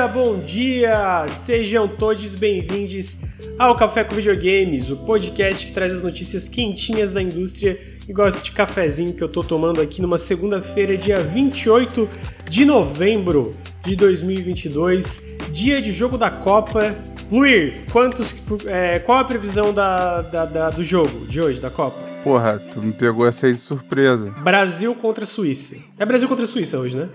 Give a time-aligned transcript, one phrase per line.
[0.00, 1.26] dia, bom dia!
[1.28, 3.20] Sejam todos bem-vindos
[3.58, 7.78] ao Café com Videogames, o podcast que traz as notícias quentinhas da indústria
[8.08, 12.08] e gosta de cafezinho que eu tô tomando aqui numa segunda-feira, dia 28
[12.48, 15.20] de novembro de 2022,
[15.52, 16.96] dia de jogo da Copa.
[17.30, 18.34] Luir, quantos,
[18.66, 21.98] é, qual a previsão da, da, da, do jogo de hoje, da Copa?
[22.24, 24.30] Porra, tu me pegou essa aí de surpresa.
[24.30, 25.76] Brasil contra Suíça.
[25.98, 27.08] É Brasil contra Suíça hoje, né?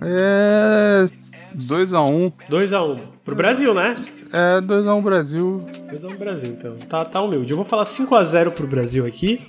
[0.00, 1.21] É.
[1.56, 2.32] 2x1.
[2.50, 2.98] 2x1.
[3.24, 4.04] Pro Brasil, né?
[4.32, 5.66] É, 2x1 Brasil.
[5.92, 6.76] 2x1 Brasil, então.
[6.88, 7.50] Tá, tá humilde.
[7.50, 9.40] Eu vou falar 5x0 pro Brasil aqui.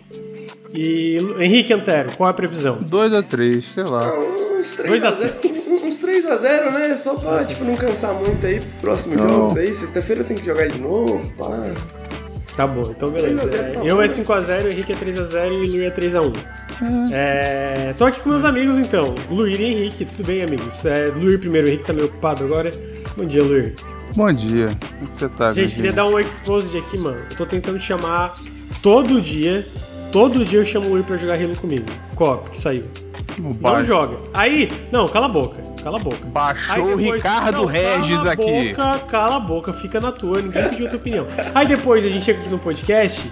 [0.74, 2.84] E Henrique Antero, qual é a previsão?
[2.84, 4.12] 2x3, sei lá.
[4.18, 6.96] Uns 3x0, uns 3x0, né?
[6.96, 9.30] Só pra tipo, não cansar muito aí pro próximo Não.
[9.30, 9.74] jogos aí.
[9.74, 11.74] Sexta-feira tem que jogar de novo, pá.
[12.56, 13.48] Tá bom, então beleza.
[13.48, 16.34] 3 a 0 eu é 5x0, Henrique é 3x0 e Luir é 3x1.
[17.12, 20.86] É, tô aqui com meus amigos então, Luir e Henrique, tudo bem, amigos?
[20.86, 22.70] É, Luir primeiro, o Henrique tá meio ocupado agora.
[23.18, 23.74] Bom dia, Luir.
[24.16, 24.68] Bom dia.
[24.68, 25.76] Como é que você tá, Gente, Gordinho?
[25.76, 27.18] queria dar um exposed aqui, mano.
[27.32, 28.36] Eu tô tentando chamar
[28.84, 29.66] todo dia,
[30.12, 31.86] todo dia eu chamo o Luir pra jogar Halo comigo.
[32.16, 32.84] Cop, que saiu.
[33.40, 34.18] Não joga.
[34.32, 36.26] Aí, não, cala a boca, cala a boca.
[36.26, 38.70] Baixou Aí o depois- Ricardo Não, Regis cala a aqui.
[38.70, 41.28] Boca, cala a boca, fica na tua, ninguém pediu a tua opinião.
[41.54, 43.30] Aí depois a gente chega aqui no podcast,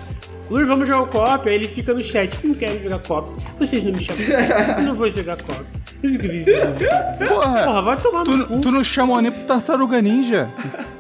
[0.50, 3.82] Luiz, vamos jogar o co-op, aí ele fica no chat, não quero jogar co-op, vocês
[3.84, 4.22] não me chamam,
[4.78, 5.64] eu não vou jogar co-op.
[7.28, 8.60] Porra, Porra, vai tomar no tu, cu.
[8.60, 10.50] tu não chamou nem pro Tartaruga Ninja.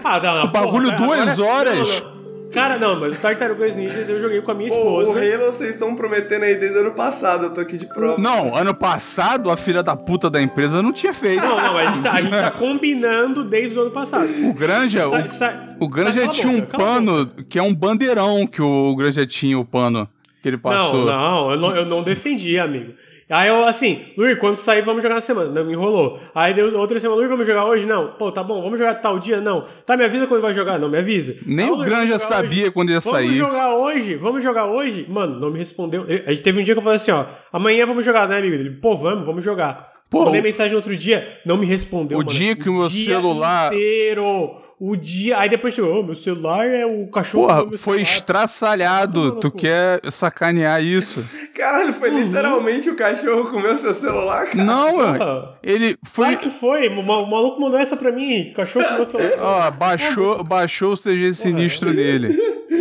[0.03, 2.01] Ah, não, não, o bagulho porra, duas horas.
[2.01, 2.10] não, não.
[2.51, 5.11] Cara, não, mas o Tartarugas Ninjas eu joguei com a minha Pô, esposa.
[5.11, 8.21] o Halo vocês estão prometendo aí desde o ano passado, eu tô aqui de prova.
[8.21, 11.41] Não, ano passado a filha da puta da empresa não tinha feito.
[11.45, 14.27] Não, não, a gente, tá, a gente tá combinando desde o ano passado.
[14.45, 17.73] O Granja, Sai- o, sai- o Granja tinha um boca, a pano que é um
[17.73, 20.07] bandeirão que o Granja tinha, o pano
[20.41, 21.05] que ele passou.
[21.05, 22.93] Não, não, eu não, eu não defendi, amigo.
[23.31, 25.49] Aí eu, assim, Luir, quando sair, vamos jogar na semana.
[25.49, 26.19] Não, me enrolou.
[26.35, 27.85] Aí deu outra semana, Luir, vamos jogar hoje?
[27.85, 28.09] Não.
[28.19, 29.39] Pô, tá bom, vamos jogar tal dia?
[29.39, 29.65] Não.
[29.85, 30.77] Tá, me avisa quando vai jogar?
[30.77, 31.35] Não, me avisa.
[31.45, 32.71] Nem Tá, o Luir, Granja vamos sabia hoje?
[32.71, 33.35] quando ia Vamos sair.
[33.37, 34.15] jogar hoje?
[34.15, 35.05] Vamos jogar hoje?
[35.09, 36.05] Mano, não me respondeu.
[36.07, 38.37] Eu- A gente teve um dia que eu falei assim, ó, amanhã vamos jogar, né,
[38.37, 38.53] amigo?
[38.53, 39.89] Ele, pô, vamos, vamos jogar.
[40.09, 42.29] Pô, Mandei o- mensagem no outro dia, não me respondeu, o mano.
[42.29, 44.55] dia que o meu dia celular- inteiro.
[44.83, 45.37] O dia...
[45.37, 47.45] Aí depois chegou, ô, meu celular é o cachorro...
[47.45, 49.25] do Porra, meu foi estraçalhado.
[49.25, 49.57] No Tu cu.
[49.59, 51.23] quer sacanear isso?
[51.55, 52.23] Caralho, foi Uhum.
[52.23, 54.63] literalmente o cachorro comeu seu celular, cara.
[54.63, 55.49] Não, mano.
[55.61, 56.25] Ele foi.
[56.29, 56.87] Claro que foi.
[56.89, 58.51] O ma- o maluco mandou essa pra mim, Henrique.
[58.55, 59.31] Cachorro com meu celular.
[59.39, 62.35] Ó, baixou, baixou o CG sinistro dele.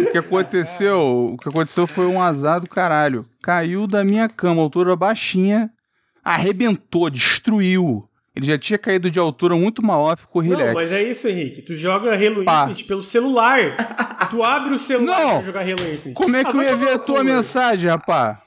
[0.08, 1.32] O que aconteceu?
[1.34, 3.26] O que aconteceu foi um azar do caralho.
[3.42, 5.70] Caiu da minha cama, altura baixinha,
[6.24, 8.04] arrebentou, destruiu.
[8.34, 10.66] Ele já tinha caído de altura muito maior, ficou relax.
[10.68, 11.62] Não, mas é isso, Henrique.
[11.62, 12.60] Tu joga Halo Pá.
[12.62, 14.28] Infinite pelo celular.
[14.30, 15.30] tu abre o celular Não.
[15.36, 16.12] pra jogar Halo Infinite.
[16.14, 18.40] Como é que Ah, eu ia ver a tua mensagem, rapá?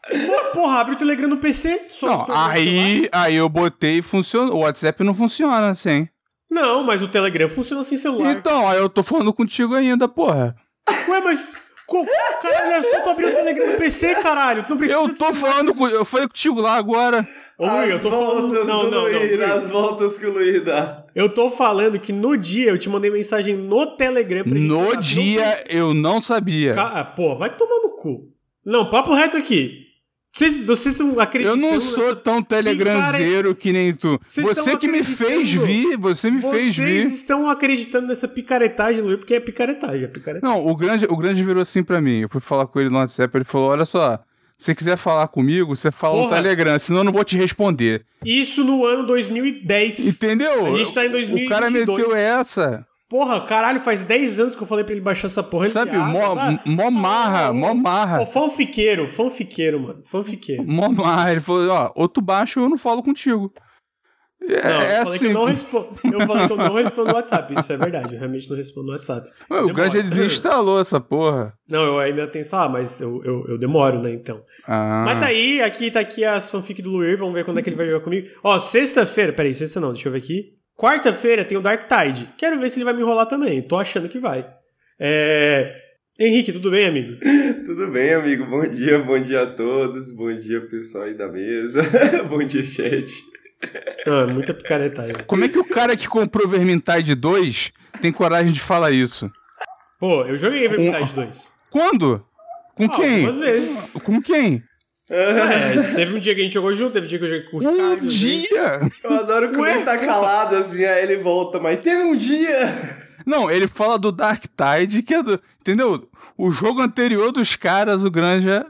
[0.54, 1.88] Pô, Porra, abre o Telegram no PC.
[1.90, 4.56] só Não, o aí, aí eu botei e funcionou.
[4.56, 6.08] O WhatsApp não funciona assim.
[6.50, 8.32] Não, mas o Telegram funciona sem celular.
[8.32, 10.56] Então, aí eu tô falando contigo ainda, porra.
[11.10, 11.44] Ué, mas...
[12.42, 14.64] Caralho, é só tu abrir o Telegram no PC, caralho.
[14.64, 15.00] Tu não precisa...
[15.00, 15.88] Eu tô falando com.
[15.88, 17.28] Eu falei contigo lá agora.
[17.58, 18.42] Ô, Luiz, eu As tô falando...
[18.50, 19.04] voltas Não, do não, não.
[19.20, 19.52] Luir, Luiz.
[19.52, 21.06] as voltas que o Luir dá.
[21.14, 24.92] Eu tô falando que no dia eu te mandei mensagem no Telegram pra gente No.
[24.94, 26.74] Não dia eu não sabia.
[26.74, 28.30] Ca- ah, Pô, vai tomar no cu.
[28.66, 29.82] Não, papo reto aqui.
[30.36, 31.62] Vocês, vocês estão Eu acreditando...
[31.62, 34.20] não sou nessa- tão telegramzeiro que nem tu.
[34.28, 37.06] Vocês Você que me fez vir, você me fez Vocês vir.
[37.14, 40.42] estão acreditando nessa picaretagem, Luiz, porque é picaretagem, é picaretagem.
[40.58, 42.22] Não, o grande, o grande virou assim pra mim.
[42.22, 44.20] Eu fui falar com ele no WhatsApp, ele falou: "Olha só,
[44.58, 46.38] se quiser falar comigo, você fala no Porra.
[46.38, 48.06] Telegram, senão eu não vou te responder".
[48.26, 50.00] Isso no ano 2010.
[50.16, 50.74] Entendeu?
[50.74, 51.88] A gente tá em O cara 2022.
[52.00, 52.86] meteu essa.
[53.10, 55.66] Porra, caralho, faz 10 anos que eu falei pra ele baixar essa porra.
[55.66, 58.26] ele Sabe, ah, mó, tá- mó marra, Ah, mó marra.
[58.26, 60.02] fanfiqueiro, fanfiqueiro, mano.
[60.06, 60.64] Fanfiqueiro.
[60.66, 61.32] Mó marra.
[61.32, 63.54] Ele falou: "Ó, ou tu baixa ou eu não falo contigo".
[64.50, 65.28] É, Não, é eu falei que assim.
[65.28, 65.88] eu não respondo.
[66.04, 67.54] Eu falei que eu não respondo no WhatsApp.
[67.60, 68.14] Isso é verdade.
[68.14, 69.30] Eu realmente não respondo no WhatsApp.
[69.50, 69.74] Ué, o.
[69.74, 71.54] Granja desinstalou essa porra.
[71.68, 72.46] Não, eu ainda tenho.
[72.52, 74.42] Ah, mas eu, eu, eu demoro, né, então.
[74.68, 75.04] Ah.
[75.06, 77.70] Mas tá aí, aqui tá aqui as fanfic do Luir, vamos ver quando é que
[77.70, 78.28] ele vai jogar comigo.
[78.44, 80.54] Ó, sexta-feira, peraí, sexta não, deixa eu ver aqui.
[80.78, 82.30] Quarta-feira tem o Dark Tide.
[82.38, 83.62] Quero ver se ele vai me enrolar também.
[83.62, 84.46] Tô achando que vai.
[85.00, 85.76] É.
[86.20, 87.18] Henrique, tudo bem, amigo?
[87.66, 88.46] Tudo bem, amigo?
[88.46, 90.12] Bom dia, bom dia a todos.
[90.16, 91.82] Bom dia, pessoal aí da mesa.
[92.30, 93.12] bom dia, chat.
[94.06, 95.16] Ah, muita picaretagem.
[95.26, 97.72] Como é que o cara que comprou Vermintide 2
[98.02, 99.32] tem coragem de falar isso?
[99.98, 101.52] Pô, eu joguei Vermintide 2.
[101.70, 102.26] Quando?
[102.76, 103.16] Com Ah, quem?
[103.26, 103.92] Algumas vezes.
[104.04, 104.62] Com quem?
[105.10, 107.44] É, teve um dia que a gente jogou junto, teve um dia que eu joguei
[107.50, 107.82] com o Ricardo.
[107.82, 108.10] Um né?
[108.10, 108.80] dia!
[109.04, 109.58] Eu adoro que?
[109.58, 112.98] Luir tá calado assim, aí ele volta, mas teve um dia.
[113.26, 115.40] Não, ele fala do Dark Tide, que é do.
[115.62, 116.10] Entendeu?
[116.38, 118.66] O jogo anterior dos caras, o Granja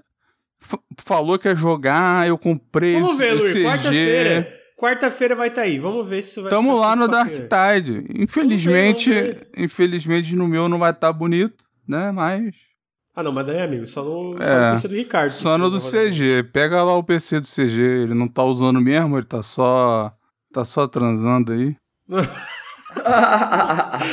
[1.03, 3.53] falou que ia jogar, eu comprei Vamos esse ver, Luiz.
[3.53, 3.63] CG.
[3.63, 4.62] Quarta-feira.
[4.77, 5.79] Quarta-feira vai estar tá aí.
[5.79, 8.05] Vamos ver se isso vai Tamo lá no Dark Tide.
[8.15, 9.63] Infelizmente, vamos ver, vamos ver.
[9.63, 12.11] infelizmente no meu não vai estar tá bonito, né?
[12.11, 12.55] Mas.
[13.15, 15.29] Ah, não, mas daí, amigo, só no, É, só no PC do Ricardo.
[15.29, 16.43] Só no do CG.
[16.51, 17.81] Pega lá o PC do CG.
[17.81, 20.11] Ele não tá usando mesmo, ele tá só.
[20.51, 21.75] Tá só transando aí.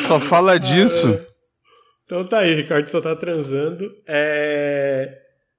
[0.06, 1.20] Só fala disso.
[2.04, 3.88] Então tá aí, Ricardo só tá transando.
[4.06, 5.16] É...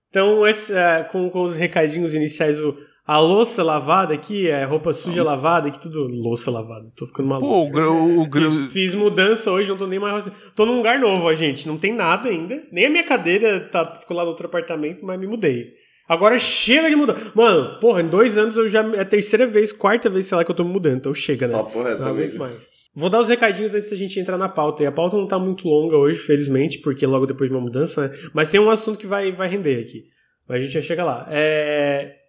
[0.10, 2.76] Então, esse, é, com, com os recadinhos iniciais, o,
[3.06, 6.92] a louça lavada aqui, é roupa suja lavada aqui, tudo louça lavada.
[6.96, 7.72] Tô ficando maluco.
[7.72, 10.32] Pô, o, o, Fiz, fiz mudança hoje, não tô nem mais.
[10.56, 11.68] Tô num lugar novo, ó, gente.
[11.68, 12.62] Não tem nada ainda.
[12.72, 15.74] Nem a minha cadeira tá, ficou lá no outro apartamento, mas me mudei.
[16.08, 17.16] Agora chega de mudar.
[17.34, 18.82] Mano, porra, em dois anos eu já.
[18.96, 20.98] É a terceira vez, quarta vez, sei lá, que eu tô me mudando.
[20.98, 21.54] Então chega, né?
[21.54, 22.40] Papo reto, Não aguento amigo.
[22.40, 22.58] mais.
[22.94, 24.84] Vou dar os recadinhos antes da gente entrar na pauta.
[24.84, 28.10] E a pauta não tá muito longa hoje, felizmente, porque logo depois de uma mudança,
[28.10, 28.18] né?
[28.34, 30.04] Mas tem um assunto que vai, vai render aqui.
[30.48, 31.26] Mas a gente já chega lá.
[31.32, 32.21] É...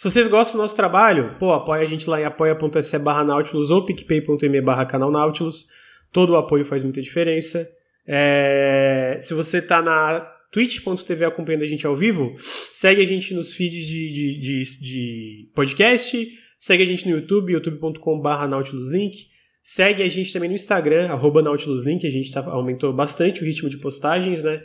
[0.00, 3.70] Se vocês gostam do nosso trabalho, pô, apoia a gente lá em apoia.se barra Nautilus
[3.70, 5.66] ou picpay.me barra canal Nautilus.
[6.10, 7.70] Todo o apoio faz muita diferença.
[8.08, 9.18] É...
[9.20, 10.20] Se você tá na
[10.50, 12.32] twitch.tv acompanhando a gente ao vivo,
[12.72, 17.52] segue a gente nos feeds de, de, de, de podcast, segue a gente no YouTube,
[17.52, 19.26] youtube.com barra nautiluslink.
[19.62, 23.68] Segue a gente também no Instagram, arroba nautiluslink, a gente tá, aumentou bastante o ritmo
[23.68, 24.62] de postagens, né?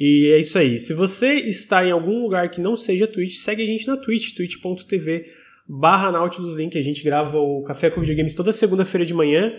[0.00, 0.78] E é isso aí.
[0.78, 4.34] Se você está em algum lugar que não seja Twitch, segue a gente na Twitch,
[4.34, 5.26] twitch.tv
[5.68, 6.78] barra nautiluslink.
[6.78, 9.52] A gente grava o Café com Videogames toda segunda-feira de manhã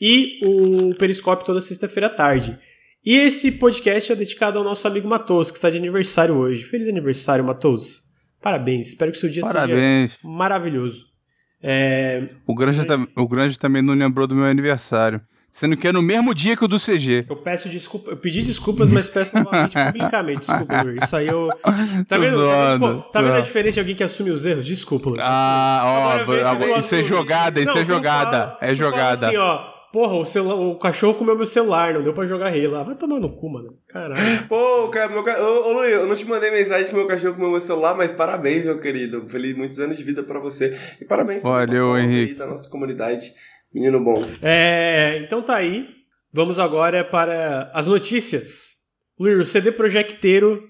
[0.00, 2.58] e o Periscope toda sexta-feira à tarde.
[3.04, 6.64] E esse podcast é dedicado ao nosso amigo Matos, que está de aniversário hoje.
[6.64, 8.02] Feliz aniversário, Matos.
[8.42, 10.18] Parabéns, espero que seu dia seja Parabéns.
[10.22, 11.06] maravilhoso.
[11.62, 15.20] É, O Granja, tam- o Granja também não lembrou do meu aniversário.
[15.50, 17.24] Sendo que é no mesmo dia que o do CG.
[17.28, 20.40] Eu peço desculpa, eu pedi desculpas, mas peço novamente publicamente.
[20.40, 21.02] Desculpa, Luiz.
[21.02, 21.48] Isso aí eu.
[21.64, 22.04] Tá vendo?
[22.06, 24.66] Tá vendo, zoando, pô, tá vendo a diferença de alguém que assume os erros?
[24.66, 25.20] Desculpa, Luiz.
[25.24, 26.10] Ah, ó,
[26.50, 28.30] Agora isso é jogada, isso Não, é jogada.
[28.30, 29.26] fala- é jogada.
[29.28, 29.78] assim, ó.
[29.90, 32.82] Porra, o, celular, o cachorro comeu meu celular, não deu pra jogar rei lá.
[32.82, 33.74] Vai tomar no cu, mano.
[33.88, 34.20] Caralho.
[34.46, 35.40] Pô, cara, meu ca...
[35.42, 38.12] ô, ô Luiz, eu não te mandei mensagem que meu cachorro comeu meu celular, mas
[38.12, 39.24] parabéns, meu querido.
[39.28, 40.76] Feliz muitos anos de vida pra você.
[41.00, 42.34] E parabéns pelo Valeu, papel aí Henrique.
[42.34, 43.32] da nossa comunidade.
[43.72, 44.22] Menino bom.
[44.42, 45.88] É, então tá aí.
[46.32, 48.76] Vamos agora para as notícias.
[49.18, 50.62] Luiz, o CD Projecteiro.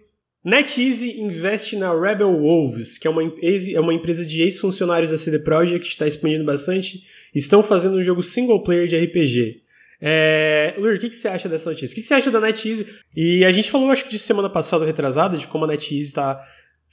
[0.45, 5.41] NetEase investe na Rebel Wolves, que é uma, é uma empresa de ex-funcionários da CD
[5.41, 7.03] Projekt, está expandindo bastante.
[7.35, 9.63] Estão fazendo um jogo single player de RPG.
[10.01, 11.93] É, Lur, o que, que você acha dessa notícia?
[11.93, 12.87] O que, que você acha da NetEase?
[13.15, 16.41] E a gente falou, acho que de semana passada, retrasada, de como a NetEase está,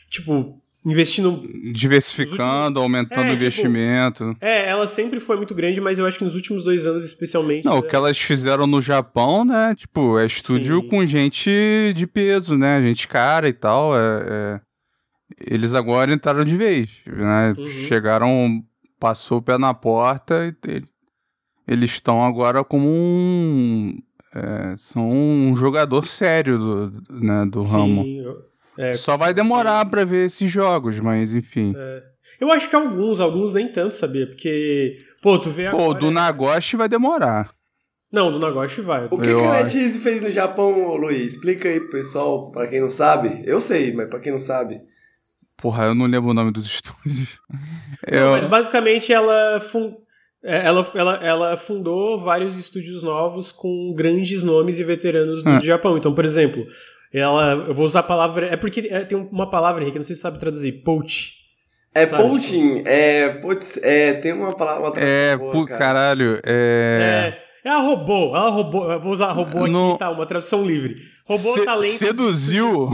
[0.10, 1.42] tipo, investindo
[1.74, 4.38] Diversificando, aumentando É, o tipo, investimento.
[4.40, 7.66] É, ela sempre foi muito grande, mas eu acho que nos últimos dois anos, especialmente.
[7.66, 9.74] Não, o né, que elas fizeram no Japão, né?
[9.76, 10.88] Tipo, é estúdio Sim.
[10.88, 11.50] com gente
[11.96, 12.82] de peso, né?
[12.82, 13.98] Gente cara e tal.
[13.98, 14.62] É, é-
[15.52, 17.56] Eles agora entraram de vez, né?
[17.58, 17.66] Uhum.
[17.66, 18.64] Chegaram,
[19.00, 20.84] passou o pé na porta e
[21.68, 23.98] eles estão agora como um.
[24.36, 28.04] é, são um jogador sério do, né, do ramo.
[28.04, 28.38] Sim, eu-
[28.78, 31.74] é, Só vai demorar pra ver esses jogos, mas enfim.
[32.40, 34.28] eu acho que alguns, alguns nem tanto, sabia?
[34.28, 36.00] Porque, pô, tu vê Pô, agora...
[36.00, 37.54] do Nagoshi vai demorar.
[38.12, 39.08] Não, do Nagoshi vai.
[39.12, 39.76] O que, Eu que a acho.
[39.76, 41.34] NetEase fez no Japão, Luiz?
[41.34, 43.42] Explica aí pro pessoal, pra quem não sabe.
[43.46, 44.78] Eu sei, mas pra quem não sabe.
[45.58, 47.40] Porra, eu não lembro o nome dos estúdios.
[48.10, 49.96] Não, Eu- mas basicamente ela, fun...
[50.44, 55.60] é, ela, ela, ela fundou vários estúdios novos com grandes nomes e veteranos do Ah.
[55.60, 55.98] Japão.
[55.98, 56.66] Então, por exemplo,
[57.14, 57.66] ela...
[57.68, 58.48] Eu vou usar a palavra...
[58.48, 60.72] É porque é, tem uma palavra, Henrique, não sei se você sabe traduzir.
[60.84, 61.34] Poach.
[61.94, 63.30] É Sabe, poaching, é.
[63.42, 64.14] Putz, é.
[64.16, 64.90] Tem uma palavra.
[64.90, 65.80] uma É, boa, pu- cara.
[65.80, 67.38] caralho, é.
[67.64, 68.36] É, é a robô.
[68.36, 68.92] Ela roubou.
[68.92, 70.10] Eu vou usar robô aqui, No- tá?
[70.10, 70.98] Uma tradução livre.
[71.26, 71.92] Robô Se- talento.
[71.94, 72.90] seduziu.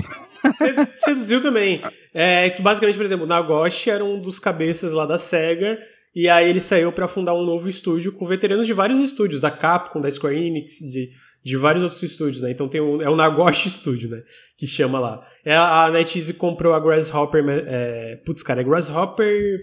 [0.55, 1.81] Se- Seduziu também.
[2.13, 5.79] É, que basicamente, por exemplo, o Nagoshi era um dos cabeças lá da SEGA.
[6.15, 9.49] E aí ele saiu pra fundar um novo estúdio com veteranos de vários estúdios, da
[9.49, 11.09] Capcom, da Square Enix, de,
[11.43, 12.51] de vários outros estúdios, né?
[12.51, 14.21] Então tem um, é o Nagoshi Studio, né?
[14.57, 15.25] Que chama lá.
[15.43, 17.43] É, a NetEase comprou a Grasshopper.
[17.67, 19.59] É, putz, cara, é Grasshopper.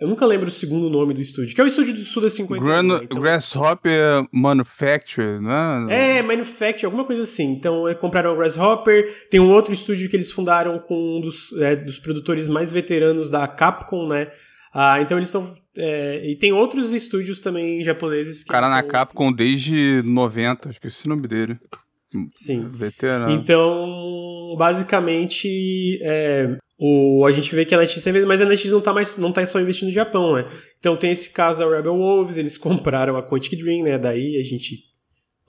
[0.00, 2.64] Eu nunca lembro o segundo nome do estúdio, que é o estúdio do Suda 50.
[2.64, 3.00] Gran- né?
[3.04, 5.86] Então- Grasshopper Manufacture, né?
[6.18, 7.52] É, Manufacture, alguma coisa assim.
[7.52, 9.28] Então, é, compraram o Grasshopper.
[9.30, 13.30] Tem um outro estúdio que eles fundaram com um dos, é, dos produtores mais veteranos
[13.30, 14.32] da Capcom, né?
[14.74, 15.54] Ah, então eles estão.
[15.76, 18.50] É, e tem outros estúdios também japoneses que.
[18.50, 21.58] O cara na Capcom desde 90, esqueci o nome dele.
[22.32, 22.68] Sim.
[22.68, 23.32] Veterano.
[23.32, 28.80] Então, basicamente, é, o, a gente vê que a NetEase tem mas a NetEase não
[28.80, 30.46] tá, mais, não tá só investindo no Japão, né?
[30.78, 33.98] Então tem esse caso da Rebel Wolves, eles compraram a Quantic Dream, né?
[33.98, 34.91] Daí a gente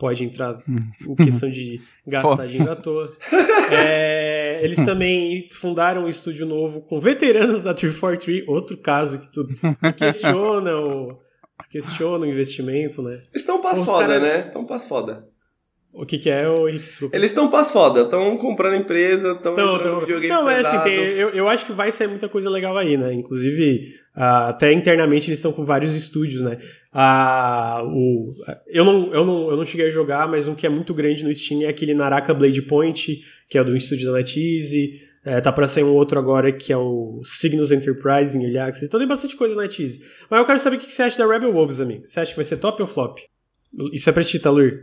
[0.04, 0.60] pode entrar
[1.08, 3.16] em questão de gastar dinheiro à toa.
[3.72, 9.48] É, eles também fundaram um estúdio novo com veteranos da 343, outro caso que tu
[9.96, 11.18] questiona o,
[11.72, 13.24] questiona o investimento, né?
[13.34, 14.20] Estão pass foda, cara...
[14.20, 14.48] né?
[14.48, 15.26] Estão pass foda.
[15.94, 16.86] O que, que é, o Henrique?
[16.86, 17.16] Desculpa.
[17.16, 21.30] Eles estão pass foda, estão comprando empresa, estão comprando videogame Não, mas assim, tem, eu,
[21.30, 23.14] eu acho que vai sair muita coisa legal aí, né?
[23.14, 26.58] Inclusive, uh, até internamente eles estão com vários estúdios, né?
[26.92, 28.34] Uh, o,
[28.68, 31.24] eu, não, eu, não, eu não cheguei a jogar, mas um que é muito grande
[31.24, 35.00] no Steam é aquele Naraka Blade Point, que é do estúdio da NetEase.
[35.24, 38.88] É, tá pra sair um outro agora que é o Signals Enterprise em Early Access.
[38.88, 40.02] Então tem bastante coisa na NetEase.
[40.30, 42.06] Mas eu quero saber o que você acha da Rebel Wolves, amigo.
[42.06, 43.20] Você acha que vai ser top ou flop?
[43.94, 44.82] Isso é pra ti, Talur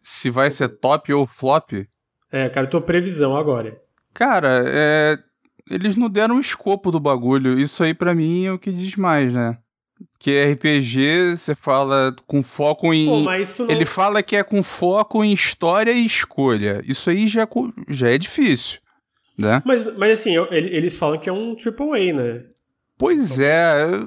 [0.00, 1.72] se vai ser top ou flop.
[2.30, 3.80] É, cara, tua previsão agora.
[4.14, 5.18] Cara, é,
[5.70, 7.58] eles não deram o escopo do bagulho.
[7.58, 9.58] Isso aí para mim é o que diz mais, né?
[10.18, 13.06] Que RPG, você fala com foco em.
[13.06, 13.30] Pô,
[13.64, 13.70] não...
[13.70, 16.82] Ele fala que é com foco em história e escolha.
[16.86, 17.48] Isso aí já,
[17.88, 18.80] já é difícil,
[19.36, 19.62] né?
[19.64, 22.44] Mas, mas assim, eles falam que é um AAA, né?
[22.96, 23.46] Pois então...
[23.46, 24.04] é.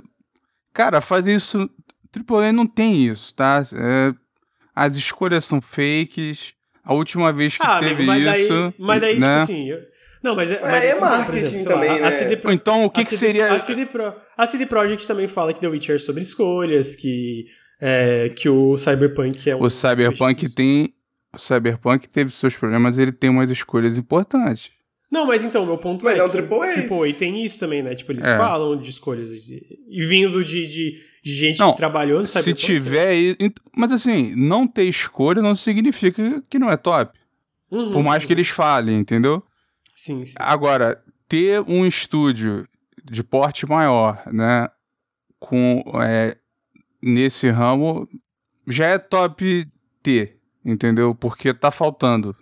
[0.74, 1.70] Cara, fazer isso.
[2.14, 3.64] AAA não tem isso, tá?
[3.74, 4.14] É,
[4.76, 6.54] as escolhas são fakes.
[6.84, 8.50] A última vez que ah, teve amigo, mas isso.
[8.50, 9.40] Daí, mas daí, tipo né?
[9.40, 9.70] tipo assim.
[9.70, 9.92] Eu...
[10.24, 12.12] Não, mas, é, mas é, é marketing exemplo, também, lá, né?
[12.12, 13.54] CD, então, o que, que seria...
[13.54, 17.48] A CD, Pro, a CD Projekt também fala que The Witcher é sobre escolhas, que,
[17.80, 19.62] é, que o Cyberpunk é um...
[19.62, 20.94] O Cyberpunk tem...
[21.34, 24.72] O Cyberpunk teve seus problemas, ele tem umas escolhas importantes.
[25.10, 26.74] Não, mas então, meu ponto mas é, é um que, AAA.
[26.74, 27.96] Tipo, e tem isso também, né?
[27.96, 28.38] Tipo, eles é.
[28.38, 29.30] falam de escolhas.
[29.32, 33.36] E vindo de, de de gente não, que trabalhou no Se tiver.
[33.76, 37.18] Mas assim, não ter escolha não significa que não é top.
[37.70, 38.28] Uhum, Por mais uhum.
[38.28, 39.44] que eles falem, entendeu?
[39.96, 40.34] Sim, sim.
[40.38, 42.68] Agora, ter um estúdio
[43.06, 44.68] de porte maior, né?
[45.40, 45.84] Com.
[46.04, 46.36] É,
[47.02, 48.08] nesse ramo
[48.68, 49.68] já é top
[50.04, 51.16] ter, entendeu?
[51.16, 52.36] Porque tá faltando.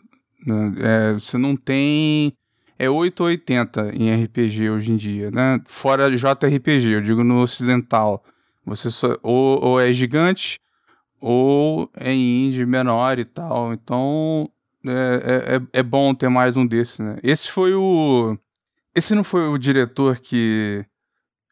[0.45, 0.73] Né?
[0.79, 2.33] É, você não tem.
[2.77, 5.59] É 880 em RPG hoje em dia, né?
[5.65, 8.23] Fora JRPG, eu digo no ocidental.
[8.69, 10.59] Você só, ou, ou é gigante,
[11.19, 13.73] ou é indie menor e tal.
[13.73, 14.49] Então
[14.85, 17.17] é, é, é, é bom ter mais um desse, né?
[17.23, 18.37] Esse foi o.
[18.95, 20.85] Esse não foi o diretor que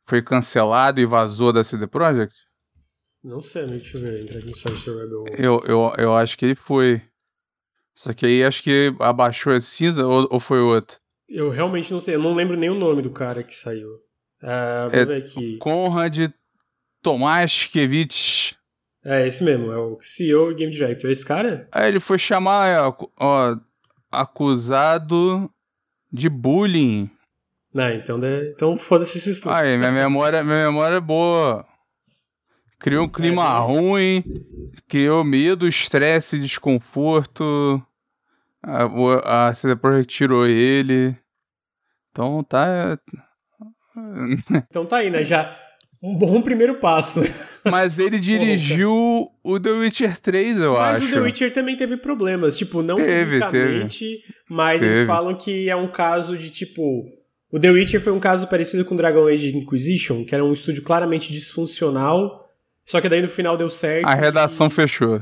[0.05, 2.35] foi cancelado e vazou da CD Projekt?
[3.23, 4.21] Não sei, deixa eu ver.
[4.21, 7.01] Entra aqui no site Rebel eu, eu, eu acho que ele foi.
[7.93, 10.97] Só que aí acho que abaixou a cinza ou, ou foi outro?
[11.27, 12.15] Eu realmente não sei.
[12.15, 13.89] Eu não lembro nem o nome do cara que saiu.
[14.41, 15.57] Uh, é, ver aqui.
[15.57, 16.31] Conrad
[17.07, 18.57] Tomaszkiewicz.
[19.05, 21.09] É, esse mesmo, é o CEO e Game Director.
[21.09, 21.65] Esse cara?
[21.71, 23.55] Aí ele foi chamar, é, ó,
[24.11, 25.49] acusado
[26.11, 27.09] de bullying.
[27.73, 29.53] Não, então, né, então foda-se esse estudo.
[29.53, 31.65] Aí, minha memória, minha memória é boa.
[32.77, 34.21] Criou um clima é, ruim,
[34.89, 37.81] criou medo, estresse, desconforto.
[38.61, 41.15] A, a CD Projekt tirou ele.
[42.11, 42.99] Então tá.
[44.69, 45.23] então tá aí, né?
[45.23, 45.57] Já,
[46.01, 47.21] um bom primeiro passo.
[47.63, 51.01] Mas ele dirigiu o The Witcher 3, eu mas acho.
[51.01, 52.55] Mas o The Witcher também teve problemas.
[52.55, 54.23] Tipo, não teve, teve.
[54.49, 54.93] mas teve.
[54.93, 57.05] eles falam que é um caso de, tipo...
[57.51, 60.83] O The Witcher foi um caso parecido com Dragon Age Inquisition, que era um estúdio
[60.83, 62.49] claramente disfuncional,
[62.85, 64.05] só que daí no final deu certo.
[64.05, 64.71] A redação e...
[64.71, 65.21] fechou.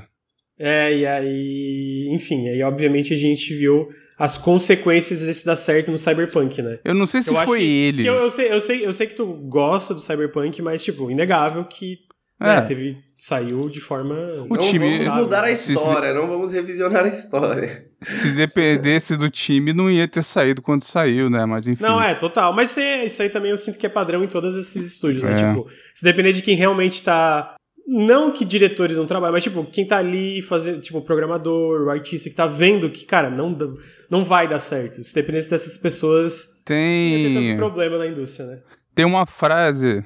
[0.58, 2.10] É, e aí...
[2.12, 6.80] Enfim, aí obviamente a gente viu as consequências desse dar certo no Cyberpunk, né?
[6.84, 8.04] Eu não sei se eu foi que, ele.
[8.04, 11.12] Que eu, eu, sei, eu, sei, eu sei que tu gosta do Cyberpunk, mas, tipo,
[11.12, 12.00] inegável que
[12.40, 12.56] né, é.
[12.56, 14.16] né, teve, saiu de forma.
[14.50, 15.04] O não time.
[15.04, 17.86] vamos mudar a história, se, não vamos revisionar a história.
[18.02, 21.46] Se dependesse do time, não ia ter saído quando saiu, né?
[21.46, 21.84] Mas enfim.
[21.84, 22.54] Não, é, total.
[22.54, 25.42] Mas isso aí também eu sinto que é padrão em todos esses estúdios, né?
[25.42, 25.48] É.
[25.48, 27.55] Tipo, se depender de quem realmente tá
[27.88, 31.90] não que diretores não trabalham, mas tipo, quem tá ali fazendo, tipo, o programador, o
[31.90, 33.78] artista que tá vendo que, cara, não,
[34.10, 35.04] não vai dar certo.
[35.04, 38.62] Se dependesse dessas pessoas, tem tanto problema na indústria, né?
[38.94, 40.04] Tem uma frase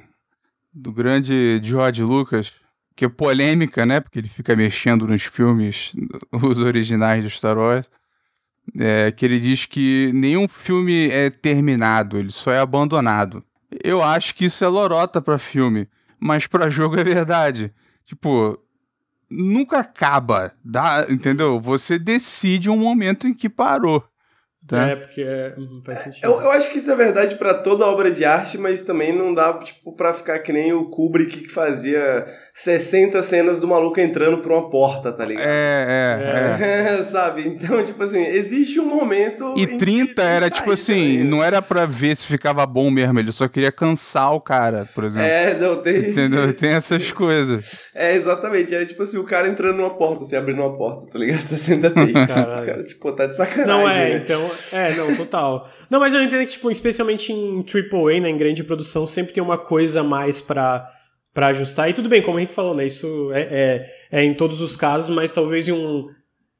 [0.72, 2.52] do grande George Lucas
[2.94, 3.98] que é polêmica, né?
[3.98, 5.94] Porque ele fica mexendo nos filmes,
[6.30, 7.88] os originais do Star Wars.
[8.78, 13.42] É, que ele diz que nenhum filme é terminado, ele só é abandonado.
[13.82, 15.88] Eu acho que isso é lorota para filme
[16.20, 17.72] mas para jogo é verdade.
[18.04, 18.58] Tipo,
[19.30, 21.60] nunca acaba, dá, entendeu?
[21.60, 24.04] Você decide um momento em que parou.
[24.70, 24.86] Tá?
[24.86, 26.24] É, porque é, hum, faz sentido.
[26.24, 29.34] Eu, eu acho que isso é verdade pra toda obra de arte, mas também não
[29.34, 34.38] dá, tipo, pra ficar que nem o Kubrick que fazia 60 cenas do maluco entrando
[34.38, 35.46] por uma porta, tá ligado?
[35.46, 37.02] É, é, é.
[37.10, 37.46] Sabe?
[37.48, 39.54] Então, tipo assim, existe um momento.
[39.56, 41.24] E em que 30 tem era tipo sair assim, também.
[41.24, 45.04] não era pra ver se ficava bom mesmo, ele só queria cansar o cara, por
[45.04, 45.28] exemplo.
[45.28, 46.10] É, não, tem.
[46.10, 46.52] Entendeu?
[46.52, 47.88] Tem essas coisas.
[47.94, 48.74] É, exatamente.
[48.74, 51.46] Era tipo assim, o cara entrando numa porta, assim, abrindo uma porta, tá ligado?
[51.46, 52.36] 60 takes.
[52.60, 53.66] O cara, tipo, tá de sacanagem.
[53.66, 54.16] Não, é, né?
[54.16, 54.50] então.
[54.72, 55.70] É, não, total.
[55.88, 59.42] Não, mas eu entendo que, tipo, especialmente em AAA, né, em grande produção, sempre tem
[59.42, 60.88] uma coisa a mais pra,
[61.32, 61.88] pra ajustar.
[61.90, 62.86] E tudo bem, como o Henrique falou, né?
[62.86, 66.08] Isso é, é, é em todos os casos, mas talvez em um.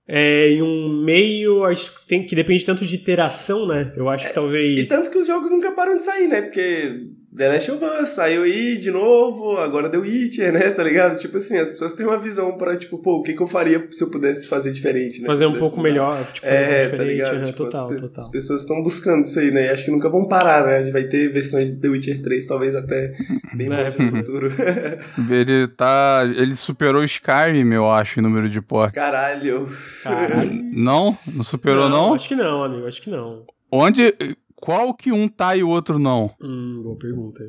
[0.08, 1.62] é, em um meio
[2.08, 3.92] tem, que depende tanto de iteração, né?
[3.96, 4.80] Eu acho que talvez.
[4.82, 6.42] E tanto que os jogos nunca param de sair, né?
[6.42, 10.70] Porque The Last of Us saiu aí de novo, agora The Witcher, né?
[10.70, 11.16] Tá ligado?
[11.16, 13.86] Tipo assim, as pessoas têm uma visão pra, tipo, pô, o que, que eu faria
[13.92, 15.26] se eu pudesse fazer diferente, né?
[15.28, 15.88] fazer um pouco mudar.
[15.88, 17.44] melhor, tipo, fazer um É, tá ligado?
[17.44, 18.24] Tipo, total, as, total.
[18.24, 19.66] as pessoas estão buscando isso aí, né?
[19.66, 20.78] E acho que nunca vão parar, né?
[20.78, 23.14] A gente vai ter versões de The Witcher 3, talvez até
[23.54, 23.84] bem É.
[23.84, 24.50] longe no futuro.
[25.30, 26.22] Ele tá.
[26.36, 28.92] Ele superou o Skyrim, eu acho, em número de porta.
[28.92, 29.68] Caralho.
[30.02, 30.50] Caralho.
[30.72, 31.16] Não?
[31.32, 32.14] Não superou, não?
[32.14, 33.44] Acho que não, amigo, acho que não.
[33.70, 34.12] Onde.
[34.60, 36.34] Qual que um tá e o outro não?
[36.40, 37.42] Hum, boa pergunta.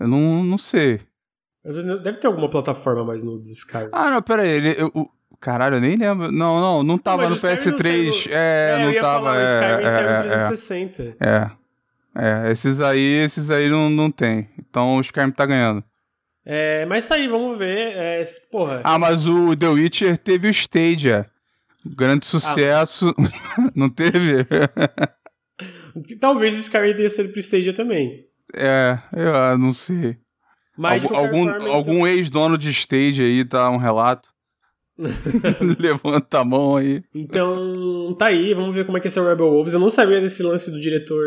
[0.00, 1.00] Eu não, não sei.
[1.64, 3.90] Deve ter alguma plataforma mais no Skyrim.
[3.92, 4.48] Ah, não, pera aí.
[4.48, 5.08] Ele, eu- o-
[5.38, 6.32] caralho, eu nem lembro.
[6.32, 8.12] Não, não, não tava mas no o Skyrim não PS3.
[8.24, 9.24] saiu- É, eu não ia tava.
[9.24, 11.16] falar, o Skyrim é, saiu no é, é, 360.
[11.20, 11.50] é,
[12.48, 14.48] é, esses aí, esses aí não, não tem.
[14.58, 15.84] Então o Skyrim tá ganhando.
[16.44, 17.92] É, mas tá aí, vamos ver.
[17.96, 21.26] É, porra, Ah, mas o The Witcher teve o Stadia.
[21.86, 23.14] Grande sucesso.
[23.76, 24.44] não teve?
[26.20, 28.26] talvez o Skyrim tenha sido pro Stadia também.
[28.54, 30.16] É, eu ah, não sei.
[30.76, 34.30] Mas de algum algum, então- ex-dono de Stadia aí tá um relato.
[35.78, 37.02] Levanta a mão aí.
[37.14, 39.74] Então, tá aí, vamos ver como é que é esse Rebel Wolves.
[39.74, 41.24] Eu não sabia desse lance do diretor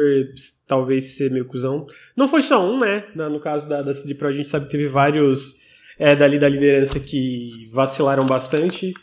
[0.68, 1.88] talvez ser meio cuzão.
[2.16, 3.04] Não foi só um, né?
[3.16, 5.60] No caso da, da CD Pro, a gente sabe que teve vários
[5.98, 8.94] é, dali da liderança que vacilaram bastante,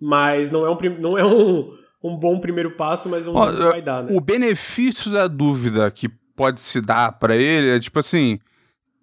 [0.00, 1.72] mas não é um, não é um,
[2.02, 4.16] um bom primeiro passo, mas não, Ó, não vai dar, né?
[4.16, 8.38] O benefício da dúvida que pode se dar pra ele é tipo assim.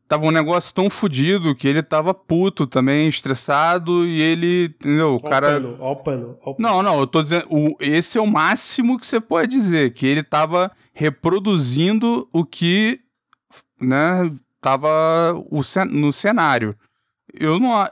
[0.07, 5.15] Tava um negócio tão fodido que ele tava puto também, estressado, e ele, entendeu?
[5.15, 5.55] O cara.
[5.55, 6.37] pano, ó o pano.
[6.41, 6.69] Ó o pano.
[6.69, 7.45] Não, não, eu tô dizendo.
[7.49, 13.01] O, esse é o máximo que você pode dizer, que ele tava reproduzindo o que,
[13.81, 14.31] né,
[14.61, 16.73] tava o, no cenário.
[17.33, 17.83] Eu não.
[17.83, 17.89] é,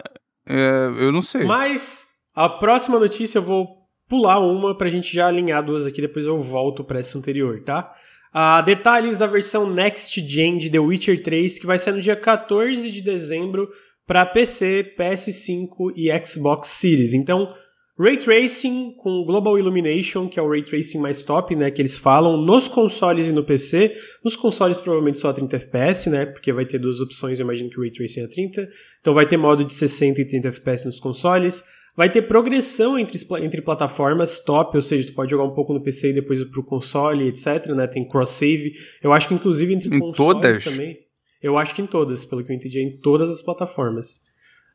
[0.98, 1.44] eu não sei.
[1.44, 6.26] Mas a próxima notícia eu vou pular uma pra gente já alinhar duas aqui, depois
[6.26, 7.94] eu volto pra essa anterior, tá?
[8.34, 12.15] Ah, detalhes da versão Next Gen de The Witcher 3, que vai ser no dia
[12.15, 13.70] 14 de dezembro
[14.06, 17.13] para PC, PS5 e Xbox Series.
[17.13, 17.54] Então,
[17.98, 21.98] Ray Tracing com Global Illumination, que é o Ray Tracing mais top, né, que eles
[21.98, 23.96] falam, nos consoles e no PC.
[24.22, 27.70] Nos consoles provavelmente só a 30 FPS, né, porque vai ter duas opções, eu imagino
[27.70, 28.70] que o Ray Tracing é 30.
[29.00, 31.63] Então vai ter modo de 60 e 30 FPS nos consoles.
[31.95, 35.81] Vai ter progressão entre, entre plataformas top, ou seja, tu pode jogar um pouco no
[35.81, 38.73] PC e depois ir pro console, etc, né, tem cross-save.
[39.01, 40.15] Eu acho que inclusive entre Em consoles
[40.60, 40.63] todas?
[40.63, 40.97] também.
[41.41, 44.25] Eu acho que em todas, pelo que eu entendi, é em todas as plataformas.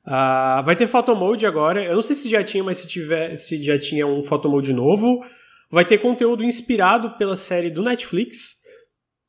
[0.04, 1.85] Ah, vai ter Photo Mode agora.
[1.85, 4.72] Eu não sei se já tinha, mas se tiver, se já tinha um Photo Mode
[4.72, 5.22] novo.
[5.70, 8.61] Vai ter conteúdo inspirado pela série do Netflix.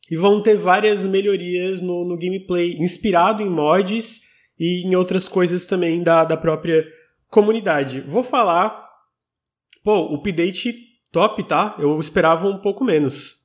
[0.10, 4.22] E vão ter várias melhorias no, no gameplay, inspirado em mods
[4.60, 6.86] e em outras coisas também da, da própria
[7.32, 8.02] comunidade.
[8.02, 8.88] Vou falar.
[9.84, 10.76] Pô, update
[11.12, 11.76] top, tá?
[11.80, 13.42] Eu esperava um pouco menos.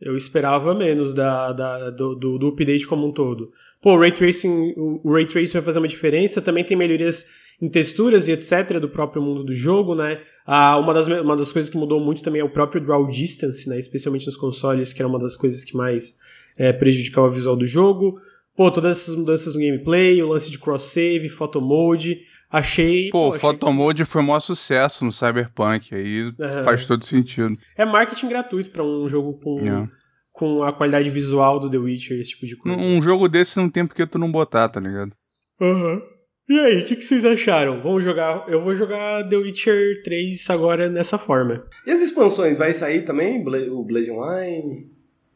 [0.00, 3.52] Eu esperava menos da, da- do, do, do update como um todo.
[3.82, 6.40] Pô, o Ray Tracing, o, o Ray Tracing vai fazer uma diferença.
[6.40, 7.28] Também tem melhorias
[7.60, 8.78] em texturas e etc.
[8.80, 10.20] do próprio mundo do jogo, né?
[10.44, 13.68] Ah, uma, das, uma das coisas que mudou muito também é o próprio Draw Distance,
[13.68, 13.78] né?
[13.78, 16.16] Especialmente nos consoles, que era uma das coisas que mais
[16.56, 18.18] é, prejudicava o visual do jogo.
[18.56, 22.20] Pô, todas essas mudanças no gameplay, o lance de cross-save, photo mode.
[22.52, 23.08] Achei.
[23.10, 26.62] Pô, o achei- Photomode foi um maior sucesso no Cyberpunk, aí Aham.
[26.64, 27.56] faz todo sentido.
[27.76, 29.88] É marketing gratuito pra um jogo com, É.
[30.32, 32.76] com a qualidade visual do The Witcher, esse tipo de coisa.
[32.78, 35.12] Um jogo desse não tem porque tu não botar, tá ligado?
[35.60, 36.02] Aham.
[36.48, 37.80] E aí, o que, que vocês acharam?
[37.80, 38.44] Vamos jogar.
[38.48, 41.64] Eu vou jogar The Witcher 3 agora nessa forma.
[41.86, 43.42] E as expansões, vai sair também?
[43.42, 44.90] Bla- O Blade Online?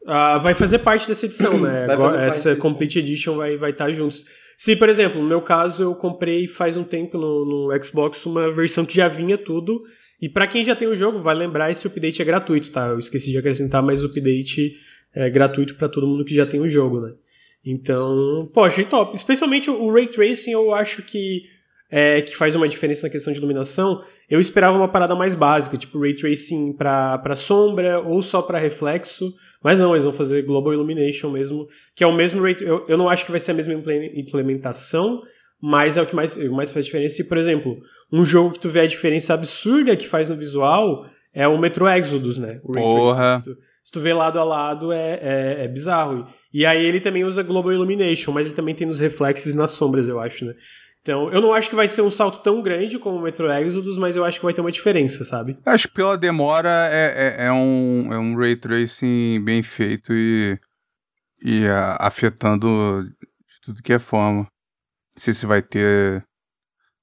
[0.05, 1.85] Ah, vai fazer parte dessa edição, né?
[1.85, 4.25] Vai Agora, fazer parte essa dessa Complete Edition vai vai estar juntos.
[4.57, 8.51] Se, por exemplo, no meu caso, eu comprei faz um tempo no, no Xbox uma
[8.51, 9.81] versão que já vinha tudo.
[10.19, 12.87] E pra quem já tem o jogo, vai lembrar, esse update é gratuito, tá?
[12.87, 14.75] Eu esqueci de acrescentar, mas o update
[15.13, 17.13] é gratuito pra todo mundo que já tem o jogo, né?
[17.63, 19.15] Então, achei top.
[19.15, 21.43] Especialmente o Ray Tracing, eu acho que
[21.89, 25.77] é, que faz uma diferença na questão de iluminação, eu esperava uma parada mais básica,
[25.77, 30.73] tipo Ray Tracing para sombra ou só para reflexo, mas não, eles vão fazer Global
[30.73, 33.55] Illumination mesmo, que é o mesmo Ray eu, eu não acho que vai ser a
[33.55, 35.21] mesma implementação,
[35.61, 37.21] mas é o que mais, mais faz diferença.
[37.21, 37.77] E, por exemplo,
[38.11, 41.87] um jogo que tu vê a diferença absurda que faz no visual é o Metro
[41.87, 42.59] Exodus, né?
[42.63, 43.37] O Porra!
[43.37, 46.27] Se tu, se tu vê lado a lado, é, é, é bizarro.
[46.53, 49.71] E aí ele também usa Global Illumination, mas ele também tem nos reflexos e nas
[49.71, 50.53] sombras, eu acho, né?
[51.07, 53.97] Então, eu não acho que vai ser um salto tão grande como o Metro Exodus,
[53.97, 55.57] mas eu acho que vai ter uma diferença, sabe?
[55.65, 60.59] Acho que pela demora é, é, é um, é um ray tracing bem feito e,
[61.41, 64.39] e a, afetando de tudo que é forma.
[64.39, 64.49] Não
[65.15, 66.25] sei se vai ter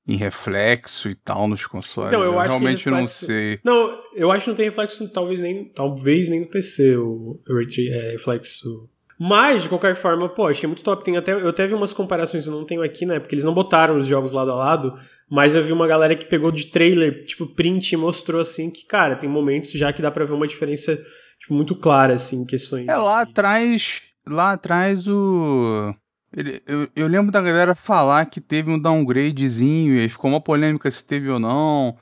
[0.06, 2.08] em reflexo e tal nos consoles.
[2.10, 2.92] Então, eu, eu realmente reflexo...
[2.92, 3.58] não sei.
[3.64, 7.58] Não, eu acho que não tem reflexo, talvez nem, talvez nem no PC o, o
[7.58, 8.86] é, reflexo
[9.26, 11.02] mas, de qualquer forma, pô, achei muito top.
[11.02, 13.18] Tem até, eu até vi umas comparações, eu não tenho aqui, né?
[13.18, 14.98] Porque eles não botaram os jogos lado a lado.
[15.30, 18.84] Mas eu vi uma galera que pegou de trailer, tipo, print e mostrou assim que,
[18.84, 20.94] cara, tem momentos já que dá pra ver uma diferença,
[21.40, 22.86] tipo, muito clara, assim, em questões.
[22.86, 24.02] É, lá atrás.
[24.26, 25.94] Lá atrás o.
[26.36, 30.90] Ele, eu, eu lembro da galera falar que teve um downgradezinho e ficou uma polêmica
[30.90, 31.96] se teve ou não.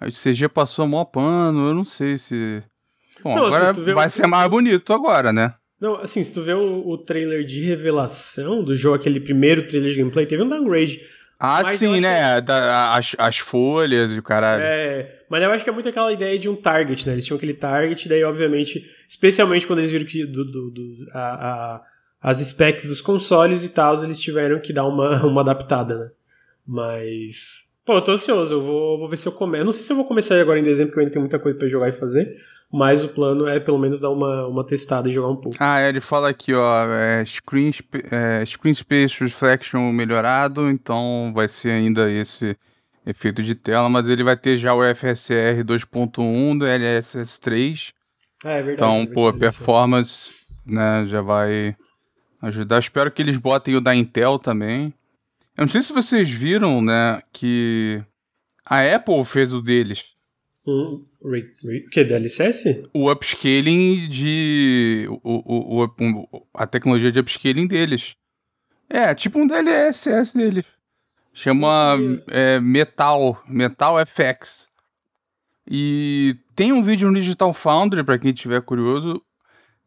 [0.00, 2.64] A CG passou mó pano, eu não sei se.
[3.22, 4.10] Bom, não, agora vai um...
[4.10, 5.54] ser mais bonito agora, né?
[5.80, 9.92] Não, assim, se tu vê o, o, trailer de revelação do jogo, aquele primeiro trailer
[9.92, 11.00] de gameplay, teve um downgrade.
[11.38, 12.36] Ah, mas sim, né?
[12.36, 12.46] Que...
[12.46, 14.62] Da, as, as folhas e o caralho.
[14.62, 17.14] É, mas eu acho que é muito aquela ideia de um target, né?
[17.14, 21.20] Eles tinham aquele target, daí, obviamente, especialmente quando eles viram que do, do, do a,
[21.20, 21.82] a,
[22.22, 26.10] as specs dos consoles e tal, eles tiveram que dar uma, uma adaptada, né?
[26.66, 27.64] Mas.
[27.84, 29.64] Pô, eu tô ansioso, eu vou, vou ver se eu começo.
[29.64, 31.58] Não sei se eu vou começar agora em dezembro, porque eu ainda tenho muita coisa
[31.58, 32.34] pra jogar e fazer.
[32.76, 35.56] Mas o plano é pelo menos dar uma, uma testada e jogar um pouco.
[35.60, 37.70] Ah, ele fala aqui, ó, é, screen,
[38.10, 42.58] é, screen Space Reflection melhorado, então vai ser ainda esse
[43.06, 47.92] efeito de tela, mas ele vai ter já o FSR 2.1 do LSS 3.
[48.44, 48.74] É, é verdade.
[48.74, 50.32] Então, é pô, performance,
[50.66, 51.76] né, já vai
[52.42, 52.80] ajudar.
[52.80, 54.92] Espero que eles botem o da Intel também.
[55.56, 58.02] Eu não sei se vocês viram, né, que
[58.66, 60.13] a Apple fez o deles.
[60.66, 62.04] Um, o que?
[62.04, 62.84] DLSS?
[62.94, 65.06] O upscaling de.
[65.22, 68.16] O, o, o, a tecnologia de upscaling deles.
[68.88, 70.64] É, tipo um DLSS deles.
[71.34, 71.98] Chama
[72.28, 73.42] é, Metal.
[73.46, 74.70] Metal FX.
[75.68, 79.20] E tem um vídeo no Digital Foundry, para quem tiver curioso.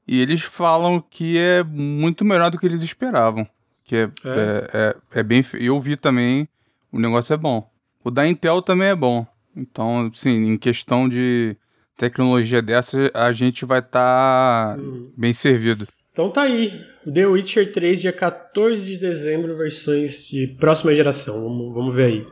[0.07, 3.47] E eles falam que é muito melhor do que eles esperavam.
[3.83, 4.09] Que é, é.
[4.25, 5.43] é, é, é bem.
[5.53, 6.47] Eu vi também.
[6.91, 7.69] O negócio é bom.
[8.03, 9.25] O da Intel também é bom.
[9.57, 11.57] Então, sim, em questão de
[11.97, 15.11] tecnologia dessa, a gente vai estar tá uhum.
[15.17, 15.87] bem servido.
[16.13, 16.79] Então tá aí.
[17.11, 21.43] The Witcher 3, dia 14 de dezembro, versões de próxima geração.
[21.43, 22.25] Vamos, vamos ver aí.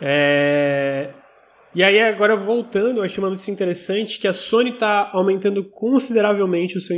[0.00, 1.10] É...
[1.74, 6.76] E aí, agora voltando, eu achei uma notícia interessante que a Sony está aumentando consideravelmente
[6.76, 6.96] o seu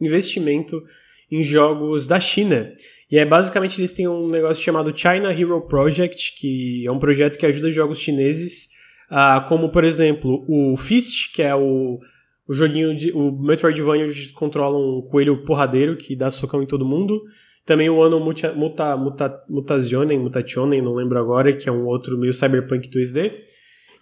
[0.00, 0.82] investimento
[1.30, 2.72] em jogos da China.
[3.10, 7.38] E é basicamente eles têm um negócio chamado China Hero Project, que é um projeto
[7.38, 8.76] que ajuda jogos chineses
[9.10, 11.98] ah, como, por exemplo, o Fist, que é o,
[12.46, 13.10] o joguinho de.
[13.12, 17.22] o Metroidvania onde controla um coelho porradeiro que dá socão em todo mundo.
[17.64, 22.34] Também o Ano Muta, Muta, Muta, Mutationen, não lembro agora, que é um outro meio
[22.34, 23.32] cyberpunk 2D.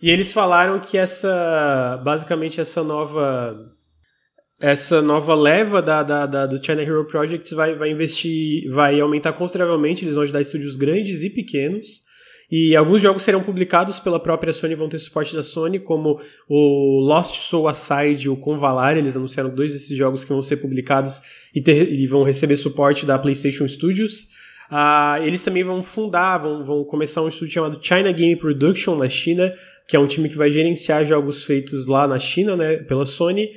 [0.02, 2.00] E eles falaram que essa.
[2.04, 3.72] basicamente essa nova.
[4.58, 9.34] Essa nova leva da, da, da, do China Hero Project vai, vai investir, vai aumentar
[9.34, 10.02] consideravelmente.
[10.02, 12.05] Eles vão ajudar estúdios grandes e pequenos
[12.50, 17.00] e alguns jogos serão publicados pela própria Sony, vão ter suporte da Sony, como o
[17.00, 18.96] Lost Soul Aside o Convalar.
[18.96, 21.20] Eles anunciaram dois desses jogos que vão ser publicados
[21.54, 24.36] e, ter, e vão receber suporte da PlayStation Studios.
[24.70, 29.08] Uh, eles também vão fundar, vão, vão começar um estúdio chamado China Game Production na
[29.08, 29.52] China,
[29.88, 33.50] que é um time que vai gerenciar jogos feitos lá na China, né, pela Sony.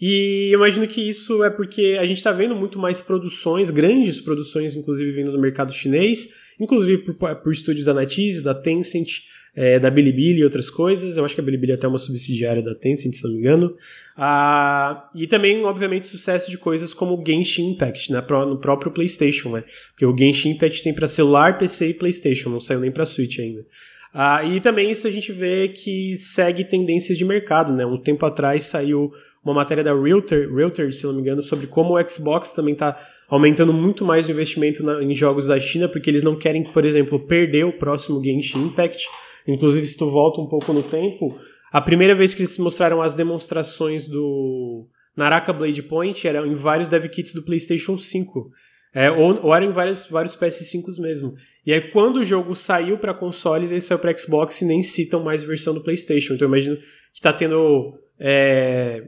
[0.00, 4.74] E imagino que isso é porque a gente está vendo muito mais produções, grandes produções,
[4.74, 6.28] inclusive vindo do mercado chinês,
[6.58, 9.22] inclusive por, por estúdios da NetEase, da Tencent,
[9.56, 11.16] é, da Bilibili e outras coisas.
[11.16, 13.76] Eu acho que a Bilibili é até uma subsidiária da Tencent, se não me engano.
[14.16, 19.52] Ah, e também, obviamente, sucesso de coisas como o Genshin Impact, né, no próprio PlayStation,
[19.52, 19.64] né?
[19.90, 23.38] Porque o Genshin Impact tem para celular, PC e PlayStation, não saiu nem para Switch
[23.38, 23.64] ainda.
[24.12, 27.84] Ah, e também isso a gente vê que segue tendências de mercado, né?
[27.84, 29.12] Um tempo atrás saiu
[29.44, 32.98] uma matéria da Realtor, Realtor, se não me engano, sobre como o Xbox também está
[33.28, 36.84] aumentando muito mais o investimento na, em jogos da China, porque eles não querem, por
[36.84, 39.06] exemplo, perder o próximo Genshin Impact.
[39.46, 41.38] Inclusive, se tu volta um pouco no tempo,
[41.72, 46.88] a primeira vez que eles mostraram as demonstrações do Naraka Blade Point era em vários
[46.88, 48.50] dev kits do PlayStation 5.
[48.94, 51.34] É, ou, ou eram em vários, vários PS5s mesmo.
[51.66, 55.24] E aí, quando o jogo saiu para consoles, ele saiu para Xbox e nem citam
[55.24, 56.34] mais versão do PlayStation.
[56.34, 56.76] Então, eu imagino
[57.12, 57.98] que tá tendo.
[58.20, 59.02] É,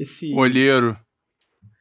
[0.00, 0.32] esse.
[0.34, 0.96] Olheiro.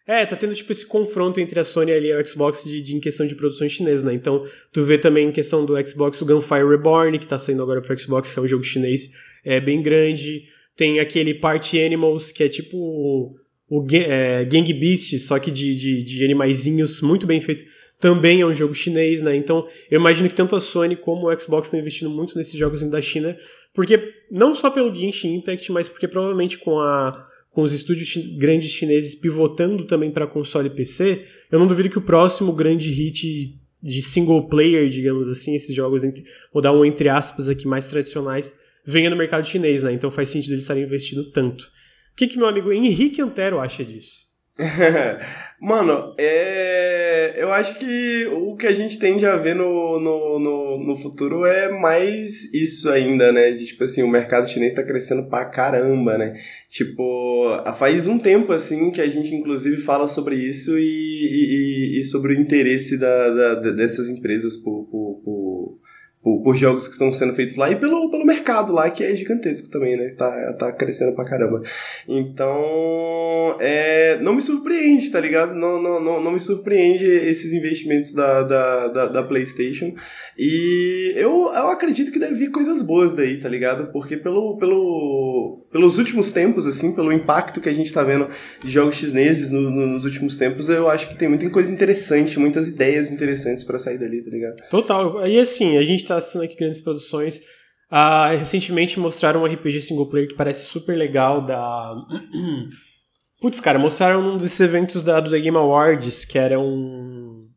[0.08, 3.00] É, tá tendo tipo esse confronto entre a Sony e o Xbox de, de, em
[3.00, 4.14] questão de produções chinesas, né?
[4.14, 7.82] Então, tu vê também em questão do Xbox o Gunfire Reborn, que tá saindo agora
[7.82, 9.12] pro Xbox, que é um jogo chinês
[9.48, 10.44] é bem grande.
[10.76, 13.36] Tem aquele Party Animals, que é tipo o,
[13.70, 17.64] o é, Gang Beast, só que de, de, de animaizinhos, muito bem feito.
[18.00, 19.36] Também é um jogo chinês, né?
[19.36, 22.84] Então, eu imagino que tanto a Sony como o Xbox estão investindo muito nesses jogos
[22.84, 23.36] da China,
[23.74, 28.70] porque não só pelo Genshin Impact, mas porque provavelmente com a com os estúdios grandes
[28.70, 33.60] chineses pivotando também para console e PC, eu não duvido que o próximo grande hit
[33.82, 37.90] de single player, digamos assim, esses jogos, entre, vou dar um entre aspas aqui mais
[37.90, 39.92] tradicionais, venha no mercado chinês, né?
[39.92, 41.64] Então faz sentido eles estarem investindo tanto.
[41.64, 44.27] O que, que meu amigo Henrique Antero acha disso?
[45.60, 47.34] Mano, é...
[47.36, 51.46] eu acho que o que a gente tende a ver no, no, no, no, futuro
[51.46, 53.52] é mais isso ainda, né?
[53.52, 56.36] De, tipo assim, o mercado chinês tá crescendo pra caramba, né?
[56.70, 62.04] Tipo, faz um tempo, assim, que a gente inclusive fala sobre isso e, e, e
[62.04, 65.37] sobre o interesse da, da, dessas empresas por, por, por
[66.22, 69.16] por, por, jogos que estão sendo feitos lá e pelo, pelo mercado lá, que é
[69.16, 70.10] gigantesco também, né?
[70.10, 71.62] Tá, tá crescendo pra caramba.
[72.08, 75.54] Então, é, não me surpreende, tá ligado?
[75.54, 79.94] Não, não, não, não me surpreende esses investimentos da, da, da, da, PlayStation.
[80.38, 83.92] E eu, eu acredito que deve vir coisas boas daí, tá ligado?
[83.92, 85.27] Porque pelo, pelo,
[85.72, 88.30] pelos últimos tempos, assim, pelo impacto que a gente tá vendo
[88.64, 92.40] de jogos chineses no, no, nos últimos tempos, eu acho que tem muita coisa interessante,
[92.40, 94.56] muitas ideias interessantes para sair dali, tá ligado?
[94.70, 95.28] Total.
[95.28, 97.40] E assim, a gente tá assistindo aqui grandes produções.
[97.92, 101.94] Uh, recentemente mostraram um RPG single player que parece super legal da.
[103.40, 107.48] Putz, cara, mostraram um desses eventos da, do The Game Awards, que era um.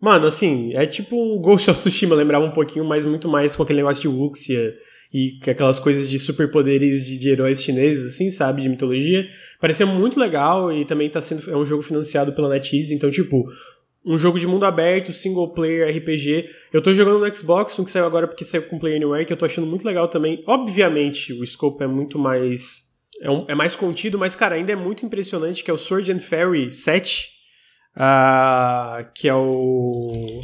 [0.00, 3.62] Mano, assim, é tipo um Ghost of Tsushima, lembrava um pouquinho, mas muito mais com
[3.62, 4.72] aquele negócio de Wuxia
[5.12, 9.26] e aquelas coisas de superpoderes de, de heróis chineses, assim, sabe, de mitologia.
[9.60, 11.50] Parecia muito legal e também tá sendo.
[11.50, 13.48] É um jogo financiado pela NetEase, então, tipo,
[14.04, 16.48] um jogo de mundo aberto, single player, RPG.
[16.72, 19.32] Eu tô jogando no Xbox, um que saiu agora porque saiu com Play Anywhere, que
[19.32, 20.42] eu tô achando muito legal também.
[20.46, 22.88] Obviamente, o scope é muito mais.
[23.20, 26.10] É, um, é mais contido, mas, cara, ainda é muito impressionante, que é o Sword
[26.12, 27.24] and Fairy 7.
[27.24, 30.40] Uh, ah, que é o.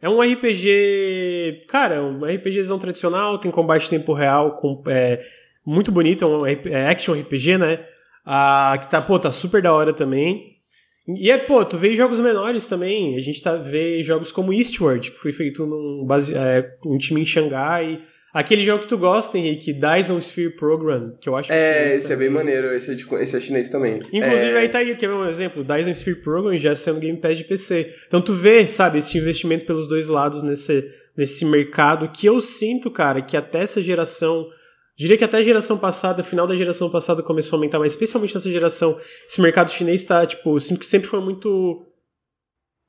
[0.00, 1.64] É um RPG.
[1.68, 5.22] Cara, um RPGzão tradicional, tem combate em tempo real, com, é,
[5.66, 7.84] muito bonito, é um é action RPG, né?
[8.26, 10.58] Uh, que tá, pô, tá super da hora também.
[11.16, 13.16] E é, pô, tu vê jogos menores também.
[13.16, 17.22] A gente tá vê jogos como Eastward, que foi feito num base, é, um time
[17.22, 18.00] em Xangai.
[18.32, 21.94] Aquele jogo que tu gosta, Henrique, Dyson Sphere Program, que eu acho que é.
[21.94, 22.14] esse também.
[22.14, 24.02] é bem maneiro, esse é, de, esse é chinês também.
[24.12, 24.58] Inclusive, é...
[24.58, 25.64] aí tá aí, quer ver um exemplo?
[25.64, 27.94] Dyson Sphere Program já sendo Game Pass de PC.
[28.06, 32.90] Então tu vê, sabe, esse investimento pelos dois lados nesse, nesse mercado que eu sinto,
[32.90, 34.48] cara, que até essa geração
[34.98, 38.34] Diria que até a geração passada, final da geração passada começou a aumentar, mas especialmente
[38.34, 41.87] nessa geração, esse mercado chinês está, tipo, sempre foi muito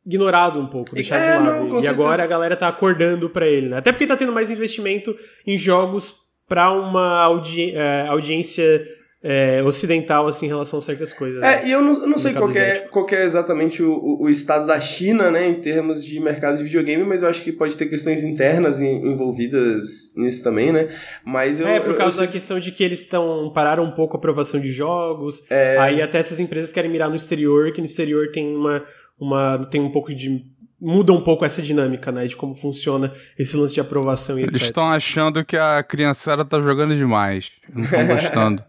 [0.05, 1.67] ignorado um pouco, deixado é, de lado.
[1.67, 3.77] Não, e agora a galera tá acordando para ele, né?
[3.77, 6.15] Até porque tá tendo mais investimento em jogos
[6.47, 8.81] para uma audi é, audiência
[9.21, 11.43] é, ocidental assim, em relação a certas coisas.
[11.43, 11.67] É, né?
[11.67, 14.79] e eu não, eu não sei qual é, qual é exatamente o, o, estado da
[14.79, 18.23] China, né, em termos de mercado de videogame, mas eu acho que pode ter questões
[18.23, 20.89] internas envolvidas nisso também, né?
[21.25, 23.91] Mas eu, é, por causa eu, eu da questão de que eles estão pararam um
[23.91, 25.77] pouco a aprovação de jogos, é...
[25.77, 28.85] aí até essas empresas querem mirar no exterior, que no exterior tem uma,
[29.19, 30.45] uma tem um pouco de
[30.81, 32.25] muda um pouco essa dinâmica, né?
[32.25, 36.59] De como funciona esse lance de aprovação e Eles estão achando que a criançada tá
[36.61, 37.51] jogando demais.
[37.73, 38.63] Não estão gostando.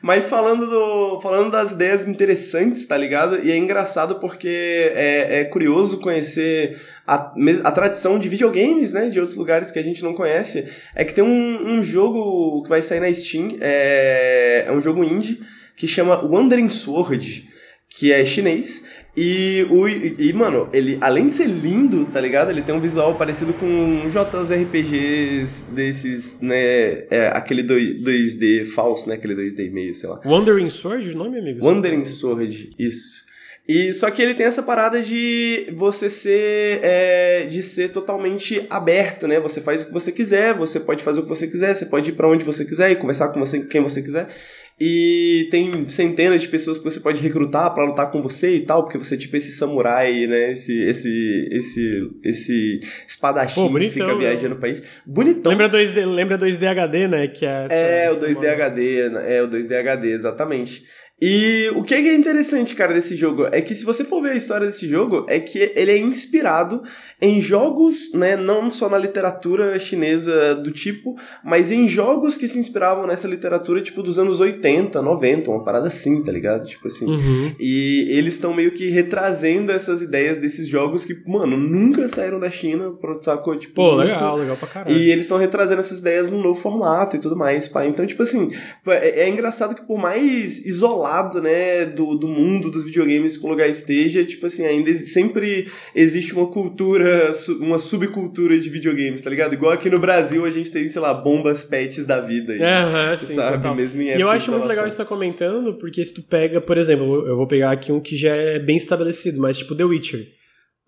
[0.00, 3.44] Mas falando, do, falando das ideias interessantes, tá ligado?
[3.44, 4.48] E é engraçado porque
[4.94, 7.32] é, é curioso conhecer a,
[7.64, 9.08] a tradição de videogames, né?
[9.08, 10.72] De outros lugares que a gente não conhece.
[10.94, 15.02] É que tem um, um jogo que vai sair na Steam, é, é um jogo
[15.02, 15.40] indie,
[15.76, 17.48] que chama Wandering Sword
[17.88, 18.86] que é chinês,
[19.20, 22.50] e, o, e, mano, ele, além de ser lindo, tá ligado?
[22.52, 27.04] Ele tem um visual parecido com JRPGs desses, né?
[27.10, 29.16] É, aquele 2, d falso, né?
[29.16, 30.20] Aquele 2D meio, sei lá.
[30.24, 31.66] Wandering Sword, o nome, amigo?
[31.66, 33.27] Wandering Sword, isso.
[33.68, 39.28] E só que ele tem essa parada de você ser é, de ser totalmente aberto,
[39.28, 39.38] né?
[39.40, 42.08] Você faz o que você quiser, você pode fazer o que você quiser, você pode
[42.08, 44.28] ir para onde você quiser e conversar com você, quem você quiser.
[44.80, 48.84] E tem centenas de pessoas que você pode recrutar para lutar com você e tal,
[48.84, 50.52] porque você é tipo esse samurai, né?
[50.52, 54.14] Esse esse esse esse espadachim Pô, que fica né?
[54.14, 54.82] viajando no país.
[55.04, 55.52] Bonitão.
[55.52, 57.28] Lembra 2D, lembra 2D HD, né?
[57.28, 60.84] Que é, é o 2D HD, é o 2D HD, exatamente.
[61.20, 64.36] E o que é interessante, cara, desse jogo é que se você for ver a
[64.36, 66.82] história desse jogo, é que ele é inspirado
[67.20, 72.56] em jogos, né, não só na literatura chinesa do tipo, mas em jogos que se
[72.56, 76.68] inspiravam nessa literatura, tipo, dos anos 80, 90, uma parada assim, tá ligado?
[76.68, 77.06] Tipo assim.
[77.06, 77.52] Uhum.
[77.58, 82.48] E eles estão meio que retrazendo essas ideias desses jogos que, mano, nunca saíram da
[82.50, 83.58] China, sacou?
[83.58, 84.04] Tipo, Pô, nunca...
[84.04, 84.96] legal, legal pra caralho.
[84.96, 87.84] E eles estão retrazendo essas ideias num novo formato e tudo mais, pá.
[87.84, 88.52] Então, tipo assim,
[88.86, 93.46] é, é engraçado que por mais isolado lado, né, do, do mundo dos videogames que
[93.46, 99.30] o lugar esteja, tipo assim, ainda sempre existe uma cultura, uma subcultura de videogames, tá
[99.30, 99.54] ligado?
[99.54, 102.52] Igual aqui no Brasil a gente tem, sei lá, bombas pets da vida.
[102.52, 103.56] Aí, sim, sabe?
[103.56, 103.74] Total.
[103.74, 106.60] Mesmo em E eu acho muito legal isso que tá comentando, porque se tu pega,
[106.60, 109.84] por exemplo, eu vou pegar aqui um que já é bem estabelecido, mas tipo The
[109.84, 110.37] Witcher.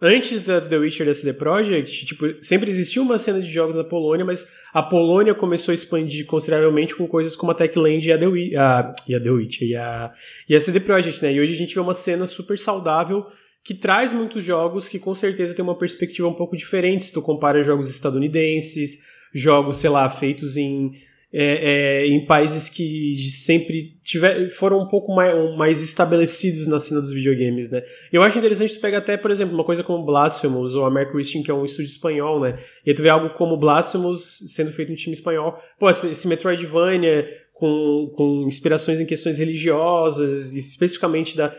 [0.03, 3.85] Antes da, The Witcher da CD Projekt, tipo, sempre existiu uma cena de jogos na
[3.85, 8.19] Polônia, mas a Polônia começou a expandir consideravelmente com coisas como a Techland e a
[8.19, 10.13] The, a, e a The Witcher e a,
[10.49, 11.35] e a CD Projekt, né?
[11.35, 13.27] E hoje a gente vê uma cena super saudável
[13.63, 17.21] que traz muitos jogos que com certeza tem uma perspectiva um pouco diferente se tu
[17.21, 19.01] compara jogos estadunidenses,
[19.35, 20.93] jogos, sei lá, feitos em
[21.33, 27.01] é, é, em países que sempre tiver, foram um pouco mais, mais, estabelecidos na cena
[27.01, 27.83] dos videogames, né?
[28.13, 31.43] Eu acho interessante tu pegar até, por exemplo, uma coisa como Blasphemous ou American Christian,
[31.43, 32.59] que é um estúdio espanhol, né?
[32.85, 35.57] E aí tu vê algo como Blasphemous sendo feito em time espanhol.
[35.79, 37.29] Pô, esse Metroidvania
[37.61, 41.55] com, com inspirações em questões religiosas, especificamente da,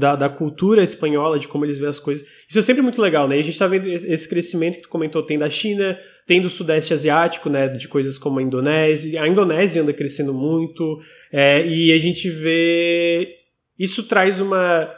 [0.00, 2.26] da, da, cultura espanhola, de como eles veem as coisas.
[2.48, 3.36] Isso é sempre muito legal, né?
[3.36, 6.48] E a gente tá vendo esse crescimento que tu comentou, tem da China, tem do
[6.48, 7.68] Sudeste Asiático, né?
[7.68, 9.22] De coisas como a Indonésia.
[9.22, 10.98] A Indonésia anda crescendo muito,
[11.30, 13.28] é, e a gente vê.
[13.78, 14.90] Isso traz uma.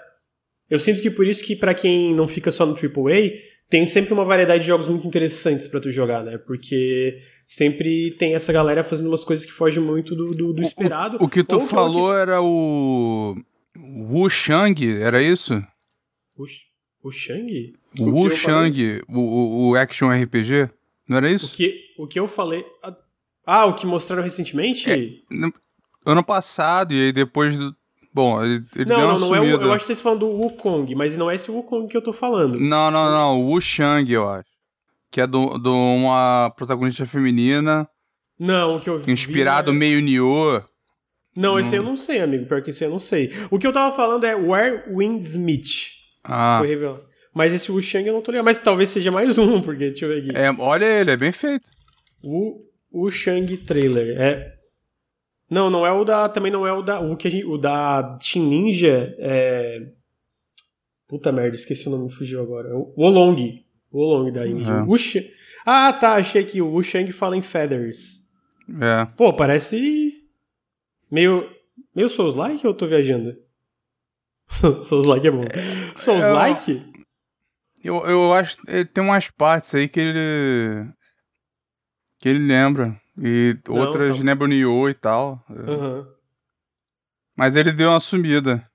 [0.70, 3.32] Eu sinto que por isso que, para quem não fica só no AAA,
[3.68, 6.38] tem sempre uma variedade de jogos muito interessantes para tu jogar, né?
[6.38, 11.18] Porque sempre tem essa galera fazendo umas coisas que fogem muito do, do, do esperado.
[11.20, 12.18] O, o, que tu falou que...
[12.18, 13.36] era o.
[13.76, 15.54] Wu Shang, era isso?
[16.36, 16.44] O,
[17.02, 17.74] o Shang?
[17.98, 20.70] O Wu Shang, o, o, o Action RPG?
[21.08, 21.52] Não era isso?
[21.52, 22.64] O que, o que eu falei.
[23.46, 24.90] Ah, o que mostraram recentemente?
[24.90, 25.10] É,
[26.06, 27.74] ano passado, e aí depois do.
[28.12, 30.20] Bom, ele, ele não, deu uma não, não é o, eu acho que vocês falando
[30.20, 32.60] do Wukong, mas não é esse Wukong que eu tô falando.
[32.60, 34.53] Não, não, não, o Wu Shang, eu acho
[35.14, 37.88] que é de uma protagonista feminina.
[38.36, 39.12] Não, o que eu vi.
[39.12, 39.72] Inspirado é...
[39.74, 40.64] meio Nioh.
[41.36, 42.46] Não, esse eu não sei, amigo.
[42.46, 43.30] Pior que esse eu não sei.
[43.48, 45.92] O que eu tava falando é Where Wind Smith.
[46.24, 46.56] Ah.
[46.58, 47.04] Foi revelado.
[47.32, 48.44] Mas esse Wu Shang eu não tô ligado.
[48.44, 50.36] Mas talvez seja mais um, porque deixa eu ver aqui.
[50.36, 51.70] É, olha ele, é bem feito.
[52.20, 54.20] O Wu Shang trailer.
[54.20, 54.52] É.
[55.48, 56.28] Não, não é o da.
[56.28, 56.98] Também não é o da.
[56.98, 59.80] O, que gente, o da Team Ninja é.
[61.06, 62.74] Puta merda, esqueci o nome, fugiu agora.
[62.74, 63.64] O Olong.
[63.94, 64.68] O Long da Indie.
[64.68, 64.96] Uhum.
[65.64, 66.60] Ah, tá, achei aqui.
[66.60, 68.28] O Shang fala em Feathers.
[68.80, 69.04] É.
[69.16, 70.12] Pô, parece
[71.08, 71.48] meio
[71.94, 73.36] meio Souls-like ou eu tô viajando?
[74.80, 75.44] Souls-like é bom.
[75.96, 76.92] Souls-like?
[77.84, 80.88] Eu, eu acho que tem umas partes aí que ele
[82.18, 84.24] que ele lembra e Não, outras tá.
[84.24, 85.44] lembram Nioh e tal.
[85.48, 86.04] Uhum.
[87.36, 88.68] Mas ele deu uma sumida.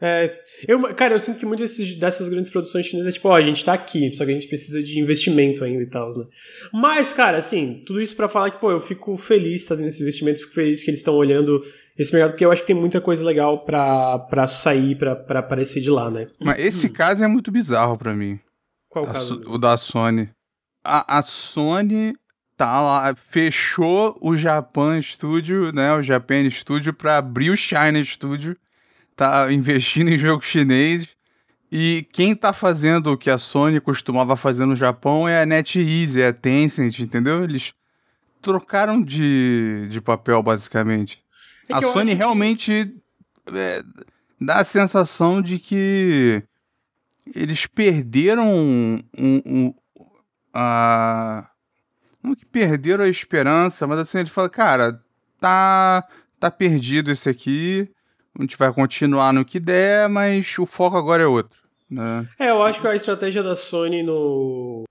[0.00, 0.32] É,
[0.66, 3.64] eu, cara, eu sinto que muitas dessas grandes produções chinesas é tipo, ó, a gente
[3.64, 6.24] tá aqui, só que a gente precisa de investimento ainda e tal, né?
[6.72, 10.00] Mas, cara, assim, tudo isso para falar que, pô, eu fico feliz tá tendo esse
[10.00, 11.64] investimento, fico feliz que eles estão olhando
[11.98, 15.40] esse mercado, porque eu acho que tem muita coisa legal pra, pra sair, pra, pra
[15.40, 16.28] aparecer de lá, né?
[16.38, 16.92] Mas esse hum.
[16.92, 18.38] caso é muito bizarro para mim.
[18.88, 19.42] Qual o caso?
[19.46, 20.30] O da Sony.
[20.84, 22.12] A, a Sony
[22.56, 28.56] tá lá, fechou o Japan Studio, né, o Japan Studio pra abrir o China Studio
[29.18, 31.08] tá investindo em jogo chinês.
[31.70, 36.22] E quem tá fazendo o que a Sony costumava fazer no Japão é a NetEase,
[36.22, 37.42] é a Tencent, entendeu?
[37.42, 37.74] Eles
[38.40, 41.20] trocaram de, de papel, basicamente.
[41.68, 42.94] É a Sony realmente
[43.52, 43.82] é,
[44.40, 46.42] dá a sensação de que
[47.34, 49.74] eles perderam um, um, um,
[50.54, 51.50] a.
[52.22, 55.02] Não que perderam a esperança, mas assim, ele fala, cara,
[55.40, 56.06] tá,
[56.40, 57.90] tá perdido esse aqui
[58.38, 61.58] a gente vai continuar no que der, mas o foco agora é outro.
[61.90, 62.28] Né?
[62.38, 64.84] É, eu acho que a estratégia da Sony no.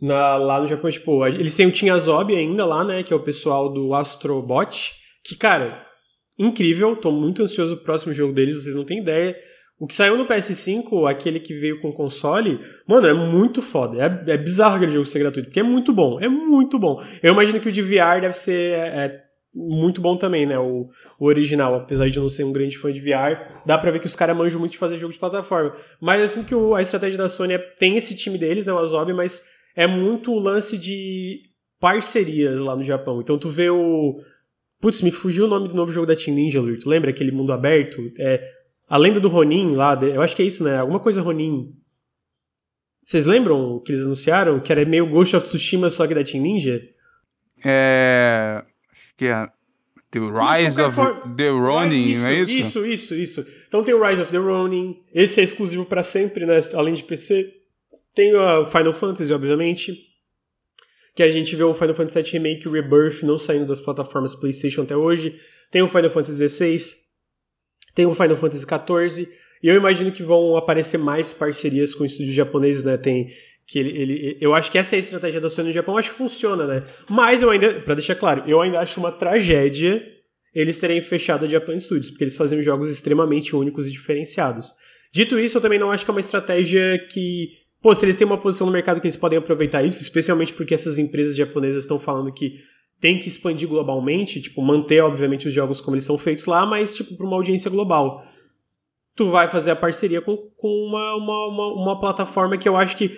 [0.00, 3.04] Na, lá no Japão, tipo, eles têm o Team Azob ainda lá, né?
[3.04, 4.92] Que é o pessoal do Astrobot.
[5.24, 5.86] Que, cara,
[6.36, 6.96] incrível.
[6.96, 9.36] Tô muito ansioso pro próximo jogo deles, vocês não têm ideia.
[9.78, 13.96] O que saiu no PS5, aquele que veio com console, mano, é muito foda.
[14.00, 16.20] É, é bizarro aquele jogo ser gratuito, porque é muito bom.
[16.20, 17.02] É muito bom.
[17.22, 19.22] Eu imagino que o de VR deve ser é, é
[19.54, 20.58] muito bom também, né?
[20.58, 20.88] O,
[21.18, 24.00] o, original, apesar de eu não ser um grande fã de VR, dá pra ver
[24.00, 25.76] que os caras manjam muito de fazer jogo de plataforma.
[26.00, 28.72] Mas eu sinto que o, a estratégia da Sony é, tem esse time deles, né?
[28.72, 29.42] O Azob, mas
[29.76, 31.40] é muito o lance de
[31.78, 33.20] parcerias lá no Japão.
[33.20, 34.20] Então tu vê o.
[34.80, 36.78] Putz, me fugiu o nome do novo jogo da Team Ninja, Luir.
[36.78, 38.00] Tu lembra aquele mundo aberto?
[38.18, 38.42] É,
[38.88, 40.78] a lenda do Ronin lá, eu acho que é isso, né?
[40.78, 41.72] Alguma coisa Ronin.
[43.02, 44.60] Vocês lembram que eles anunciaram?
[44.60, 46.80] Que era meio Ghost of Tsushima, só que da Team Ninja?
[47.64, 48.64] É.
[49.16, 49.48] Que é.
[50.10, 51.34] The Rise of forma...
[51.36, 52.52] the Ronin, isso, não é isso?
[52.52, 53.46] Isso, isso, isso.
[53.66, 55.02] Então tem o Rise of the Ronin.
[55.14, 56.60] Esse é exclusivo para sempre, né?
[56.74, 57.50] Além de PC.
[58.14, 59.96] Tem o Final Fantasy, obviamente.
[61.14, 64.82] Que a gente vê o Final Fantasy VII Remake Rebirth não saindo das plataformas PlayStation
[64.82, 65.34] até hoje.
[65.70, 66.78] Tem o Final Fantasy XVI.
[67.94, 69.28] Tem o Final Fantasy XIV.
[69.62, 72.98] E eu imagino que vão aparecer mais parcerias com estúdios japoneses, né?
[72.98, 73.30] Tem
[73.72, 76.10] que ele, ele, eu acho que essa é a estratégia da Sony no Japão, acho
[76.10, 76.84] que funciona, né?
[77.08, 80.06] Mas eu ainda, para deixar claro, eu ainda acho uma tragédia
[80.54, 84.74] eles terem fechado a Japan Studios, porque eles faziam jogos extremamente únicos e diferenciados.
[85.10, 87.48] Dito isso, eu também não acho que é uma estratégia que,
[87.80, 90.74] pô, se eles têm uma posição no mercado que eles podem aproveitar isso, especialmente porque
[90.74, 92.58] essas empresas japonesas estão falando que
[93.00, 96.94] tem que expandir globalmente, tipo, manter obviamente os jogos como eles são feitos lá, mas
[96.94, 98.22] tipo para uma audiência global
[99.14, 102.96] tu vai fazer a parceria com, com uma, uma, uma, uma, plataforma que eu acho
[102.96, 103.08] que,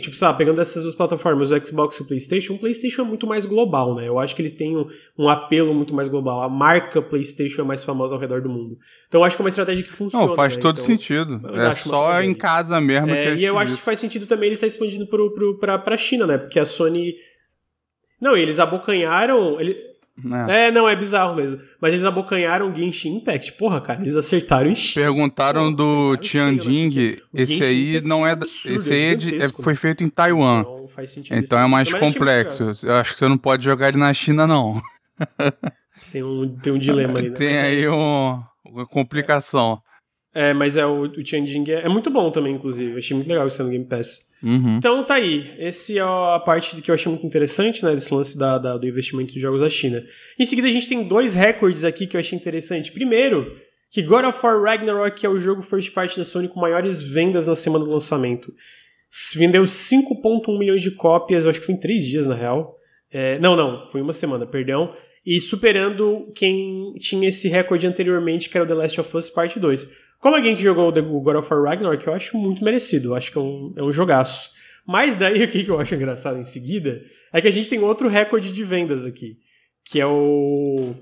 [0.00, 3.26] tipo, sabe, pegando essas duas plataformas, o Xbox e o PlayStation, o PlayStation é muito
[3.26, 4.06] mais global, né?
[4.06, 4.86] Eu acho que eles têm um,
[5.18, 6.42] um apelo muito mais global.
[6.42, 8.78] A marca PlayStation é mais famosa ao redor do mundo.
[9.08, 10.26] Então eu acho que é uma estratégia que funciona.
[10.26, 10.62] Não, faz né?
[10.62, 11.40] todo então, sentido.
[11.54, 14.46] É só em casa mesmo é, que é E eu acho que faz sentido também
[14.46, 16.38] ele estar expandindo pro, pro, pra, pra China, né?
[16.38, 17.14] Porque a Sony.
[18.20, 19.60] Não, eles abocanharam.
[19.60, 19.91] Ele
[20.48, 20.66] é.
[20.66, 20.70] é.
[20.70, 21.60] não, é bizarro mesmo.
[21.80, 23.52] Mas eles abocanharam Genshin Impact.
[23.54, 27.16] Porra, cara, eles acertaram em Perguntaram do Tianjing.
[27.34, 28.32] Esse aí não é.
[28.32, 30.60] Absurdo, esse aí é de, é, foi feito em Taiwan.
[30.60, 32.72] Então, faz sentido então é mais complexo.
[32.82, 34.80] Eu acho que você não pode jogar ele na China, não.
[36.10, 37.36] Tem um, tem um dilema aí, né?
[37.36, 39.80] Tem aí um, uma complicação.
[40.34, 42.96] É, mas é o, o Tianjing é, é, muito bom também, inclusive.
[42.96, 44.32] achei muito legal isso no Game Pass.
[44.42, 44.78] Uhum.
[44.78, 45.52] Então tá aí.
[45.58, 47.94] Essa é a parte que eu achei muito interessante, né?
[47.94, 50.02] Desse lance da, da, do investimento de jogos da China.
[50.38, 52.90] Em seguida, a gente tem dois recordes aqui que eu achei interessante.
[52.90, 53.54] Primeiro,
[53.90, 57.46] que God of War Ragnarok é o jogo first party da Sony com maiores vendas
[57.46, 58.52] na semana do lançamento.
[59.34, 62.74] Vendeu 5.1 milhões de cópias, eu acho que foi em três dias, na real.
[63.10, 64.94] É, não, não, foi uma semana, perdão.
[65.24, 69.60] E superando quem tinha esse recorde anteriormente, que era o The Last of Us Part
[69.60, 69.92] 2.
[70.22, 73.08] Como alguém que jogou o God of War Ragnarok, eu acho muito merecido.
[73.08, 74.52] Eu acho que é um, é um jogaço.
[74.86, 77.02] Mas daí o que eu acho engraçado em seguida
[77.32, 79.38] é que a gente tem outro recorde de vendas aqui.
[79.84, 80.94] Que é o.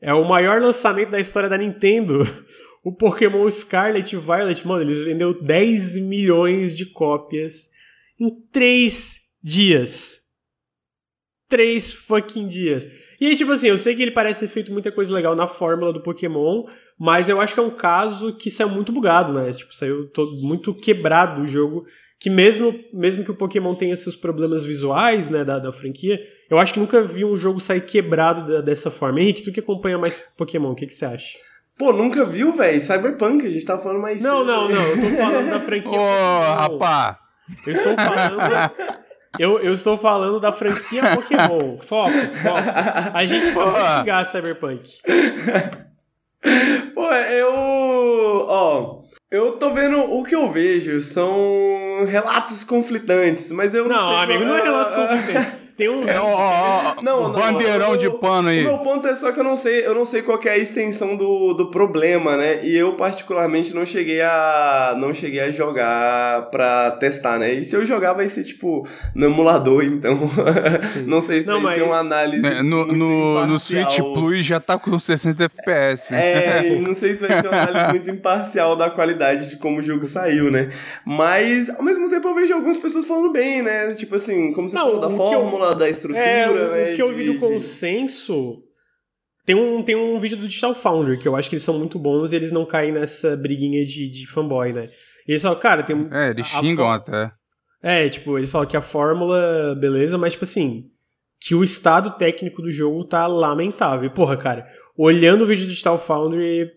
[0.00, 2.18] É o maior lançamento da história da Nintendo.
[2.84, 7.70] O Pokémon Scarlet e Violet, mano, ele vendeu 10 milhões de cópias
[8.18, 10.18] em 3 dias.
[11.48, 12.84] 3 fucking dias.
[13.20, 15.46] E aí, tipo assim, eu sei que ele parece ter feito muita coisa legal na
[15.46, 16.64] fórmula do Pokémon,
[17.02, 19.50] mas eu acho que é um caso que saiu muito bugado, né?
[19.50, 21.84] Tipo, saiu todo, muito quebrado o jogo.
[22.16, 26.60] Que mesmo, mesmo que o Pokémon tenha seus problemas visuais, né, da, da franquia, eu
[26.60, 29.20] acho que nunca vi um jogo sair quebrado da, dessa forma.
[29.20, 31.36] Henrique, tu que acompanha mais Pokémon, o que, que você acha?
[31.76, 32.80] Pô, nunca viu, velho?
[32.80, 35.98] Cyberpunk, a gente tava falando mais Não, não, não, eu tô falando da franquia.
[35.98, 37.18] Ô, oh, rapá!
[37.66, 38.72] Eu estou falando.
[39.40, 41.78] Eu, eu estou falando da franquia Pokémon.
[41.80, 42.12] Foco,
[42.44, 43.10] foco.
[43.12, 45.00] A gente vai xingar Cyberpunk.
[46.94, 47.52] Pô, eu.
[48.48, 49.02] Ó.
[49.30, 54.08] Eu tô vendo o que eu vejo são relatos conflitantes, mas eu não, não sei.
[54.08, 55.61] Não, amigo, não é relatos conflitantes.
[55.76, 56.06] Tem um.
[56.06, 58.60] É, ó, ó, não, não, bandeirão de pano aí.
[58.60, 60.58] O meu ponto é só que eu não sei, eu não sei qual é a
[60.58, 62.60] extensão do, do problema, né?
[62.62, 64.94] E eu, particularmente, não cheguei a.
[64.98, 67.54] não cheguei a jogar pra testar, né?
[67.54, 70.18] E se eu jogar, vai ser tipo no emulador, então.
[71.06, 71.74] não sei se não, vai mas...
[71.74, 72.46] ser uma análise.
[72.46, 76.14] É, no, no, no Switch Plus já tá com 60 FPS.
[76.14, 79.82] É, não sei se vai ser uma análise muito imparcial da qualidade de como o
[79.82, 80.70] jogo saiu, né?
[81.04, 83.94] Mas, ao mesmo tempo, eu vejo algumas pessoas falando bem, né?
[83.94, 86.92] Tipo assim, como você não, falou da fórmula da estrutura, é, né?
[86.92, 88.62] O que eu vi do consenso.
[89.44, 91.98] Tem um, tem um vídeo do Digital Foundry, que eu acho que eles são muito
[91.98, 94.90] bons e eles não caem nessa briguinha de, de fanboy, né?
[95.26, 96.08] E eles falam, cara, tem.
[96.12, 97.32] É, eles xingam até.
[97.82, 100.88] É, tipo, eles falam que a fórmula, beleza, mas, tipo assim,
[101.40, 104.08] que o estado técnico do jogo tá lamentável.
[104.10, 106.70] Porra, cara, olhando o vídeo do Digital Foundry,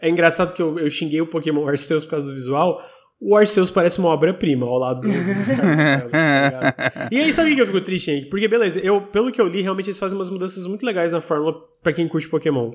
[0.00, 2.80] é engraçado que eu, eu xinguei o Pokémon Arceus por causa do visual,
[3.20, 7.66] o Arceus parece uma obra-prima ao lado do, tá E aí, sabe o que eu
[7.66, 8.30] fico triste, Henrique?
[8.30, 11.20] Porque, beleza, eu, pelo que eu li, realmente eles fazem umas mudanças muito legais na
[11.20, 12.72] fórmula para quem curte Pokémon.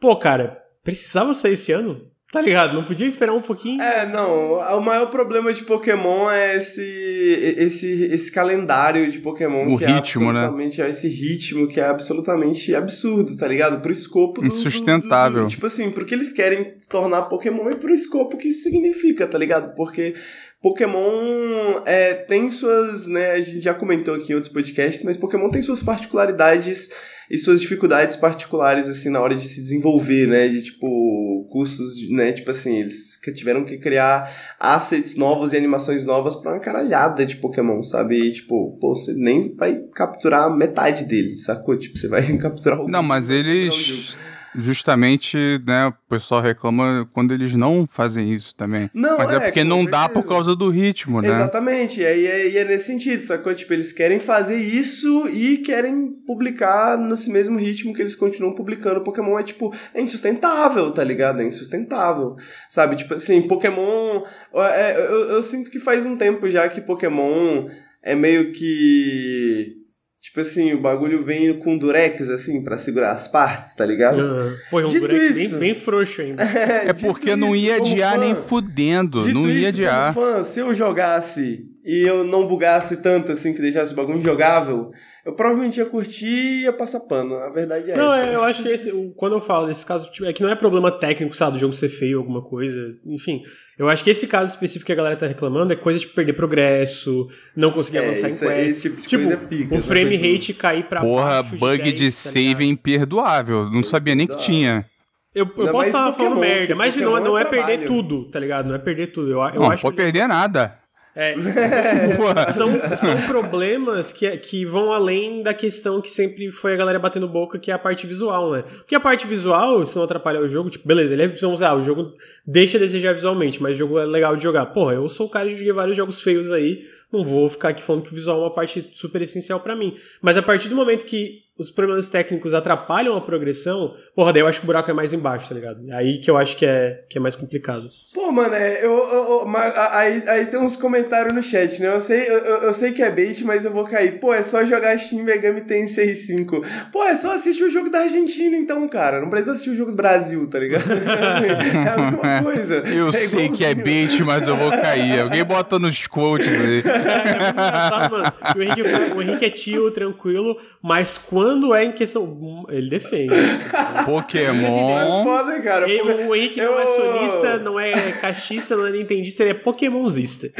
[0.00, 2.10] Pô, cara, precisava sair esse ano?
[2.34, 2.74] Tá ligado?
[2.74, 3.80] Não podia esperar um pouquinho?
[3.80, 4.54] É, não.
[4.54, 9.72] O maior problema de Pokémon é esse esse, esse calendário de Pokémon.
[9.72, 10.86] O que é ritmo, é absolutamente, né?
[10.88, 13.80] É esse ritmo que é absolutamente absurdo, tá ligado?
[13.80, 14.48] Pro escopo do...
[14.48, 15.42] Insustentável.
[15.42, 19.28] Do, do, tipo assim, porque eles querem tornar Pokémon e pro escopo que isso significa,
[19.28, 19.72] tá ligado?
[19.76, 20.14] Porque
[20.60, 25.50] Pokémon é, tem suas, né, a gente já comentou aqui em outros podcasts, mas Pokémon
[25.50, 26.90] tem suas particularidades
[27.30, 30.48] e suas dificuldades particulares, assim, na hora de se desenvolver, né?
[30.48, 32.32] De, tipo, custos, né?
[32.32, 37.36] Tipo assim, eles tiveram que criar assets novos e animações novas pra uma caralhada de
[37.36, 38.18] Pokémon, sabe?
[38.18, 41.76] E, tipo, pô, você nem vai capturar metade deles, sacou?
[41.78, 42.88] Tipo, você vai capturar o.
[42.88, 44.16] Não, mas eles
[44.54, 45.36] justamente,
[45.66, 48.90] né, o pessoal reclama quando eles não fazem isso também.
[48.94, 50.22] Não, Mas é, é, porque não dá certeza.
[50.22, 51.28] por causa do ritmo, né?
[51.28, 53.54] Exatamente, e é, é nesse sentido, sacou?
[53.54, 59.02] Tipo, eles querem fazer isso e querem publicar nesse mesmo ritmo que eles continuam publicando.
[59.02, 61.40] Pokémon é tipo, é insustentável, tá ligado?
[61.40, 62.36] É insustentável,
[62.68, 62.96] sabe?
[62.96, 64.22] Tipo assim, Pokémon.
[64.54, 67.68] é, eu, eu sinto que faz um tempo já que Pokémon
[68.02, 69.83] é meio que.
[70.24, 74.22] Tipo assim, o bagulho vem com durex, assim, pra segurar as partes, tá ligado?
[74.22, 76.42] Ah, Pô, é um Dito Durex isso- bem, bem frouxo ainda.
[76.88, 80.14] É dito porque não ia adiar fã- nem fudendo, Dito não ia isso, adiar.
[80.14, 84.90] fã, se eu jogasse e eu não bugasse tanto assim, que deixasse o bagulho injogável,
[85.26, 87.34] eu provavelmente ia curtir e ia passar pano.
[87.36, 88.26] A verdade é Não, essa.
[88.30, 90.56] é, eu acho que esse, quando eu falo desse caso, tipo, é que não é
[90.56, 92.88] problema técnico, sabe, do jogo ser feio, alguma coisa.
[93.06, 93.42] Enfim,
[93.78, 96.32] eu acho que esse caso específico que a galera tá reclamando é coisa de perder
[96.34, 98.70] progresso, não conseguir É, avançar isso em é- quest.
[98.70, 101.78] esse tipo de tipo, coisa é pica, o frame rate cair pra Porra, baixo bug
[101.82, 103.70] 10, de tá save é imperdoável.
[103.70, 104.86] Não sabia nem que tinha.
[105.34, 108.38] Eu, eu posso estar falando merda, mas não, Pokémon não é é perder tudo, tá
[108.38, 108.68] ligado?
[108.68, 109.30] Não é perder tudo.
[109.32, 110.78] Eu, eu Não, acho pode que perder nada.
[111.16, 111.36] É,
[112.52, 117.28] são, são problemas que, que vão além da questão que sempre foi a galera batendo
[117.28, 118.64] boca, que é a parte visual, né?
[118.78, 121.74] Porque a parte visual, se não atrapalhar o jogo, tipo, beleza, ele é, vamos ah,
[121.74, 124.66] o jogo deixa a desejar visualmente, mas o jogo é legal de jogar.
[124.66, 126.82] Porra, eu sou o cara que joguei vários jogos feios aí,
[127.14, 129.96] não vou ficar aqui falando que o visual é uma parte super essencial pra mim.
[130.20, 134.46] Mas a partir do momento que os problemas técnicos atrapalham a progressão, porra, daí eu
[134.48, 135.88] acho que o buraco é mais embaixo, tá ligado?
[135.88, 137.88] É aí que eu acho que é, que é mais complicado.
[138.12, 139.48] Pô, mano, é, eu, eu- eu-
[139.90, 141.94] aí, aí tem uns comentários no chat, né?
[141.94, 144.18] Eu sei, eu, eu- sei que é bait, mas eu vou cair.
[144.18, 146.60] Pô, é só jogar Shin Megami Tensei 5.
[146.92, 149.20] Pô, é só assistir o jogo da Argentina, então, cara.
[149.20, 150.84] Não precisa assistir o jogo do Brasil, tá ligado?
[150.90, 152.76] É a mesma coisa.
[152.86, 155.20] Eu É sei que é bait, mas eu vou cair.
[155.20, 156.82] Alguém bota nos quotes aí.
[157.04, 158.32] É muito engraçado, mano.
[158.56, 158.82] O Henrique,
[159.16, 162.64] o Henrique é tio, tranquilo, mas quando é em questão.
[162.68, 163.32] Ele defende.
[163.34, 165.24] É Pokémon.
[165.24, 165.90] foda, cara.
[165.90, 166.88] Ele- o Henrique não é eu-
[167.28, 170.50] sonista, não é caixista, não é nintendista, ele é pokémonzista.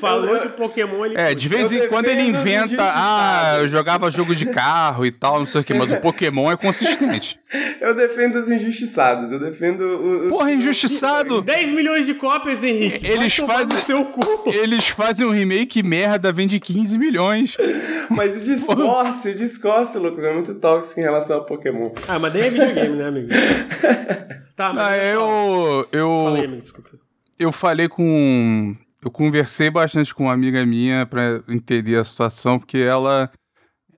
[0.00, 1.14] Falou de Pokémon, ele.
[1.16, 5.10] É, de vez Eu em quando ele inventa, ah, eu jogava jogo de carro e
[5.10, 7.38] tal, não sei o que, mas o Pokémon é consistente.
[7.82, 9.30] Eu defendo os injustiçados.
[9.30, 10.28] Eu defendo os.
[10.30, 11.42] Porra, injustiçado!
[11.42, 13.06] 10 milhões de cópias, Henrique.
[13.06, 14.50] Eles fazem- seu cu.
[14.50, 17.56] Eles fazem um remake merda, vende 15 milhões.
[18.08, 21.90] Mas o discurso, o discurso, Lucas, é muito tóxico em relação a Pokémon.
[22.08, 23.28] Ah, mas daí é videogame, né, amigo?
[24.54, 24.86] Tá, mas.
[24.86, 26.90] Ah, eu, eu, amigo, desculpa.
[27.38, 28.76] eu falei com.
[29.02, 33.30] Eu conversei bastante com uma amiga minha pra entender a situação, porque ela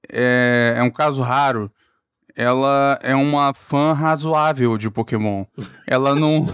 [0.09, 1.71] é, é um caso raro.
[2.37, 5.45] Ela é uma fã razoável de Pokémon.
[5.89, 6.47] Ela não.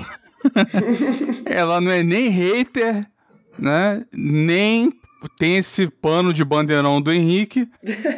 [1.44, 3.06] ela não é nem hater,
[3.58, 4.02] né?
[4.10, 7.68] Nem tem esse pano de bandeirão do Henrique.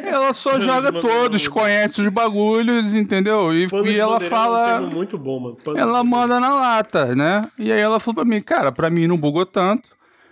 [0.05, 3.53] Ela só joga todos, conhece os bagulhos, entendeu?
[3.53, 4.81] E, Pano e ela bandeirão é um fala.
[4.81, 5.57] muito bom, mano.
[5.63, 7.47] Pano Ela manda na lata, né?
[7.57, 9.89] E aí ela falou pra mim, cara, pra mim não bugou tanto,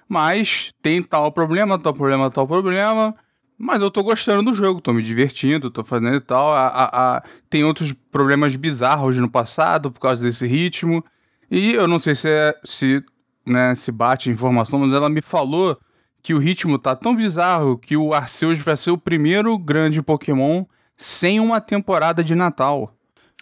[0.08, 3.16] mas tem tal problema, tal problema, tal problema.
[3.58, 6.52] Mas eu tô gostando do jogo, tô me divertindo, tô fazendo e tal.
[6.52, 11.04] A, a- a- tem outros problemas bizarros no passado por causa desse ritmo.
[11.50, 13.04] E eu não sei se é, se,
[13.46, 15.78] né, se bate a informação, mas ela me falou
[16.22, 20.66] que o ritmo tá tão bizarro que o Arceus vai ser o primeiro grande Pokémon
[20.96, 22.94] sem uma temporada de Natal.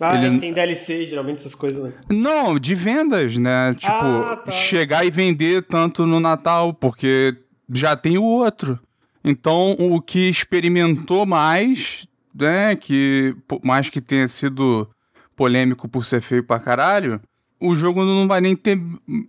[0.01, 1.91] Ah, Ele- é, tem DLC, geralmente essas coisas, né?
[2.09, 3.73] Não, de vendas, né?
[3.73, 4.51] Tipo, Ah, tá.
[4.51, 7.35] chegar e vender tanto no Natal, porque
[7.69, 8.79] já tem o outro.
[9.25, 12.77] Então, o que experimentou mais, né?
[12.77, 14.87] Que por mais que tenha sido
[15.35, 17.19] polêmico por ser feio pra caralho,
[17.59, 18.81] o jogo não vai nem ter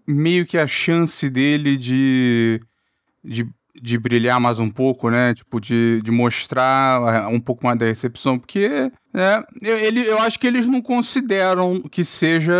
[0.06, 2.60] meio que a chance dele de.
[3.24, 3.46] De
[3.82, 5.32] de brilhar mais um pouco, né?
[5.32, 8.68] Tipo, de, de mostrar um pouco mais da recepção, porque
[9.14, 12.52] né, eu, ele, eu acho que eles não consideram que seja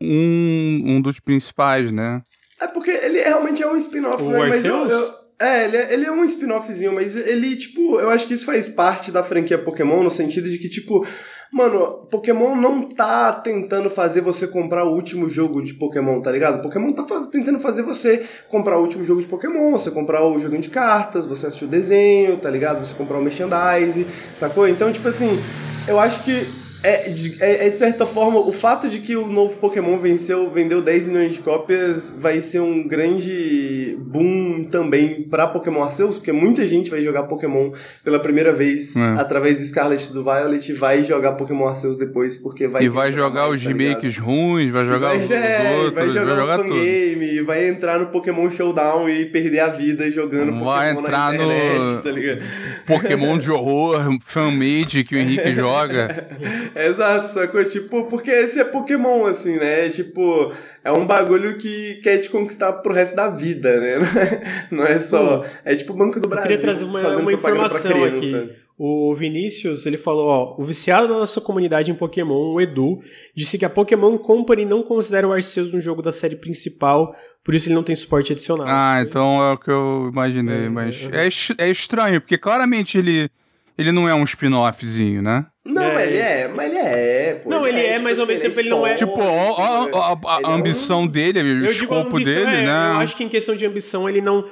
[0.00, 2.22] um, um dos principais, né?
[2.60, 4.38] É porque ele realmente é um spin-off, né?
[4.48, 8.26] Mas eu, eu- é, ele é, ele é um spin-offzinho, mas ele, tipo, eu acho
[8.26, 11.06] que isso faz parte da franquia Pokémon, no sentido de que, tipo,
[11.52, 16.62] mano, Pokémon não tá tentando fazer você comprar o último jogo de Pokémon, tá ligado?
[16.62, 20.62] Pokémon tá tentando fazer você comprar o último jogo de Pokémon, você comprar o joguinho
[20.62, 22.84] de cartas, você assistir o desenho, tá ligado?
[22.84, 24.68] Você comprar o merchandise, sacou?
[24.68, 25.38] Então, tipo assim,
[25.86, 29.26] eu acho que É de, é, é, de certa forma, o fato de que o
[29.26, 35.48] novo Pokémon venceu, vendeu 10 milhões de cópias vai ser um grande boom também pra
[35.48, 37.72] Pokémon Arceus, porque muita gente vai jogar Pokémon
[38.04, 39.20] pela primeira vez é.
[39.20, 42.84] através do Scarlet e do Violet e vai jogar Pokémon Arceus depois, porque vai...
[42.84, 46.10] E vai jogar mais, os tá remakes ruins, vai jogar vai, os, é, outros, vai
[46.10, 50.64] jogar, vai jogar os fangame, vai entrar no Pokémon Showdown e perder a vida jogando
[50.64, 52.42] vai Pokémon entrar na internet, no tá ligado?
[52.86, 56.28] Pokémon de horror, fanmade que o Henrique joga.
[56.74, 57.64] Exato, sacou?
[57.64, 59.88] Tipo, porque esse é Pokémon, assim, né?
[59.88, 60.52] Tipo,
[60.84, 63.98] é um bagulho que quer te conquistar pro resto da vida, né?
[64.70, 65.44] Não é só.
[65.64, 66.50] É tipo o Banco do Brasil.
[66.50, 68.50] Eu queria trazer uma, uma informação aqui.
[68.80, 73.00] O Vinícius, ele falou, ó, o viciado da nossa comunidade em Pokémon, o Edu,
[73.34, 77.12] disse que a Pokémon Company não considera o Arceus um jogo da série principal,
[77.42, 78.66] por isso ele não tem suporte adicional.
[78.68, 82.96] Ah, então é o que eu imaginei, é, mas é, é, é estranho, porque claramente
[82.96, 83.28] ele,
[83.78, 85.46] ele não é um spin-offzinho, né?
[85.64, 86.06] Não, é.
[86.06, 87.40] ele é, mas ele é.
[87.44, 88.94] Pô, não, ele, é, é tipo mas ao mesmo assim, tempo ele não é.
[88.94, 92.90] Tipo, ó, ó, ó a, a, ambição dele, o escopo dele, é, né?
[92.94, 94.44] Eu acho que em questão de ambição ele não.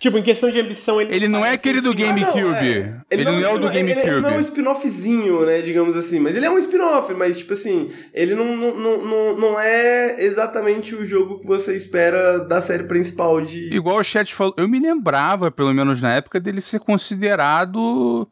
[0.00, 1.12] Tipo, em questão de ambição, ele.
[1.12, 2.54] Ele não é aquele do GameCube.
[2.54, 2.70] Ah, é.
[3.10, 4.08] Ele, ele, não, é o do GameCube.
[4.08, 5.60] Ele, não é um spin-offzinho, né?
[5.60, 6.20] Digamos assim.
[6.20, 10.94] Mas ele é um spin-off, mas, tipo assim, ele não, não, não, não é exatamente
[10.94, 13.74] o jogo que você espera da série principal de.
[13.74, 18.28] Igual o chat falou, eu me lembrava, pelo menos na época, dele ser considerado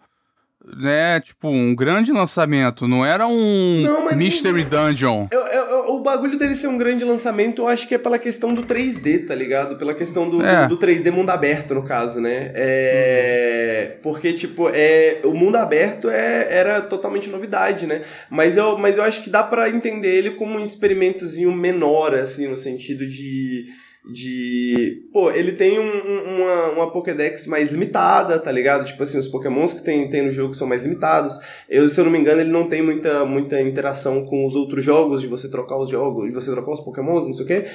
[0.75, 5.29] né, tipo, um grande lançamento, não era um não, Mystery Dungeon.
[5.31, 8.53] Eu, eu, o bagulho dele ser um grande lançamento, eu acho que é pela questão
[8.53, 9.77] do 3D, tá ligado?
[9.77, 10.67] Pela questão do, é.
[10.67, 12.51] do, do 3D mundo aberto, no caso, né?
[12.55, 13.93] É...
[13.95, 14.01] Uhum.
[14.03, 15.21] Porque, tipo, é...
[15.25, 16.49] o mundo aberto é...
[16.51, 18.03] era totalmente novidade, né?
[18.29, 22.49] Mas eu, mas eu acho que dá para entender ele como um experimentozinho menor, assim,
[22.49, 23.67] no sentido de
[24.07, 25.03] de.
[25.13, 28.85] Pô, ele tem um, uma, uma Pokédex mais limitada, tá ligado?
[28.85, 31.39] Tipo assim, os Pokémons que tem, tem no jogo são mais limitados.
[31.69, 34.85] Eu, se eu não me engano, ele não tem muita, muita interação com os outros
[34.85, 37.67] jogos, de você trocar os jogos, de você trocar os Pokémons, não sei o quê.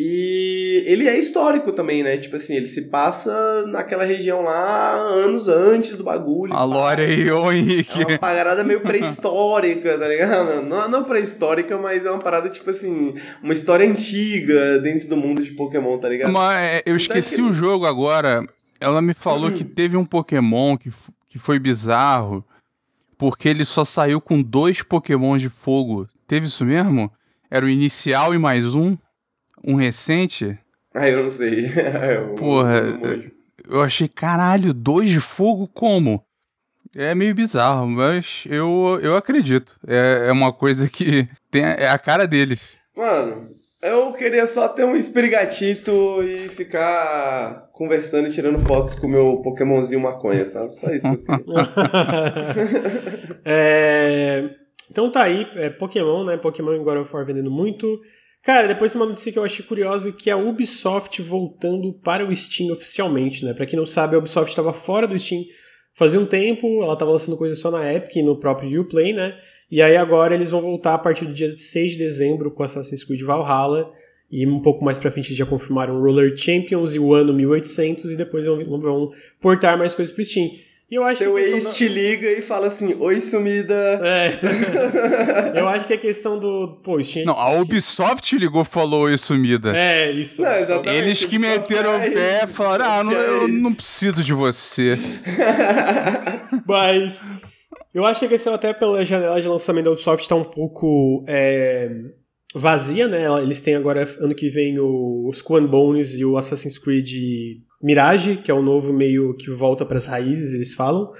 [0.00, 2.16] E ele é histórico também, né?
[2.18, 6.54] Tipo assim, ele se passa naquela região lá anos antes do bagulho.
[6.54, 8.02] A lore aí, ô Henrique.
[8.02, 10.62] É uma parada meio pré-histórica, tá ligado?
[10.62, 13.12] Não, não pré-histórica, mas é uma parada, tipo assim,
[13.42, 16.32] uma história antiga dentro do mundo de Pokémon, tá ligado?
[16.32, 18.46] Mas é, eu então, esqueci o jogo agora.
[18.80, 20.92] Ela me falou que teve um Pokémon que,
[21.28, 22.44] que foi bizarro,
[23.16, 26.08] porque ele só saiu com dois Pokémons de fogo.
[26.26, 27.10] Teve isso mesmo?
[27.50, 28.96] Era o inicial e mais um?
[29.64, 30.58] um recente.
[30.94, 31.66] Ah, eu não sei.
[32.16, 32.82] eu, Porra,
[33.68, 36.24] eu achei, caralho, dois de fogo como?
[36.94, 39.78] É meio bizarro, mas eu, eu acredito.
[39.86, 42.76] É, é uma coisa que tem, é a cara deles.
[42.96, 43.50] Mano,
[43.82, 49.36] eu queria só ter um espirigatito e ficar conversando e tirando fotos com o meu
[49.42, 50.68] Pokémonzinho maconha, tá?
[50.68, 51.06] Só isso
[53.44, 54.50] é...
[54.90, 56.36] Então tá aí, é Pokémon, né?
[56.36, 58.00] Pokémon em God of War vendendo muito.
[58.42, 62.34] Cara, depois uma notícia que eu achei curiosa que é a Ubisoft voltando para o
[62.34, 63.52] Steam oficialmente, né?
[63.52, 65.42] Para quem não sabe, a Ubisoft estava fora do Steam
[65.98, 69.36] fazia um tempo, ela estava lançando coisas só na Epic e no próprio Uplay, né?
[69.70, 73.04] E aí agora eles vão voltar a partir do dia 6 de dezembro com Assassin's
[73.04, 73.92] Creed Valhalla
[74.30, 78.16] e um pouco mais pra frente já confirmaram Roller Champions e o ano 1800 e
[78.16, 80.50] depois vão, vão portar mais coisas pro Steam.
[80.90, 81.70] E eu acho Seu ex da...
[81.70, 84.00] te liga e fala assim, oi sumida.
[84.02, 84.38] É.
[85.60, 86.80] eu acho que a questão do.
[86.82, 87.26] Pô, tinha...
[87.26, 89.76] Não, a Ubisoft ligou e falou oi sumida.
[89.76, 90.40] É, isso.
[90.40, 90.96] Não, exatamente.
[90.96, 94.98] Eles que meteram o pé e falaram, ah, não, eu não preciso de você.
[96.66, 97.22] Mas.
[97.98, 101.24] Eu acho que a questão até pela janela de lançamento da Ubisoft está um pouco
[101.26, 101.90] é,
[102.54, 103.24] vazia, né?
[103.42, 107.10] Eles têm agora, ano que vem, o Skull Bones e o Assassin's Creed
[107.82, 111.12] Mirage, que é o novo meio que volta para as raízes, eles falam.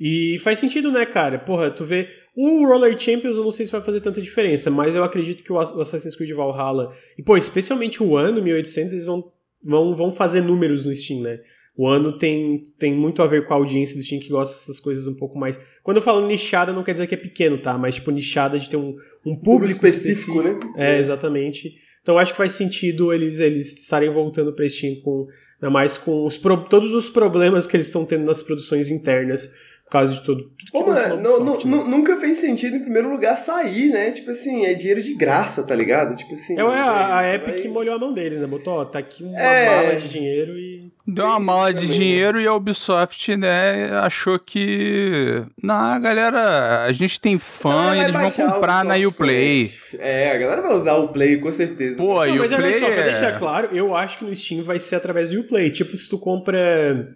[0.00, 1.38] E faz sentido, né, cara?
[1.38, 2.08] Porra, tu vê.
[2.34, 5.52] O Roller Champions eu não sei se vai fazer tanta diferença, mas eu acredito que
[5.52, 9.30] o Assassin's Creed Valhalla, e pô, especialmente o ano 1800, eles vão,
[9.62, 11.38] vão, vão fazer números no Steam, né?
[11.76, 14.80] O ano tem, tem muito a ver com a audiência do Steam que gosta dessas
[14.80, 15.60] coisas um pouco mais.
[15.86, 17.78] Quando eu falo nichada, não quer dizer que é pequeno, tá?
[17.78, 20.94] Mas, tipo, nichada de ter um, um público, público específico, específico, né?
[20.94, 21.76] É, exatamente.
[22.02, 25.28] Então acho que faz sentido eles, eles estarem voltando para Steam com
[25.60, 26.36] Ainda mais com os
[26.68, 29.54] todos os problemas que eles estão tendo nas produções internas
[29.86, 31.62] por causa de tudo, tudo que Ô, mano, não, né?
[31.64, 34.10] nunca fez sentido, em primeiro lugar, sair, né?
[34.10, 36.16] Tipo assim, é dinheiro de graça, tá ligado?
[36.16, 36.58] Tipo assim.
[36.58, 37.68] É, a, a Epic vai...
[37.68, 38.48] molhou a mão deles, né?
[38.48, 39.84] Botou, ó, tá aqui uma é...
[39.84, 40.90] mala de dinheiro e.
[41.06, 45.44] Deu uma mala de dinheiro e a Ubisoft, né, achou que.
[45.62, 49.70] Não, galera, a gente tem fã e eles vão comprar na Uplay.
[50.00, 51.96] É, a galera vai usar o Play com certeza.
[51.96, 52.38] Pô, a Uplay.
[52.40, 55.30] Mas olha só, pra é deixar claro, eu acho que no Steam vai ser através
[55.30, 55.70] do Uplay.
[55.70, 57.14] Tipo, se tu compra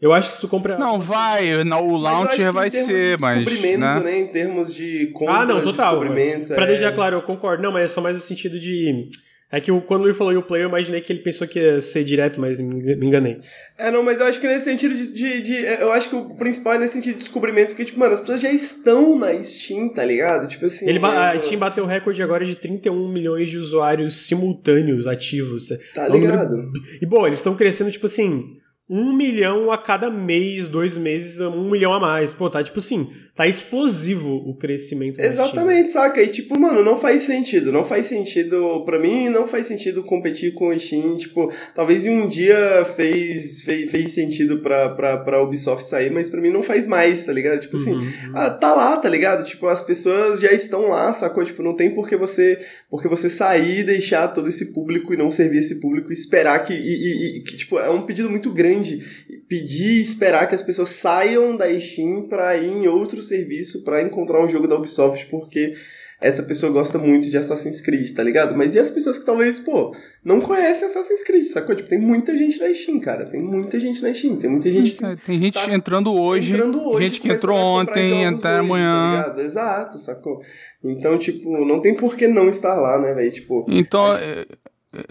[0.00, 0.76] Eu acho que se tu compra.
[0.78, 3.44] Não, vai, não, o launcher vai ser, mas.
[3.44, 4.00] Descobrimento, Né?
[4.00, 4.18] né?
[4.18, 5.98] Em termos de compra, Ah, não, total.
[5.98, 6.54] descobrimento.
[6.54, 6.68] Pra é...
[6.68, 7.62] deixar claro, eu concordo.
[7.62, 9.08] Não, mas é só mais no sentido de.
[9.50, 11.80] É que o- quando o Luiz falou Uplay, eu imaginei que ele pensou que ia
[11.80, 13.38] ser direto, mas me enganei.
[13.78, 16.34] É, não, mas eu acho que nesse sentido de, de, de- Eu acho que o
[16.36, 19.88] principal é nesse sentido de descobrimento, porque, tipo, mano, as pessoas já estão na Steam,
[19.88, 20.48] tá ligado?
[20.48, 20.86] Tipo assim.
[20.88, 25.68] Ele, é, a Steam bateu o recorde agora de 31 milhões de usuários simultâneos ativos.
[25.94, 26.72] Tá É um número- ligado?
[27.00, 28.58] E, bom, eles estão crescendo, tipo assim,
[28.88, 32.32] um milhão a cada mês, dois meses, um milhão a mais.
[32.32, 35.20] Pô, tá, tipo assim, tá explosivo o crescimento.
[35.20, 36.22] Exatamente, saca?
[36.22, 37.70] E tipo, mano, não faz sentido.
[37.70, 41.16] Não faz sentido, pra mim, não faz sentido competir com o Steam.
[41.18, 46.40] Tipo, talvez um dia fez, fez, fez sentido pra, pra, pra Ubisoft sair, mas pra
[46.40, 47.60] mim não faz mais, tá ligado?
[47.60, 48.12] Tipo assim, Uhum.
[48.34, 49.44] ah, tá lá, tá ligado?
[49.44, 51.44] Tipo, as pessoas já estão lá, sacou?
[51.44, 52.58] Tipo, não tem por que você,
[52.90, 56.14] por que você sair e deixar todo esse público e não servir esse público e
[56.14, 59.00] esperar que, e, e- que, tipo, é um pedido muito grande.
[59.48, 64.02] Pedir e esperar que as pessoas saiam da Steam pra ir em outro serviço pra
[64.02, 65.72] encontrar um jogo da Ubisoft, porque
[66.18, 68.56] essa pessoa gosta muito de Assassin's Creed, tá ligado?
[68.56, 71.76] Mas e as pessoas que talvez, pô, não conhecem Assassin's Creed, sacou?
[71.76, 73.26] Tipo, tem muita gente na Steam, cara.
[73.26, 74.36] Tem muita gente na Steam.
[74.36, 77.58] Tem muita gente que É, Tem gente tá entrando hoje, entrando hoje, gente que entrou
[77.58, 79.32] ontem, até hoje, amanhã.
[79.34, 79.42] Tá?
[79.42, 80.40] Exato, sacou?
[80.82, 83.30] Então, tipo, não tem por que não estar lá, né, velho?
[83.30, 84.46] Tipo, Então, é,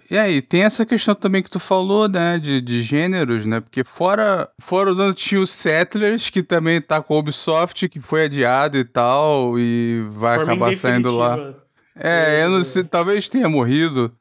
[0.09, 3.83] e aí, tem essa questão também que tu falou, né, de, de gêneros, né, porque
[3.83, 8.25] fora, fora os anos tinha o Settlers, que também tá com a Ubisoft, que foi
[8.25, 11.33] adiado e tal, e vai Forma acabar saindo lá.
[11.33, 11.65] indefinitiva.
[11.97, 14.13] É, eu não sei, talvez tenha morrido.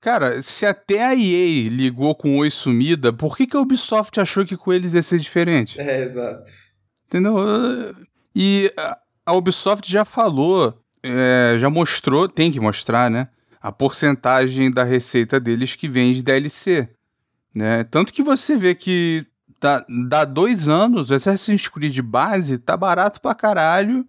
[0.00, 4.44] Cara, se até a EA ligou com Oi Sumida, por que, que a Ubisoft achou
[4.44, 5.80] que com eles ia ser diferente?
[5.80, 6.50] é, exato.
[7.06, 7.36] Entendeu?
[8.34, 13.28] E a- a Ubisoft já falou, é, já mostrou, tem que mostrar, né?
[13.62, 16.88] A porcentagem da receita deles que vem de DLC.
[17.54, 17.84] Né?
[17.84, 19.24] Tanto que você vê que
[19.60, 24.04] dá, dá dois anos, o Assassin's Creed base tá barato pra caralho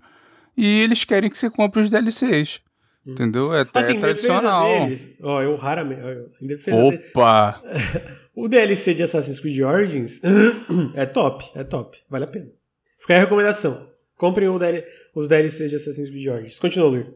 [0.58, 2.62] e eles querem que você compre os DLCs.
[3.06, 3.54] Entendeu?
[3.54, 4.86] É, até Assim, defesa tradicional.
[4.86, 6.02] deles, ó, eu raramente.
[6.02, 7.62] ó, defesa deles, Opa!
[8.34, 10.22] o DLC de Assassin's Creed Origins
[10.96, 12.48] é top, é top, vale a pena.
[13.00, 13.90] Fica aí a recomendação.
[14.18, 16.58] Comprem DL os DLCs de Assassin's Creed Origins.
[16.58, 17.08] Continua, Luiz.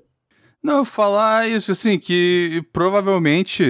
[0.63, 3.63] Não, falar isso assim, que provavelmente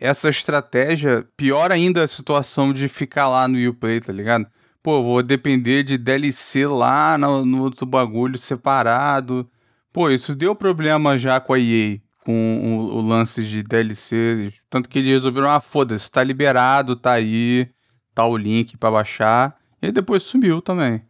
[0.00, 4.46] essa estratégia piora ainda a situação de ficar lá no Uplay, tá ligado?
[4.82, 9.48] Pô, vou depender de DLC lá no, no outro bagulho separado.
[9.92, 14.52] Pô, isso deu problema já com a EA, com o, o lance de DLC.
[14.70, 17.68] Tanto que eles resolveram, ah, foda-se, tá liberado, tá aí,
[18.14, 19.56] tá o link pra baixar.
[19.82, 21.02] E depois sumiu também.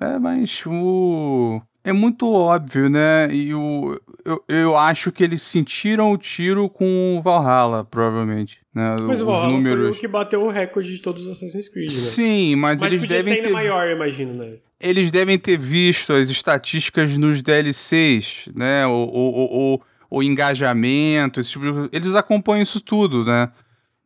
[0.00, 1.60] É, mas o.
[1.84, 3.32] É muito óbvio, né?
[3.34, 8.60] E o, eu, eu acho que eles sentiram o tiro com o Valhalla, provavelmente.
[8.74, 8.96] Né?
[9.00, 9.88] Mas Os o Valhalla números.
[9.88, 11.96] foi o que bateu o recorde de todos os Assassin's Creed, né?
[11.96, 13.54] Sim, mas, Mas eles podia devem ser ainda ter.
[13.54, 14.56] maior, imagino, né?
[14.80, 18.86] Eles devem ter visto as estatísticas nos DLCs, né?
[18.86, 19.80] O, o, o, o,
[20.18, 21.88] o engajamento, esse tipo de...
[21.96, 23.50] Eles acompanham isso tudo, né?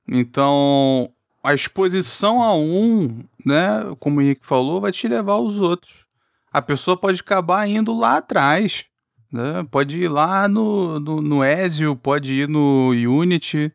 [0.09, 1.11] Então,
[1.43, 3.85] a exposição a um, né?
[3.99, 6.07] Como o Henrique falou, vai te levar aos outros.
[6.53, 8.85] A pessoa pode acabar indo lá atrás,
[9.33, 9.67] né?
[9.71, 13.73] Pode ir lá no, no, no Ezio, pode ir no Unity,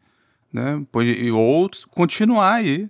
[0.53, 0.83] né?
[0.91, 2.89] Pode ir, ou continuar aí,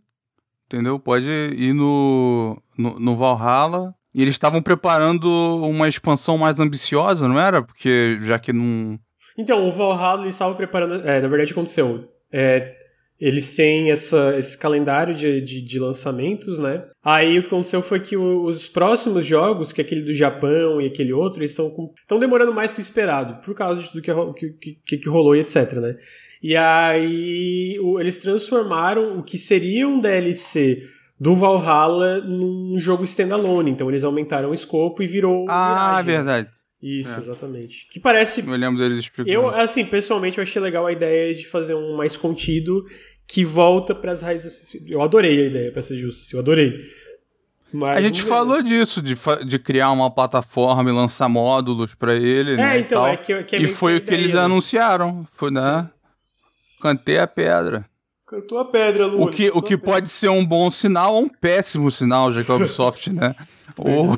[0.65, 0.99] entendeu?
[0.99, 3.95] Pode ir no, no, no Valhalla.
[4.13, 5.25] E eles estavam preparando
[5.65, 7.61] uma expansão mais ambiciosa, não era?
[7.61, 8.99] Porque já que não.
[9.37, 11.07] Então, o Valhalla eles estavam preparando.
[11.07, 12.11] É, na verdade aconteceu.
[12.31, 12.75] É,
[13.21, 16.83] eles têm essa, esse calendário de, de, de lançamentos, né?
[17.03, 20.87] Aí o que aconteceu foi que os próximos jogos, que é aquele do Japão e
[20.87, 24.01] aquele outro, eles estão demorando mais que o esperado, por causa de tudo
[24.33, 25.95] que, que, que, que rolou e etc, né?
[26.41, 30.81] E aí o- eles transformaram o que seria um DLC
[31.19, 33.69] do Valhalla num jogo standalone.
[33.71, 35.45] Então eles aumentaram o escopo e virou.
[35.47, 36.11] Ah, Mirage.
[36.11, 36.49] verdade.
[36.81, 37.19] Isso, É.
[37.19, 37.87] exatamente.
[37.91, 39.29] Que parece Eu lembro deles explicando.
[39.31, 42.83] eu, assim, pessoalmente, eu achei legal a ideia de fazer um mais contido
[43.31, 44.43] que volta pras raízes.
[44.43, 46.73] do Assassin's- Eu adorei a ideia, pra ser justo, assim, eu adorei.
[47.73, 48.29] Mas A gente vamos ver.
[48.29, 49.15] falou disso, de,
[49.47, 52.77] de criar uma plataforma e lançar módulos pra ele, É, né?
[52.77, 53.07] e então, tal.
[53.07, 54.39] é que, que é e foi o que eles né?
[54.41, 55.25] anunciaram.
[55.37, 55.89] Foi, né?
[56.81, 57.85] Cantei a pedra.
[58.27, 59.23] Cantou a pedra, Lu.
[59.23, 62.51] O que, o que pode ser um bom sinal ou um péssimo sinal, já que
[62.51, 63.33] a Ubisoft, né?
[63.77, 64.17] ou...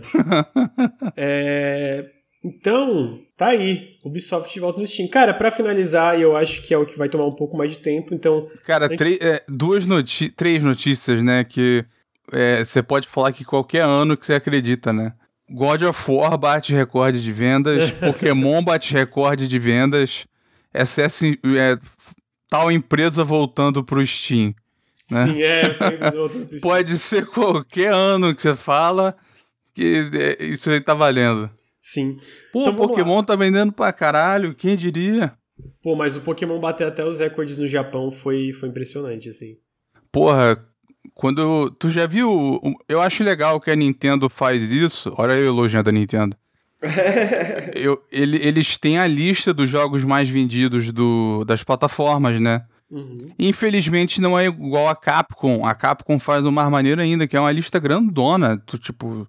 [1.16, 2.05] É...
[2.43, 3.98] Então, tá aí.
[4.04, 5.08] Ubisoft de volta no Steam.
[5.08, 7.80] Cara, pra finalizar, eu acho que é o que vai tomar um pouco mais de
[7.80, 8.50] tempo, então.
[8.66, 11.44] Cara, Antes- é, duas noti três notícias, né?
[11.44, 11.86] Que
[12.32, 15.14] é, você pode falar que qualquer ano que você acredita, né?
[15.50, 20.26] God of War bate recorde de vendas, Pokémon bate recorde de vendas,
[20.74, 21.78] Assassin, é,
[22.50, 24.54] tal empresa voltando pro Steam.
[25.12, 25.28] Né?
[25.28, 26.62] Sim, é, voltando pro princípio.
[26.62, 29.16] Pode ser qualquer ano que você fala
[29.76, 31.50] que é, isso aí tá valendo.
[31.86, 32.18] Sim.
[32.52, 35.34] Pô, Então, Pokémon tá vendendo pra caralho, quem diria?
[35.84, 39.58] Pô, mas o Pokémon bater até os recordes no Japão foi, foi impressionante, assim.
[40.12, 40.58] Porra,
[41.14, 41.70] quando.
[41.72, 42.32] Tu já viu.
[42.32, 45.14] o- Eu acho legal que a Nintendo faz isso.
[45.18, 46.36] Olha eu elogiando a Nintendo.
[47.76, 52.66] Eu, ele- eles têm a lista dos jogos mais vendidos do, das plataformas, né?
[52.92, 53.32] Uhum.
[53.40, 55.66] Infelizmente não é igual a Capcom.
[55.66, 58.58] A Capcom faz uma maneira ainda, que é uma lista grandona.
[58.66, 59.28] Tu, tipo,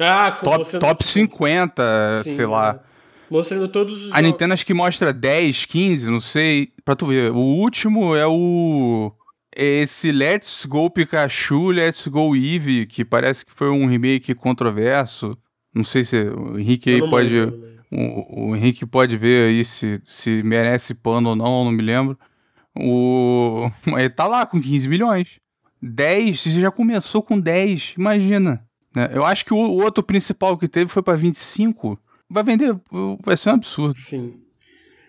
[0.00, 2.80] Ah, com- top, top tipo, 50, sim, sei lá.
[2.86, 2.90] é.
[3.30, 4.22] Mostrando todos os A jogos.
[4.22, 6.72] Nintendo acho que mostra 10, 15, não sei.
[6.84, 7.30] Pra tu ver.
[7.30, 9.12] O último é o.
[9.54, 15.36] é Esse Let's Go Pikachu, Let's Go Eevee, que parece que foi um remake controverso.
[15.72, 17.46] Não sei se o Henrique aí pode.
[17.46, 17.52] né?
[17.92, 22.18] O, o Henrique pode ver aí se, se merece pano ou não, não me lembro.
[22.76, 23.70] O.
[23.96, 25.38] Ele tá lá com 15 milhões.
[25.82, 28.62] 10, você já começou com 10, imagina.
[28.94, 29.10] Né?
[29.12, 31.98] Eu acho que o, o outro principal que teve foi pra 25.
[32.28, 32.74] Vai vender,
[33.24, 33.98] vai ser um absurdo.
[33.98, 34.34] Sim.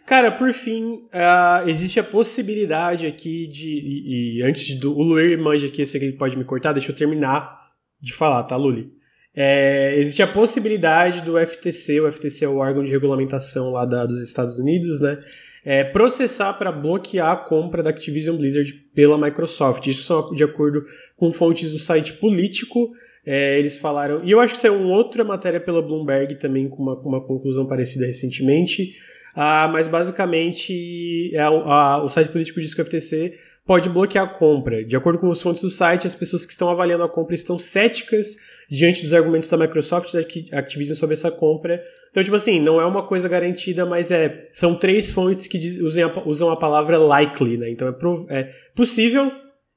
[0.08, 3.70] Cara, por fim, ah, existe a possibilidade aqui de.
[3.70, 4.98] E, e antes do.
[4.98, 7.60] O manja aqui, eu sei que ele pode me cortar, deixa eu terminar
[8.02, 8.92] de falar, tá, Luli?
[9.34, 14.06] É, existe a possibilidade do FTC, o FTC é o órgão de regulamentação lá da-
[14.06, 15.18] dos Estados Unidos, né?
[15.64, 19.86] é, processar para bloquear a compra da Activision Blizzard pela Microsoft.
[19.88, 20.84] Isso só de acordo
[21.16, 22.90] com fontes do site político.
[23.26, 24.24] É, eles falaram.
[24.24, 27.22] E eu acho que saiu uma outra matéria pela Bloomberg também com uma, com uma
[27.26, 28.94] conclusão parecida recentemente.
[29.36, 33.34] Ah, mas basicamente é, o- a- o site político diz que o FTC
[33.66, 34.84] pode bloquear a compra.
[34.84, 37.58] De acordo com as fontes do site, as pessoas que estão avaliando a compra estão
[37.60, 38.36] céticas
[38.70, 41.82] diante dos argumentos da Microsoft e da Activision sobre essa compra.
[42.10, 45.78] Então, tipo assim, não é uma coisa garantida, mas é são três fontes que diz-
[45.78, 47.70] usem a, usam a palavra likely, né?
[47.70, 49.32] Então é, é possível,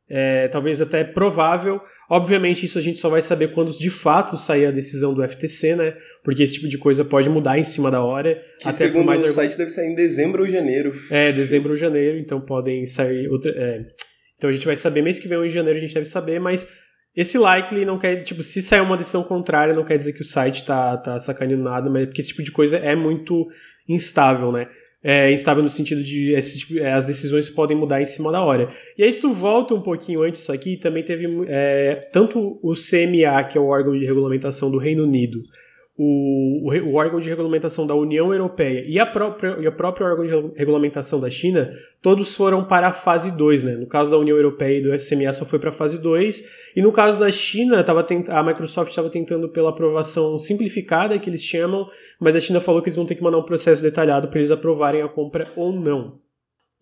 [0.08, 1.80] é, talvez até provável.
[2.10, 5.74] Obviamente, isso a gente só vai saber quando de fato sair a decisão do FTC,
[5.74, 5.96] né?
[6.22, 8.34] Porque esse tipo de coisa pode mudar em cima da hora.
[8.60, 10.92] Que até segundo mais o argu- site deve sair em dezembro ou janeiro.
[11.10, 13.50] é, dezembro ou janeiro, então podem sair outra.
[13.56, 13.80] é.
[14.36, 16.38] Então a gente vai saber, mês que vem ou em janeiro a gente deve saber,
[16.38, 16.68] mas
[17.16, 20.24] esse likely não quer, tipo, se sair uma decisão contrária, não quer dizer que o
[20.26, 23.46] site tá, tá sacaneando nada, mas é porque esse tipo de coisa é muito
[23.88, 24.68] instável, né?
[25.06, 28.42] É instável no sentido de esse tipo, é, as decisões podem mudar em cima da
[28.42, 28.70] hora.
[28.96, 32.72] E aí, se tu volta um pouquinho antes disso aqui, também teve é, tanto o
[32.72, 35.42] CMA, que é o órgão de regulamentação do Reino Unido,
[35.96, 40.06] o, o, o órgão de regulamentação da União Europeia e a própria, e a própria
[40.06, 41.70] órgão de regu- regulamentação da China,
[42.02, 43.76] todos foram para a fase 2, né?
[43.76, 46.82] No caso da União Europeia e do FCMA só foi para a fase 2, e
[46.82, 51.88] no caso da China, tava a Microsoft estava tentando pela aprovação simplificada, que eles chamam,
[52.20, 54.50] mas a China falou que eles vão ter que mandar um processo detalhado para eles
[54.50, 56.18] aprovarem a compra ou não.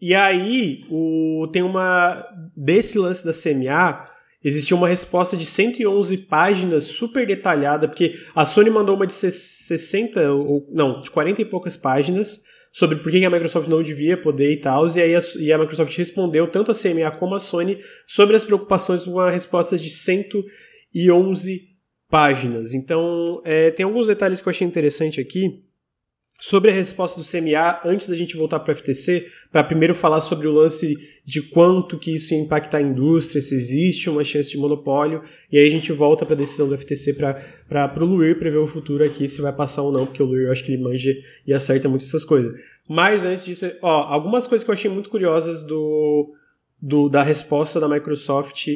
[0.01, 2.27] E aí, o, tem uma.
[2.57, 4.05] Desse lance da CMA,
[4.45, 10.33] existia uma resposta de 111 páginas super detalhada, porque a Sony mandou uma de 60,
[10.33, 14.51] ou não, de 40 e poucas páginas sobre por que a Microsoft não devia poder
[14.53, 17.79] e tal, e aí a, e a Microsoft respondeu, tanto a CMA como a Sony,
[18.07, 21.73] sobre as preocupações com uma resposta de 111
[22.09, 22.73] páginas.
[22.73, 25.63] Então, é, tem alguns detalhes que eu achei interessante aqui.
[26.45, 30.21] Sobre a resposta do CMA, antes da gente voltar para o FTC, para primeiro falar
[30.21, 34.51] sobre o lance de quanto que isso ia impactar a indústria, se existe uma chance
[34.51, 35.23] de monopólio,
[35.53, 38.67] e aí a gente volta para a decisão do FTC para o Luir prever o
[38.67, 41.15] futuro aqui, se vai passar ou não, porque o Luir eu acho que ele manja
[41.47, 42.53] e acerta muito essas coisas.
[42.89, 46.35] Mas antes disso, ó, algumas coisas que eu achei muito curiosas do,
[46.81, 48.67] do da resposta da Microsoft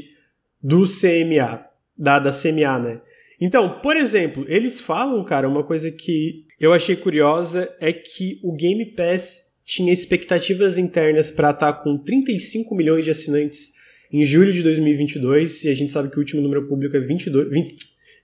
[0.63, 1.65] do CMA,
[1.99, 3.01] da, da CMA, né?
[3.41, 8.53] Então, por exemplo, eles falam, cara, uma coisa que eu achei curiosa é que o
[8.53, 13.75] Game Pass tinha expectativas internas para estar com 35 milhões de assinantes
[14.13, 17.51] em julho de 2022, e a gente sabe que o último número público é 22,
[17.51, 17.77] 20,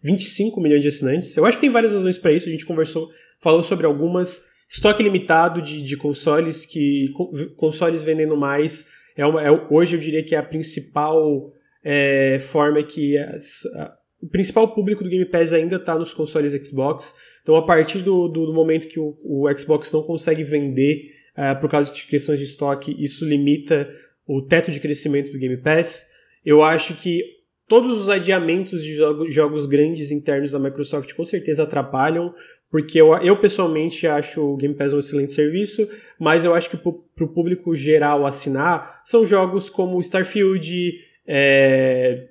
[0.03, 1.37] 25 milhões de assinantes.
[1.37, 3.09] Eu acho que tem várias razões para isso, a gente conversou,
[3.41, 4.51] falou sobre algumas.
[4.71, 7.13] Estoque limitado de, de consoles, que
[7.57, 11.53] consoles vendendo mais, é, uma, é hoje eu diria que é a principal
[11.85, 16.53] é, forma que as, a, o principal público do Game Pass ainda está nos consoles
[16.67, 17.15] Xbox.
[17.43, 21.61] Então, a partir do, do, do momento que o, o, Xbox não consegue vender uh,
[21.61, 23.93] por causa de questões de estoque, isso limita
[24.27, 26.11] o teto de crescimento do Game Pass.
[26.45, 27.25] Eu acho que
[27.67, 32.33] todos os adiamentos de jogo, jogos grandes internos da Microsoft com certeza atrapalham,
[32.71, 35.89] porque eu, eu pessoalmente acho o Game Pass um excelente serviço,
[36.19, 40.95] mas eu acho que para o público geral assinar, são jogos como Starfield,
[41.27, 42.29] é,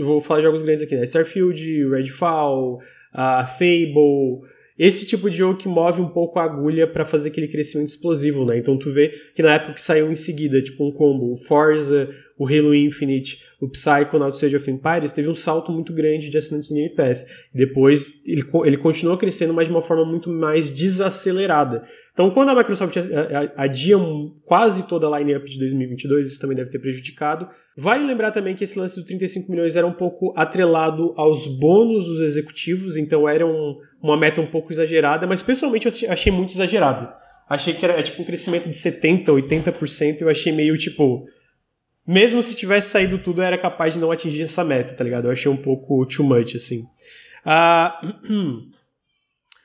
[0.00, 1.04] vou falar jogos grandes aqui, né?
[1.04, 2.80] Starfield, Redfall,
[3.14, 4.42] uh, Fable,
[4.78, 8.44] esse tipo de jogo que move um pouco a agulha para fazer aquele crescimento explosivo,
[8.44, 8.58] né?
[8.58, 12.08] Então tu vê que na época que saiu em seguida, tipo um combo, Forza,
[12.38, 16.68] o Halo Infinite, o Psychonauts Age of Empires, teve um salto muito grande de assinantes
[16.70, 17.24] no Game Pass.
[17.54, 21.84] Depois ele, ele continuou crescendo, mas de uma forma muito mais desacelerada.
[22.12, 22.96] Então, quando a Microsoft
[23.56, 23.96] adia
[24.44, 27.48] quase toda a line-up de 2022, isso também deve ter prejudicado.
[27.76, 32.06] Vale lembrar também que esse lance dos 35 milhões era um pouco atrelado aos bônus
[32.06, 36.52] dos executivos, então era um, uma meta um pouco exagerada, mas pessoalmente eu achei muito
[36.52, 37.08] exagerado.
[37.48, 41.26] Achei que era tipo um crescimento de 70%, 80%, eu achei meio tipo.
[42.06, 45.26] Mesmo se tivesse saído tudo, era capaz de não atingir essa meta, tá ligado?
[45.26, 46.84] Eu achei um pouco too much, assim.
[47.44, 48.62] Uh,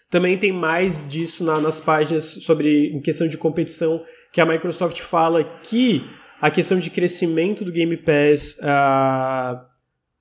[0.10, 5.00] também tem mais disso na, nas páginas sobre em questão de competição, que a Microsoft
[5.02, 6.04] fala que
[6.42, 9.60] a questão de crescimento do Game Pass uh,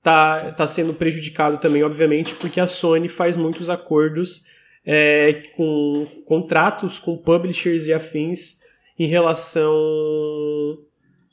[0.03, 4.43] tá, tá sendo prejudicado também, obviamente, porque a Sony faz muitos acordos
[4.85, 8.59] é, com contratos com publishers e afins
[8.97, 9.71] em relação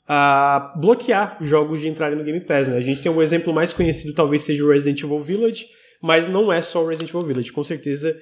[0.07, 2.67] a bloquear jogos de entrarem no Game Pass.
[2.67, 2.77] Né?
[2.77, 5.65] A gente tem um exemplo mais conhecido, talvez seja o Resident Evil Village,
[6.01, 7.51] mas não é só o Resident Evil Village.
[7.51, 8.19] Com certeza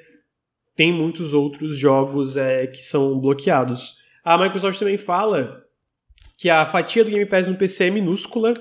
[0.75, 3.97] tem muitos outros jogos é, que são bloqueados.
[4.23, 5.63] A Microsoft também fala
[6.37, 8.53] que a fatia do Game Pass no PC é minúscula.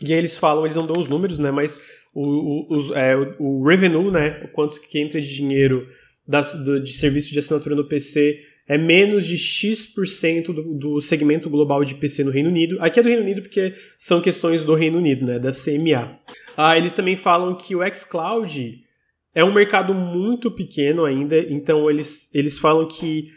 [0.00, 1.50] E aí eles falam, eles não dão os números, né?
[1.50, 1.80] Mas
[2.12, 4.42] o, o, é, o revenue, né?
[4.44, 5.88] O quanto que entra de dinheiro
[6.26, 11.50] das, do, de serviço de assinatura no PC é menos de X% do, do segmento
[11.50, 12.76] global de PC no Reino Unido.
[12.80, 15.38] Aqui é do Reino Unido porque são questões do Reino Unido, né?
[15.38, 16.18] Da CMA.
[16.56, 18.82] Ah, eles também falam que o xCloud
[19.34, 23.30] é um mercado muito pequeno ainda, então eles, eles falam que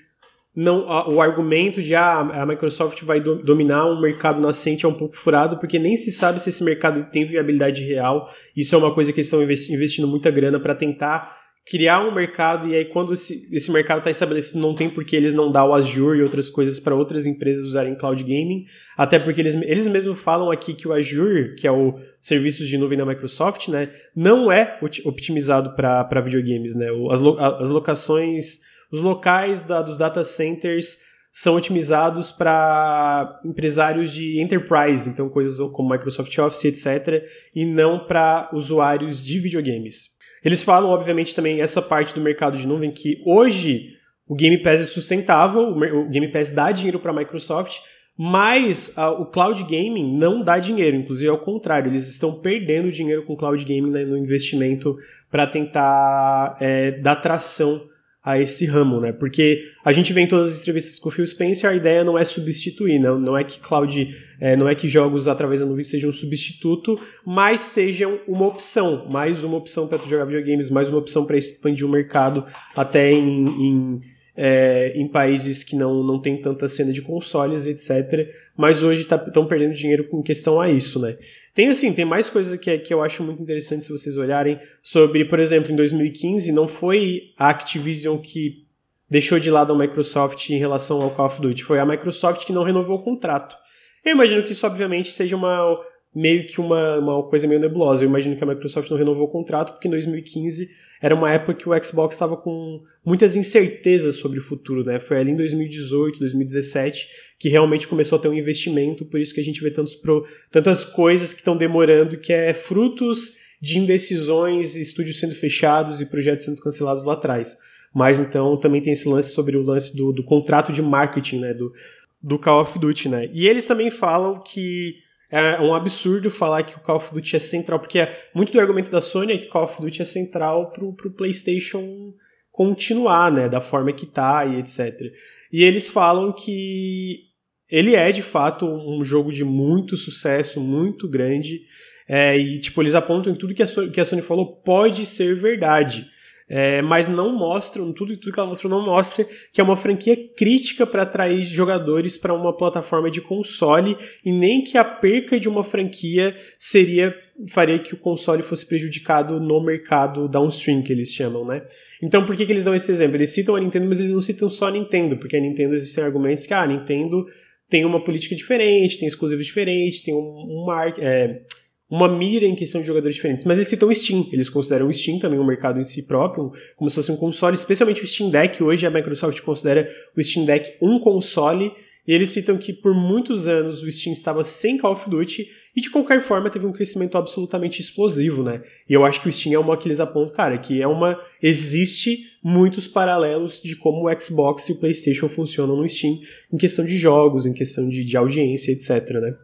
[0.55, 4.93] não, o argumento de ah, a Microsoft vai do, dominar um mercado nascente é um
[4.93, 8.27] pouco furado, porque nem se sabe se esse mercado tem viabilidade real.
[8.55, 11.35] Isso é uma coisa que eles estão investindo muita grana para tentar
[11.69, 15.15] criar um mercado, e aí quando esse, esse mercado está estabelecido, não tem por que
[15.15, 18.65] eles não dar o Azure e outras coisas para outras empresas usarem cloud gaming,
[18.97, 22.77] até porque eles, eles mesmos falam aqui que o Azure, que é o serviço de
[22.77, 27.19] nuvem da Microsoft, né, não é otimizado para videogames, né, as,
[27.61, 28.59] as locações
[28.91, 35.89] os locais da, dos data centers são otimizados para empresários de enterprise, então coisas como
[35.89, 40.16] Microsoft Office, etc., e não para usuários de videogames.
[40.47, 44.79] Eles falam, obviamente, também essa parte do mercado de nuvem que hoje o Game Pass
[44.79, 47.79] é sustentável, o Game Pass dá dinheiro para a Microsoft,
[48.17, 53.23] mas uh, o cloud gaming não dá dinheiro, inclusive ao contrário, eles estão perdendo dinheiro
[53.23, 54.97] com cloud gaming né, no investimento
[55.29, 57.81] para tentar é, dar tração
[58.27, 59.13] a esse ramo, né?
[59.13, 62.17] Porque a gente vê em todas as entrevistas com o Phil Spencer, a ideia não
[62.17, 65.85] é substituir, não, não é que cloud, é, não é que jogos através da nuvem
[65.85, 70.97] sejam um substituto, mas sejam uma opção, mais uma opção para jogar videogames, mais uma
[70.97, 74.01] opção para expandir o mercado até em, em,
[74.37, 78.29] é, em países que não, não tem tanta cena de consoles, etc.
[78.55, 81.17] Mas hoje estão tá, perdendo dinheiro com questão a isso, né?
[81.55, 85.25] Tem assim, tem mais coisas que, que eu acho muito interessante se vocês olharem sobre,
[85.25, 88.63] por exemplo, em 2015 não foi a Activision que
[89.09, 92.53] deixou de lado a Microsoft em relação ao Call of Duty, foi a Microsoft que
[92.53, 93.57] não renovou o contrato.
[94.05, 95.75] Eu imagino que isso obviamente seja uma
[96.13, 98.03] meio que uma, uma coisa meio nebulosa.
[98.03, 100.69] Eu imagino que a Microsoft não renovou o contrato porque em 2015
[101.01, 104.99] era uma época que o Xbox estava com muitas incertezas sobre o futuro, né?
[104.99, 107.07] Foi ali em 2018, 2017
[107.39, 110.25] que realmente começou a ter um investimento, por isso que a gente vê tantos pro,
[110.51, 116.45] tantas coisas que estão demorando, que é frutos de indecisões, estúdios sendo fechados e projetos
[116.45, 117.57] sendo cancelados lá atrás.
[117.93, 121.53] Mas então também tem esse lance sobre o lance do, do contrato de marketing, né?
[121.53, 121.73] Do,
[122.21, 123.29] do Call of Duty, né?
[123.33, 124.95] E eles também falam que
[125.29, 128.59] é um absurdo falar que o Call of Duty é central, porque é, muito do
[128.59, 132.13] argumento da Sony é que Call of Duty é central pro, pro PlayStation
[132.51, 135.11] continuar, né, da forma que tá e etc.
[135.51, 137.27] E eles falam que
[137.69, 141.61] ele é de fato um jogo de muito sucesso, muito grande,
[142.07, 145.05] é, e tipo, eles apontam em tudo que a, Sony, que a Sony falou pode
[145.05, 146.07] ser verdade
[146.49, 150.15] é, mas não mostram, tudo, tudo que ela mostrou não mostra que é uma franquia
[150.35, 155.49] crítica para atrair jogadores para uma plataforma de console e nem que a perca de
[155.49, 157.13] uma franquia seria
[157.49, 161.63] faria que o console fosse prejudicado no mercado downstream que eles chamam, né?
[162.01, 163.17] Então por que, que eles dão esse exemplo?
[163.17, 166.03] Eles citam a Nintendo, mas eles não citam só a Nintendo, porque a Nintendo existem
[166.03, 167.25] argumentos que ah, a Nintendo
[167.69, 171.41] tem uma política diferente, tem exclusivos diferentes, tem um, um mar, é,
[171.89, 173.45] uma mira em questão de jogadores diferentes.
[173.45, 174.27] Mas eles citam o Steam.
[174.31, 177.55] Eles consideram o Steam também um mercado em si próprio, como se fosse um console,
[177.55, 178.61] especialmente o Steam Deck.
[178.61, 181.71] Hoje a Microsoft considera o Steam Deck um console.
[182.05, 185.81] E eles citam que por muitos anos o Steam estava sem Call of Duty e
[185.81, 188.63] de qualquer forma teve um crescimento absolutamente explosivo, né?
[188.89, 191.21] E eu acho que o Steam é uma que eles apontam, cara, que é uma.
[191.41, 196.17] Existe muitos paralelos de como o Xbox e o PlayStation funcionam no Steam
[196.51, 199.35] em questão de jogos, em questão de, de audiência, etc, né?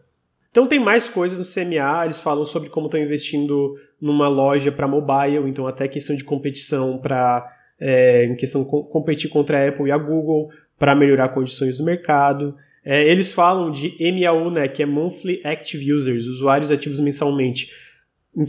[0.54, 4.88] Então tem mais coisas no CMA, eles falam sobre como estão investindo numa loja para
[4.88, 9.88] mobile, então até questão de competição para é, em questão de competir contra a Apple
[9.88, 12.56] e a Google para melhorar condições do mercado.
[12.86, 17.72] É, eles falam de MAU, né, que é Monthly Active Users, usuários ativos mensalmente.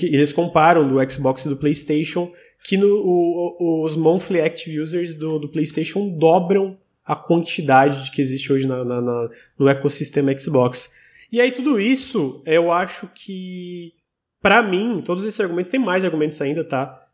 [0.02, 2.30] Eles comparam do Xbox e do PlayStation,
[2.64, 8.52] que no, o, os Monthly Active Users do, do, PlayStation dobram a quantidade que existe
[8.52, 10.92] hoje na, na, na, no ecossistema Xbox.
[11.34, 13.92] E aí tudo isso, eu acho que,
[14.40, 17.08] para mim, todos esses argumentos, tem mais argumentos ainda, tá?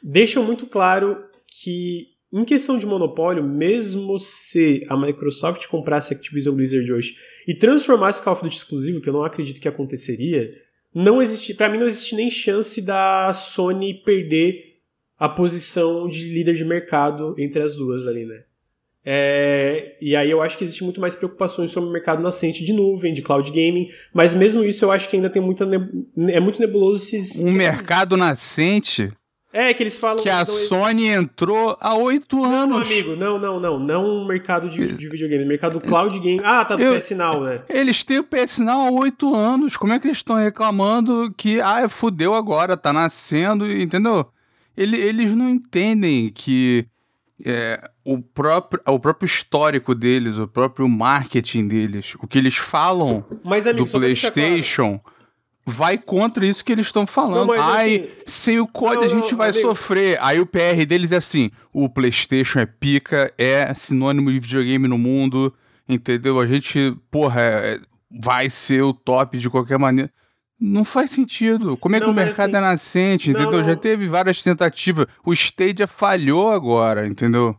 [0.00, 6.54] Deixam muito claro que em questão de monopólio, mesmo se a Microsoft comprasse a Activision
[6.54, 10.48] Blizzard hoje e transformasse Call of Duty exclusivo, que eu não acredito que aconteceria,
[10.94, 14.76] não existe, para mim não existe nem chance da Sony perder
[15.18, 18.44] a posição de líder de mercado entre as duas ali, né?
[19.06, 22.72] É, e aí eu acho que existe muito mais preocupações sobre o mercado nascente de
[22.72, 25.64] nuvem, de cloud gaming, mas mesmo isso eu acho que ainda tem muita
[26.28, 29.12] é muito nebuloso se um mercado nascente
[29.54, 30.20] é, que eles falam.
[30.20, 32.76] Que a Sony entrou há oito anos.
[32.76, 33.78] Não, amigo, não, não, não.
[33.78, 36.40] Não o mercado de, de videogame, mercado cloud game.
[36.42, 37.62] Ah, tá do Eu, PS Now, né?
[37.68, 39.76] Eles têm o PS Now há oito anos.
[39.76, 44.26] Como é que eles estão reclamando que, ah, fudeu agora, tá nascendo, entendeu?
[44.76, 46.84] Ele, eles não entendem que
[47.46, 53.24] é, o, próprio, o próprio histórico deles, o próprio marketing deles, o que eles falam
[53.42, 55.00] Mas, amigo, do PlayStation
[55.66, 57.48] vai contra isso que eles estão falando.
[57.48, 59.66] Não, Ai, assim, sem o código não, a gente vai amigo.
[59.66, 60.18] sofrer.
[60.20, 64.98] Aí o PR deles é assim: o PlayStation é pica, é sinônimo de videogame no
[64.98, 65.54] mundo,
[65.88, 66.38] entendeu?
[66.38, 67.80] A gente, porra, é,
[68.10, 70.12] vai ser o top de qualquer maneira.
[70.60, 71.76] Não faz sentido.
[71.76, 73.62] Como é não, que o mercado assim, é nascente, entendeu?
[73.64, 75.06] Já teve várias tentativas.
[75.24, 77.56] O Stadia falhou agora, entendeu?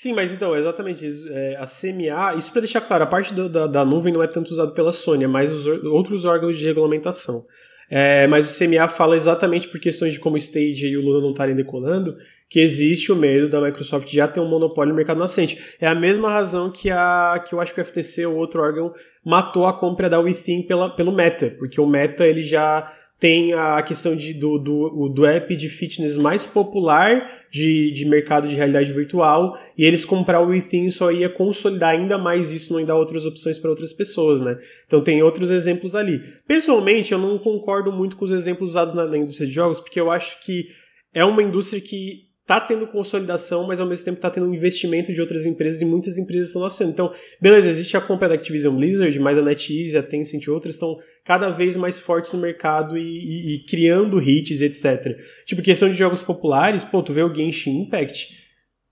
[0.00, 1.04] Sim, mas então, exatamente.
[1.28, 4.28] É, a CMA, isso para deixar claro, a parte do, da, da, nuvem não é
[4.28, 7.44] tanto usada pela Sony, é mais os outros órgãos de regulamentação.
[7.90, 11.20] É, mas o CMA fala exatamente por questões de como o Stage e o Luna
[11.20, 12.16] não estarem decolando,
[12.48, 15.58] que existe o medo da Microsoft já ter um monopólio no mercado nascente.
[15.80, 18.94] É a mesma razão que, a, que eu acho que o FTC, o outro órgão,
[19.24, 23.82] matou a compra da Within pela, pelo Meta, porque o Meta ele já tem a
[23.82, 28.92] questão de, do, do, do app de fitness mais popular de, de mercado de realidade
[28.92, 32.96] virtual, e eles comprar o Within só ia consolidar ainda mais isso, não ia dar
[32.96, 34.58] outras opções para outras pessoas, né?
[34.86, 36.20] Então tem outros exemplos ali.
[36.48, 40.00] Pessoalmente, eu não concordo muito com os exemplos usados na, na indústria de jogos, porque
[40.00, 40.66] eu acho que
[41.14, 45.20] é uma indústria que tá tendo consolidação, mas ao mesmo tempo tá tendo investimento de
[45.20, 46.90] outras empresas e muitas empresas estão nascendo.
[46.90, 50.76] Então, beleza, existe a compra da Activision Blizzard, mas a NetEase, a Tencent e outras
[50.76, 55.18] estão cada vez mais fortes no mercado e, e, e, criando hits, etc.
[55.44, 58.47] Tipo, questão de jogos populares, pô, tu vê o Genshin Impact,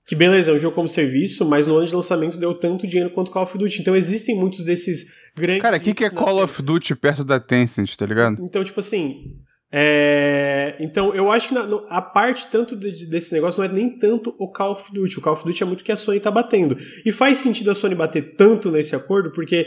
[0.07, 3.11] que beleza, é um jogo como serviço, mas no ano de lançamento deu tanto dinheiro
[3.11, 3.81] quanto Call of Duty.
[3.81, 5.63] Então existem muitos desses grandes...
[5.63, 8.37] Cara, o que, que é Call of Duty perto da Tencent, tá ligado?
[8.41, 9.35] Então, tipo assim,
[9.73, 13.99] é, então, eu acho que na, a parte tanto de, desse negócio não é nem
[13.99, 15.19] tanto o Call of Duty.
[15.19, 16.77] O Call of Duty é muito que a Sony tá batendo.
[17.05, 19.67] E faz sentido a Sony bater tanto nesse acordo, porque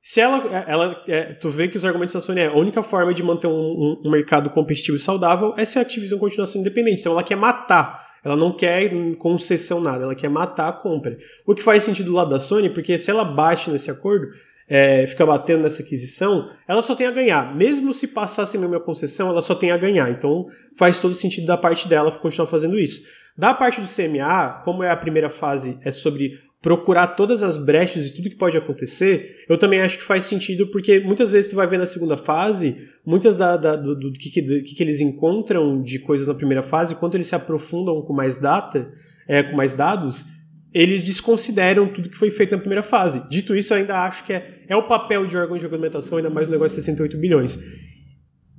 [0.00, 0.38] se ela.
[0.66, 3.46] ela é, tu vê que os argumentos da Sony é a única forma de manter
[3.46, 7.00] um, um, um, mercado competitivo e saudável é se a Activision continuar sendo independente.
[7.00, 8.07] Então ela quer matar.
[8.24, 11.16] Ela não quer concessão nada, ela quer matar a compra.
[11.46, 14.28] O que faz sentido do lado da Sony, porque se ela bate nesse acordo,
[14.68, 17.56] é, fica batendo nessa aquisição, ela só tem a ganhar.
[17.56, 20.10] Mesmo se passasse a minha concessão, ela só tem a ganhar.
[20.10, 20.46] Então
[20.76, 23.02] faz todo sentido da parte dela continuar fazendo isso.
[23.36, 28.06] Da parte do CMA, como é a primeira fase, é sobre procurar todas as brechas
[28.06, 31.56] e tudo que pode acontecer, eu também acho que faz sentido, porque muitas vezes tu
[31.56, 35.00] vai ver na segunda fase, muitas da, da do, do, que, que, do, que, eles
[35.00, 38.92] encontram de coisas na primeira fase, quando eles se aprofundam com mais data,
[39.28, 40.26] é, com mais dados,
[40.74, 43.28] eles desconsideram tudo que foi feito na primeira fase.
[43.30, 46.28] Dito isso, eu ainda acho que é, é o papel de órgão de regulamentação, ainda
[46.28, 47.58] mais no negócio de 68 bilhões.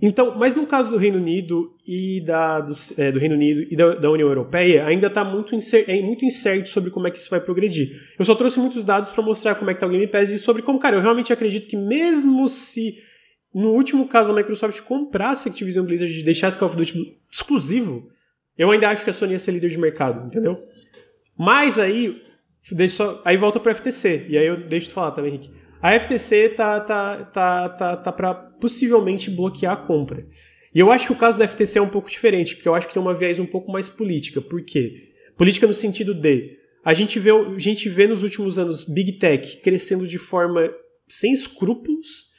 [0.02, 3.76] Então, mas no caso do Reino Unido e da, do, é, do Reino Unido e
[3.76, 5.54] da, da União Europeia, ainda está muito,
[5.88, 8.00] é, muito incerto sobre como é que isso vai progredir.
[8.18, 10.40] Eu só trouxe muitos dados para mostrar como é que está o Game Pass e
[10.40, 12.98] sobre como, cara, eu realmente acredito que mesmo se
[13.54, 18.10] no último caso a Microsoft comprasse a Activision Blizzard e deixasse Call of Duty exclusivo,
[18.58, 20.64] eu ainda acho que a Sony ia ser líder de mercado, entendeu?
[21.38, 22.22] Mas aí,
[22.90, 25.52] só, aí volta para FTC, e aí eu deixo tu falar também, Henrique.
[25.82, 30.28] A FTC tá, tá, tá, tá, tá para possivelmente bloquear a compra.
[30.74, 32.88] E eu acho que o caso da FTC é um pouco diferente, porque eu acho
[32.88, 34.42] que tem uma viés um pouco mais política.
[34.42, 35.10] Por quê?
[35.38, 39.58] Política no sentido de a gente vê, a gente vê nos últimos anos Big Tech
[39.62, 40.70] crescendo de forma
[41.08, 42.30] sem escrúpulos,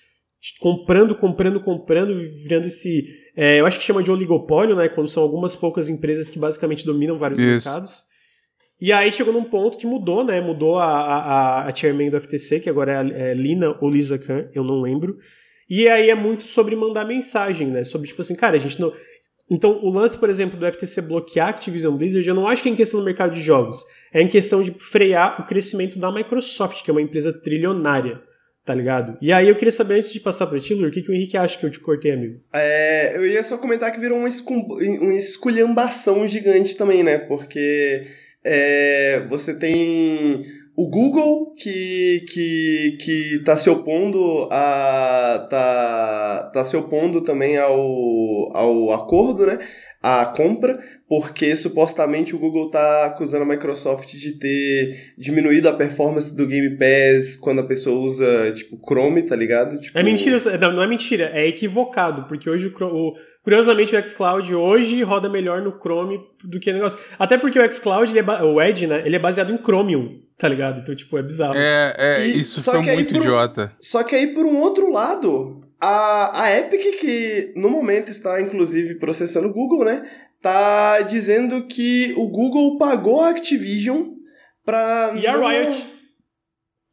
[0.61, 3.07] comprando, comprando, comprando, virando esse.
[3.37, 4.89] É, eu acho que chama de oligopólio, né?
[4.89, 7.49] Quando são algumas poucas empresas que basicamente dominam vários Isso.
[7.49, 8.10] mercados.
[8.81, 10.41] E aí chegou num ponto que mudou, né?
[10.41, 14.49] Mudou a, a, a chairman do FTC, que agora é, é Lina ou Lisa Khan,
[14.55, 15.19] eu não lembro.
[15.69, 17.85] E aí é muito sobre mandar mensagem, né?
[17.85, 18.93] Sobre, tipo assim, cara, a gente não.
[19.51, 22.69] Então, o lance, por exemplo, do FTC bloquear a Activision Blizzard, eu não acho que
[22.69, 23.85] é em questão do mercado de jogos.
[24.13, 28.21] É em questão de frear o crescimento da Microsoft, que é uma empresa trilionária,
[28.65, 29.19] tá ligado?
[29.21, 31.37] E aí eu queria saber, antes de passar pra ti, o que, que o Henrique
[31.37, 32.41] acha que eu te cortei, amigo?
[32.53, 37.19] É, eu ia só comentar que virou uma, uma esculhambação gigante também, né?
[37.19, 38.07] Porque
[38.45, 40.45] é, você tem
[40.77, 45.47] o Google que, que, que tá se opondo a.
[45.51, 49.59] tá, tá se opondo também ao, ao acordo, né?
[50.03, 56.35] A compra, porque supostamente o Google tá acusando a Microsoft de ter diminuído a performance
[56.35, 59.79] do Game Pass quando a pessoa usa, tipo, Chrome, tá ligado?
[59.79, 59.99] Tipo...
[59.99, 65.29] É mentira, não, é mentira, é equivocado, porque hoje o Curiosamente, o xCloud hoje roda
[65.29, 66.99] melhor no Chrome do que o negócio.
[67.19, 69.03] Até porque o xCloud, é o Edge, né?
[69.05, 70.81] Ele é baseado em Chromium, tá ligado?
[70.81, 71.55] Então, tipo, é bizarro.
[71.57, 73.73] É, é e, isso foi muito idiota.
[73.81, 78.97] só que aí, por um outro lado, a, a Epic, que no momento está, inclusive,
[78.97, 80.09] processando o Google, né?
[80.43, 84.09] Tá dizendo que o Google pagou a Activision
[84.65, 85.13] pra.
[85.17, 85.87] E a Riot.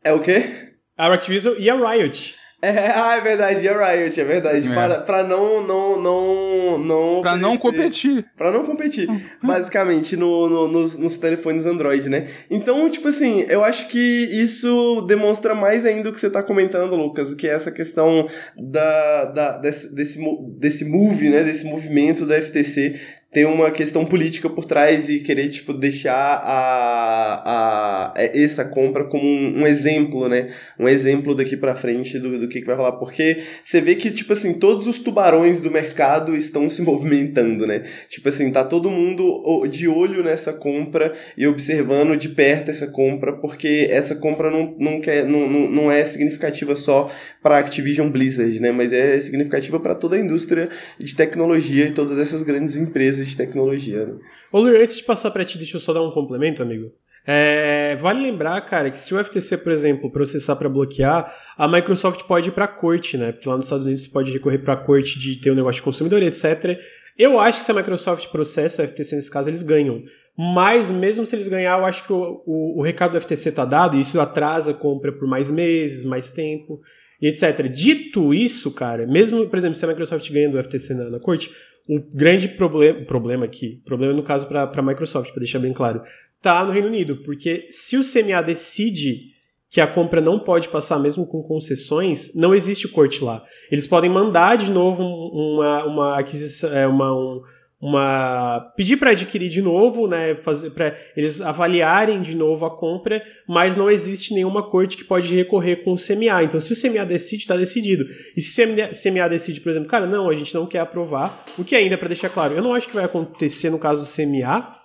[0.04, 0.76] É o quê?
[0.98, 2.36] A Activision e a Riot.
[2.62, 4.72] É, ah, é verdade, é Riot, é verdade.
[4.72, 4.74] É.
[4.74, 7.22] Para, pra não, não, não, não.
[7.22, 8.26] Pra não competir.
[8.36, 9.08] Pra não competir.
[9.42, 12.28] Basicamente, no, no, nos, nos telefones Android, né?
[12.50, 14.00] Então, tipo assim, eu acho que
[14.32, 18.28] isso demonstra mais ainda o que você tá comentando, Lucas, que é essa questão
[18.58, 20.20] da, da, desse, desse,
[20.58, 21.44] desse move, né?
[21.44, 23.00] Desse movimento da FTC
[23.38, 29.04] tem uma questão política por trás e querer, tipo, deixar a, a, é, essa compra
[29.04, 30.48] como um, um exemplo, né?
[30.80, 32.94] Um exemplo daqui para frente do, do que, que vai rolar.
[32.94, 37.84] Porque você vê que, tipo assim, todos os tubarões do mercado estão se movimentando, né?
[38.10, 43.34] Tipo assim, tá todo mundo de olho nessa compra e observando de perto essa compra,
[43.34, 47.12] porque essa compra não, não, quer, não, não, não é significativa só
[47.44, 48.72] para Activision Blizzard, né?
[48.72, 53.38] Mas é significativa para toda a indústria de tecnologia e todas essas grandes empresas de
[53.38, 54.06] tecnologia.
[54.06, 54.16] Né?
[54.52, 56.92] Ô, Lur, antes de passar para ti, deixa eu só dar um complemento, amigo.
[57.30, 62.24] É, vale lembrar, cara, que se o FTC, por exemplo, processar para bloquear, a Microsoft
[62.24, 63.34] pode ir para corte, né?
[63.34, 65.84] Porque lá nos Estados Unidos você pode recorrer para corte de ter um negócio de
[65.84, 66.80] consumidor, etc.
[67.18, 70.04] Eu acho que se a Microsoft processa a FTC nesse caso, eles ganham.
[70.38, 73.66] Mas mesmo se eles ganhar, eu acho que o, o, o recado do FTC tá
[73.66, 76.80] dado, e isso atrasa a compra por mais meses, mais tempo
[77.22, 77.68] e etc.
[77.68, 81.52] Dito isso, cara, mesmo, por exemplo, se a Microsoft ganha do FTC na, na corte,
[81.88, 86.02] o grande problema, problema aqui, problema no caso para a Microsoft, para deixar bem claro,
[86.42, 89.38] tá no Reino Unido, porque se o CMA decide
[89.70, 93.44] que a compra não pode passar mesmo com concessões, não existe corte lá.
[93.70, 97.42] Eles podem mandar de novo uma, uma aquisição, é, uma, um,
[97.80, 103.24] uma pedir para adquirir de novo, né, fazer para eles avaliarem de novo a compra,
[103.48, 106.44] mas não existe nenhuma corte que pode recorrer com o CMA.
[106.44, 108.04] Então, se o CMA decide, está decidido.
[108.36, 111.64] E se o CMA decide, por exemplo, cara, não, a gente não quer aprovar, o
[111.64, 114.76] que ainda para deixar claro, eu não acho que vai acontecer no caso do CMA,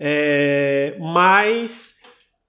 [0.00, 1.96] é, mas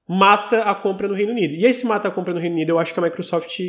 [0.08, 1.54] mata a compra no Reino Unido.
[1.56, 3.60] E esse mata a compra no Reino Unido, eu acho que a Microsoft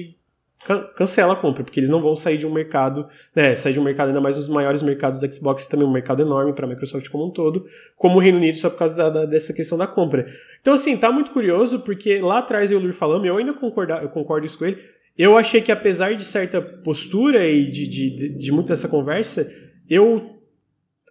[0.95, 3.83] cancela a compra, porque eles não vão sair de um mercado, né, sair de um
[3.83, 6.67] mercado ainda mais nos maiores mercados do Xbox, que também é um mercado enorme para
[6.67, 7.65] a Microsoft como um todo,
[7.97, 10.27] como o Reino Unido só por causa da, dessa questão da compra.
[10.61, 14.09] Então, assim, tá muito curioso, porque lá atrás eu Lur falando, eu ainda concordo, eu
[14.11, 14.79] concordo isso com ele,
[15.17, 19.51] eu achei que apesar de certa postura e de, de, de, de muito dessa conversa,
[19.89, 20.40] eu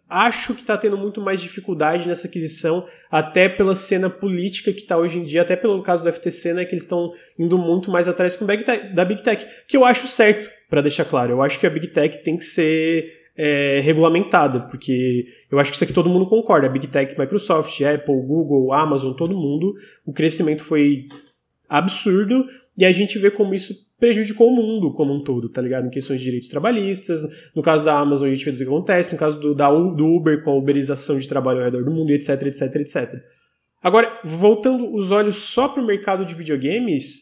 [0.10, 4.98] acho que está tendo muito mais dificuldade nessa aquisição, até pela cena política que está
[4.98, 8.08] hoje em dia, até pelo caso do FTC, né, que eles estão indo muito mais
[8.08, 11.32] atrás com da Big Tech, que eu acho certo, para deixar claro.
[11.32, 15.76] Eu acho que a Big Tech tem que ser é, regulamentada, porque eu acho que
[15.76, 16.68] isso aqui todo mundo concorda.
[16.68, 19.76] A Big Tech, Microsoft, Apple, Google, Amazon, todo mundo,
[20.06, 21.08] o crescimento foi
[21.70, 22.46] absurdo
[22.80, 25.88] e a gente vê como isso prejudicou o mundo como um todo, tá ligado?
[25.88, 27.24] Em questões de direitos trabalhistas,
[27.54, 30.08] no caso da Amazon a gente vê o que acontece, no caso do, da, do
[30.08, 33.22] Uber com a uberização de trabalho ao redor do mundo, etc, etc, etc.
[33.84, 37.20] Agora, voltando os olhos só para o mercado de videogames,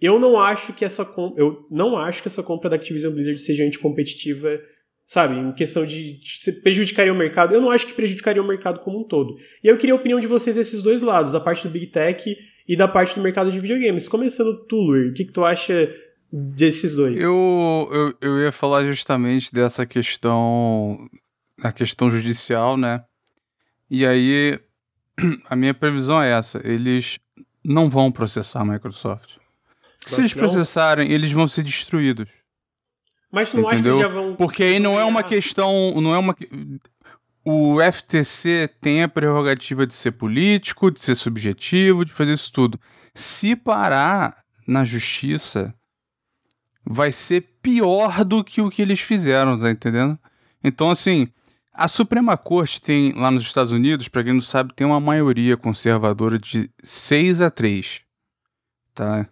[0.00, 1.02] eu não acho que essa
[1.36, 4.60] eu não acho que essa compra da Activision Blizzard seja anticompetitiva,
[5.04, 7.52] sabe, em questão de, de prejudicaria o mercado.
[7.52, 9.36] Eu não acho que prejudicaria o mercado como um todo.
[9.62, 12.36] E eu queria a opinião de vocês desses dois lados, da parte do Big Tech
[12.70, 14.06] e da parte do mercado de videogames.
[14.06, 15.92] Começando tu, Luir, o que, que tu acha
[16.32, 17.20] desses dois?
[17.20, 21.10] Eu, eu, eu ia falar justamente dessa questão,
[21.60, 23.02] a questão judicial, né?
[23.90, 24.60] E aí,
[25.50, 27.18] a minha previsão é essa: eles
[27.64, 29.38] não vão processar a Microsoft.
[30.06, 32.28] Se eles processarem, eles vão ser destruídos.
[33.32, 33.94] Mas não entendeu?
[33.94, 34.36] acho que já vão.
[34.36, 36.00] Porque aí não é uma questão.
[36.00, 36.36] Não é uma.
[37.50, 42.78] O FTC tem a prerrogativa de ser político, de ser subjetivo, de fazer isso tudo.
[43.14, 45.74] Se parar na justiça,
[46.84, 50.18] vai ser pior do que o que eles fizeram, tá entendendo?
[50.62, 51.28] Então, assim,
[51.72, 55.56] a Suprema Corte tem, lá nos Estados Unidos, para quem não sabe, tem uma maioria
[55.56, 58.00] conservadora de 6 a 3.
[58.94, 59.26] Tá?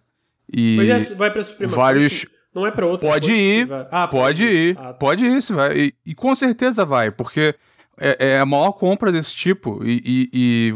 [0.51, 2.23] E Mas é, vai pra Suprema vários...
[2.23, 4.93] Corte, não é pra outra Pode ir, Ah, Pode ir, Ah, tá.
[4.93, 5.77] pode ir, se vai.
[5.77, 7.53] E, e com certeza vai, porque
[7.99, 10.73] é, é a maior compra desse tipo e, e- e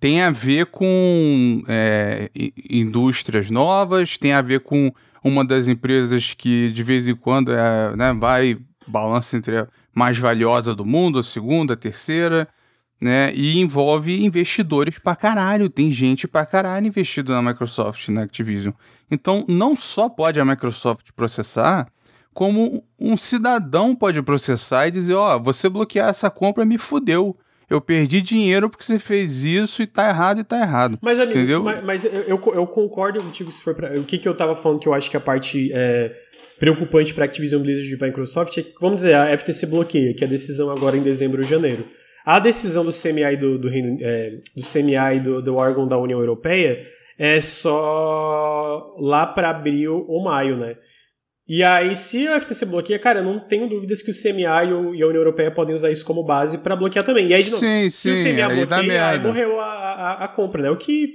[0.00, 2.30] tem a ver com é,
[2.70, 4.92] indústrias novas, tem a ver com
[5.24, 10.18] uma das empresas que de vez em quando é, né, vai balança entre a mais
[10.18, 12.46] valiosa do mundo, a segunda, a terceira,
[13.00, 13.32] né?
[13.34, 15.68] E envolve investidores pra caralho.
[15.70, 18.72] Tem gente pra caralho investido na Microsoft, na Activision.
[19.10, 21.88] Então, não só pode a Microsoft processar,
[22.36, 27.34] como um cidadão pode processar e dizer: Ó, você bloquear essa compra me fudeu.
[27.68, 30.98] Eu perdi dinheiro porque você fez isso e tá errado e tá errado.
[31.00, 31.62] Mas, amigo, Entendeu?
[31.62, 33.98] mas, mas eu, eu, eu concordo contigo se for pra.
[33.98, 36.14] O que, que eu tava falando que eu acho que a parte é,
[36.60, 40.26] preocupante pra Activision Blizzard e Microsoft é que, vamos dizer, a FTC bloqueia, que é
[40.26, 41.86] a decisão agora em dezembro ou janeiro.
[42.24, 46.20] A decisão do CMI do, do, Reino- é, do CMI do, do órgão da União
[46.20, 46.86] Europeia
[47.18, 50.76] é só lá pra abril ou maio, né?
[51.48, 54.72] E aí, se a FTC bloqueia, cara, eu não tenho dúvidas que o CMI e
[54.72, 57.28] o- e a União Europeia podem usar isso como base pra bloquear também.
[57.28, 60.24] E aí, de novo, sim, se o sim, CMA aí bloqueia, aí morreu a, a,
[60.24, 60.70] a compra, né?
[60.70, 61.08] O que,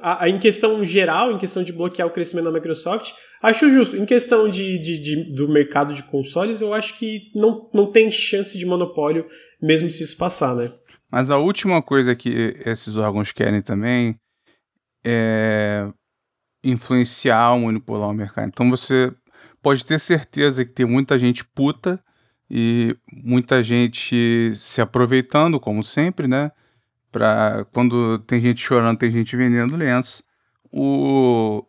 [0.00, 3.10] a- a- em questão geral, em questão de bloquear o crescimento da Microsoft,
[3.42, 3.96] acho justo.
[3.96, 8.12] Em questão de, de- de- do mercado de consoles, eu acho que não, não tem
[8.12, 9.26] chance de monopólio,
[9.60, 10.72] mesmo se isso passar, né?
[11.10, 14.14] Mas a última coisa que esses órgãos querem também
[15.04, 15.88] é
[16.64, 18.48] influenciar ou manipular o mercado.
[18.48, 19.12] Então você
[19.62, 22.02] pode ter certeza que tem muita gente puta
[22.50, 26.50] e muita gente se aproveitando, como sempre, né?
[27.10, 30.22] Pra, quando tem gente chorando, tem gente vendendo lenço.
[30.70, 31.64] O,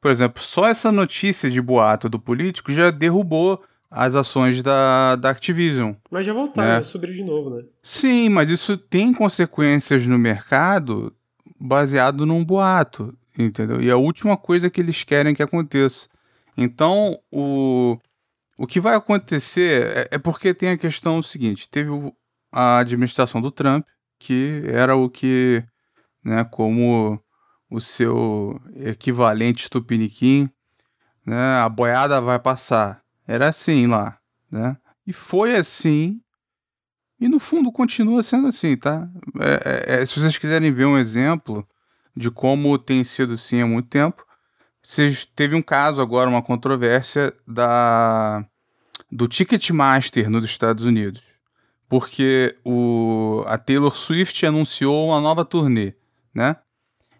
[0.00, 5.30] por exemplo, só essa notícia de boato do político já derrubou as ações da, da
[5.30, 5.94] Activision.
[6.10, 6.82] Mas já voltaram, né?
[6.82, 7.62] subiram de novo, né?
[7.82, 11.14] Sim, mas isso tem consequências no mercado
[11.60, 13.80] baseado num boato, entendeu?
[13.80, 16.08] E a última coisa que eles querem que aconteça.
[16.56, 17.98] Então, o,
[18.58, 22.14] o que vai acontecer é, é porque tem a questão seguinte: teve o-
[22.52, 23.86] a administração do Trump,
[24.18, 25.64] que era o que,
[26.24, 27.20] né, como
[27.70, 30.48] o seu equivalente tupiniquim,
[31.26, 33.02] né, a boiada vai passar.
[33.26, 34.18] Era assim lá,
[34.50, 34.76] né?
[35.06, 36.20] E foi assim
[37.18, 39.08] e no fundo continua sendo assim, tá?
[39.40, 41.66] É, é, é, se vocês quiserem ver um exemplo
[42.16, 44.24] de como tem sido assim há muito tempo,
[45.34, 48.44] teve um caso agora, uma controvérsia da
[49.10, 51.22] do Ticketmaster nos Estados Unidos,
[51.88, 55.94] porque o, a Taylor Swift anunciou uma nova turnê,
[56.34, 56.56] né?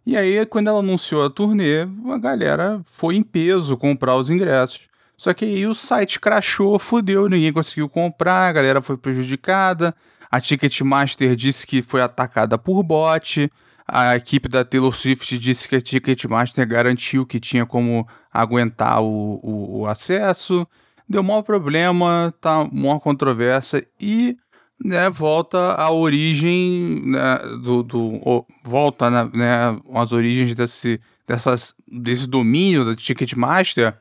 [0.05, 1.83] E aí, quando ela anunciou a turnê,
[2.13, 4.83] a galera foi em peso comprar os ingressos.
[5.17, 9.95] Só que aí o site crashou, fudeu, ninguém conseguiu comprar, a galera foi prejudicada.
[10.31, 13.51] A Ticketmaster disse que foi atacada por bot.
[13.87, 19.39] A equipe da Taylor Swift disse que a Ticketmaster garantiu que tinha como aguentar o,
[19.43, 20.67] o, o acesso.
[21.07, 24.39] Deu maior problema, tá uma controvérsia e
[24.83, 32.27] né, volta à origem né, do, do volta né, né, às origens desse, dessas, desse
[32.27, 33.95] domínio da Ticketmaster.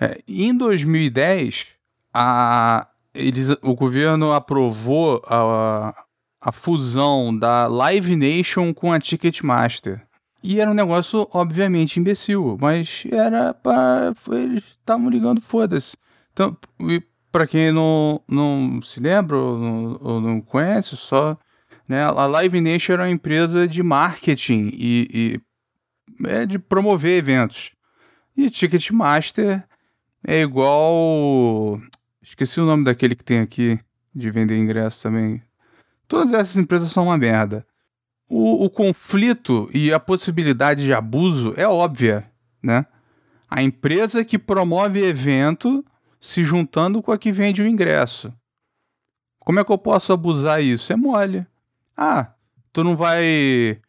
[0.00, 1.66] É, em 2010,
[2.12, 5.94] a, eles, o governo aprovou a,
[6.40, 10.02] a fusão da Live Nation com a Ticketmaster.
[10.42, 14.14] E era um negócio, obviamente, imbecil, mas era para.
[14.32, 15.96] Eles estavam ligando, foda-se.
[16.32, 16.56] Então,
[17.30, 21.36] pra quem não, não se lembra ou não, ou não conhece, só.
[21.86, 27.72] Né, a Live Nation era uma empresa de marketing e, e é de promover eventos.
[28.36, 29.64] E Ticketmaster
[30.26, 31.80] é igual.
[32.22, 33.78] Esqueci o nome daquele que tem aqui
[34.14, 35.42] de vender ingresso também.
[36.10, 37.64] Todas essas empresas são uma merda.
[38.28, 42.28] O, o conflito e a possibilidade de abuso é óbvia,
[42.60, 42.84] né?
[43.48, 45.84] A empresa que promove evento
[46.20, 48.34] se juntando com a que vende o ingresso.
[49.38, 50.92] Como é que eu posso abusar isso?
[50.92, 51.46] É mole.
[51.96, 52.32] Ah,
[52.72, 53.80] tu não vai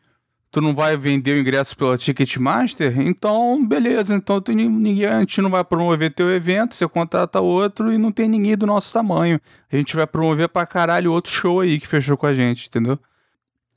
[0.52, 3.00] tu não vai vender o ingresso pela Ticketmaster?
[3.00, 4.14] Então, beleza.
[4.14, 8.12] Então ni- ninguém, a gente não vai promover teu evento, você contrata outro e não
[8.12, 9.40] tem ninguém do nosso tamanho.
[9.72, 13.00] A gente vai promover pra caralho outro show aí que fechou com a gente, entendeu?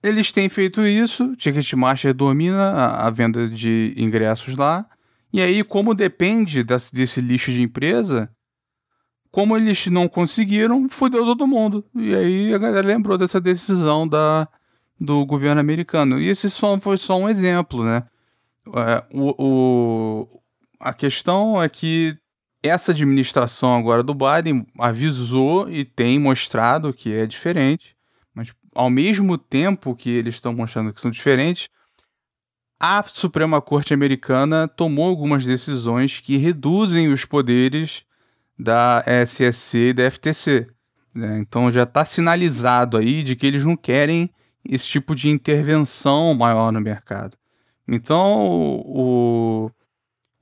[0.02, 4.84] Eles têm feito isso, Ticketmaster domina a, a venda de ingressos lá.
[5.32, 8.28] E aí, como depende desse, desse lixo de empresa,
[9.30, 11.84] como eles não conseguiram, fudeu todo mundo.
[11.94, 14.46] E aí a galera lembrou dessa decisão da,
[15.00, 16.20] do governo americano.
[16.20, 18.04] E esse só foi só um exemplo, né?
[18.66, 20.42] É, o, o,
[20.80, 22.16] a questão é que
[22.62, 27.94] essa administração agora do Biden avisou e tem mostrado que é diferente,
[28.34, 31.68] mas ao mesmo tempo que eles estão mostrando que são diferentes,
[32.80, 38.02] a Suprema Corte Americana tomou algumas decisões que reduzem os poderes
[38.58, 40.66] da SSC e da FTC.
[41.14, 41.38] Né?
[41.38, 44.30] Então já está sinalizado aí de que eles não querem
[44.68, 47.36] esse tipo de intervenção maior no mercado.
[47.86, 49.70] Então, o,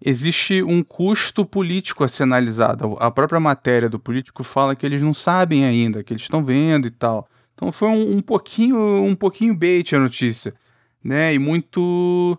[0.05, 2.97] existe um custo político a ser analisado.
[3.01, 6.87] A própria matéria do político fala que eles não sabem ainda, que eles estão vendo
[6.87, 7.29] e tal.
[7.55, 10.55] Então foi um, um pouquinho um pouquinho bait a notícia,
[11.03, 11.33] né?
[11.35, 12.39] E muito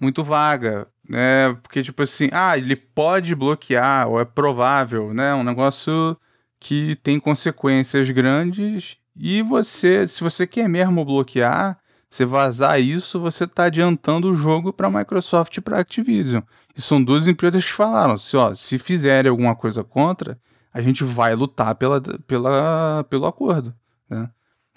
[0.00, 1.52] muito vaga, né?
[1.62, 5.34] Porque tipo assim, ah, ele pode bloquear ou é provável, né?
[5.34, 6.16] Um negócio
[6.58, 11.78] que tem consequências grandes e você, se você quer mesmo bloquear,
[12.10, 16.42] você vazar isso, você está adiantando o jogo para a Microsoft e para a Activision.
[16.76, 20.38] E são duas empresas que falaram: se, ó, se fizerem alguma coisa contra,
[20.72, 23.74] a gente vai lutar pela, pela, pelo acordo.
[24.08, 24.28] Né?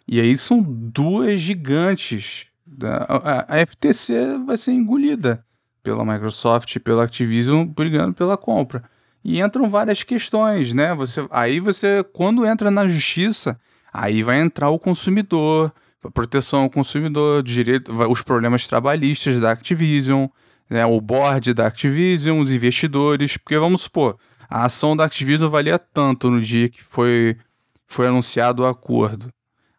[0.07, 2.47] E aí são duas gigantes.
[2.65, 2.89] Né?
[3.07, 5.43] A, a, FTC vai ser engolida
[5.81, 8.83] pela Microsoft e pela Activision brigando pela compra.
[9.23, 10.93] E entram várias questões, né?
[10.95, 13.59] Você, aí você, quando entra na justiça,
[13.93, 15.73] Aí vai entrar o consumidor,
[16.03, 20.27] a proteção ao consumidor, direito, os problemas trabalhistas da Activision,
[20.69, 24.17] né, o board da Activision, os investidores, porque vamos supor,
[24.49, 27.37] a ação da Activision valia tanto no dia que foi,
[27.85, 29.29] foi anunciado o acordo.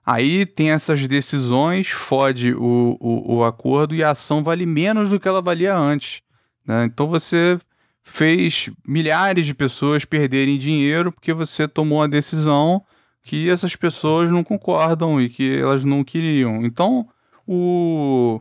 [0.04, 5.20] Aí tem essas decisões, fode o, o, o acordo e a ação vale menos do
[5.20, 6.22] que ela valia antes.
[6.66, 6.84] Né?
[6.84, 7.58] Então você
[8.02, 12.82] fez milhares de pessoas perderem dinheiro porque você tomou a decisão
[13.28, 16.64] que essas pessoas não concordam e que elas não queriam.
[16.64, 17.06] Então,
[17.46, 18.40] o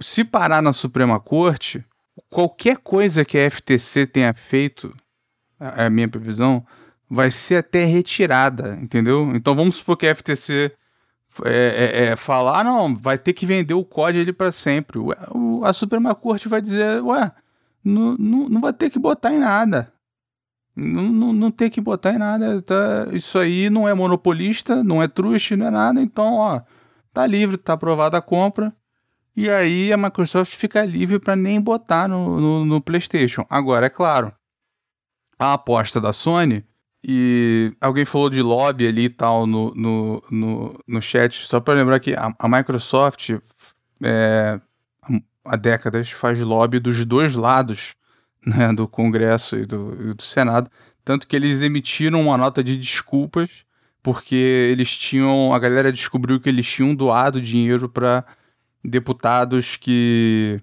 [0.00, 1.84] se parar na Suprema Corte,
[2.30, 4.96] qualquer coisa que a FTC tenha feito,
[5.60, 6.64] é a minha previsão,
[7.10, 9.30] vai ser até retirada, entendeu?
[9.34, 10.72] Então vamos supor que a FTC
[11.44, 14.98] é, é, é, falar, ah, não, vai ter que vender o código para sempre.
[14.98, 17.30] Ué, o, a Suprema Corte vai dizer, ué,
[17.84, 19.92] não, não vai ter que botar em nada.
[20.80, 22.62] Não, não, não tem que botar em nada.
[22.62, 23.08] Tá?
[23.12, 26.00] Isso aí não é monopolista, não é truste, não é nada.
[26.00, 26.60] Então, ó,
[27.12, 28.72] tá livre, tá aprovada a compra.
[29.36, 33.44] E aí a Microsoft fica livre para nem botar no, no, no, PlayStation.
[33.50, 34.32] Agora, é claro,
[35.38, 36.64] a aposta da Sony.
[37.02, 41.46] E alguém falou de lobby ali e tal no, no, no, no chat.
[41.46, 43.30] Só para lembrar que a, a Microsoft
[44.02, 44.60] é,
[45.44, 47.94] há décadas faz lobby dos dois lados
[48.48, 50.70] né, do Congresso e do, e do Senado,
[51.04, 53.66] tanto que eles emitiram uma nota de desculpas
[54.02, 54.34] porque
[54.70, 58.24] eles tinham, a galera descobriu que eles tinham doado dinheiro para
[58.82, 60.60] deputados que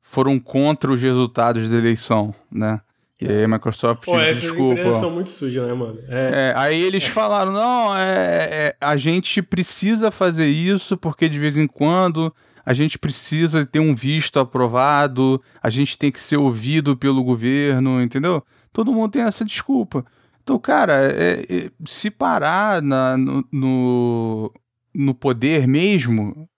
[0.00, 2.80] foram contra os resultados da eleição, né?
[3.20, 4.92] E aí a Microsoft Pô, essas desculpa.
[4.92, 5.98] são muito sujas, né, mano?
[6.08, 6.50] É.
[6.50, 11.56] É, aí eles falaram, não, é, é, a gente precisa fazer isso porque de vez
[11.56, 12.34] em quando
[12.64, 18.00] a gente precisa ter um visto aprovado, a gente tem que ser ouvido pelo governo,
[18.00, 18.42] entendeu?
[18.72, 20.04] Todo mundo tem essa desculpa.
[20.42, 24.52] Então, cara, é, é, se parar na, no, no,
[24.94, 26.48] no, poder mesmo,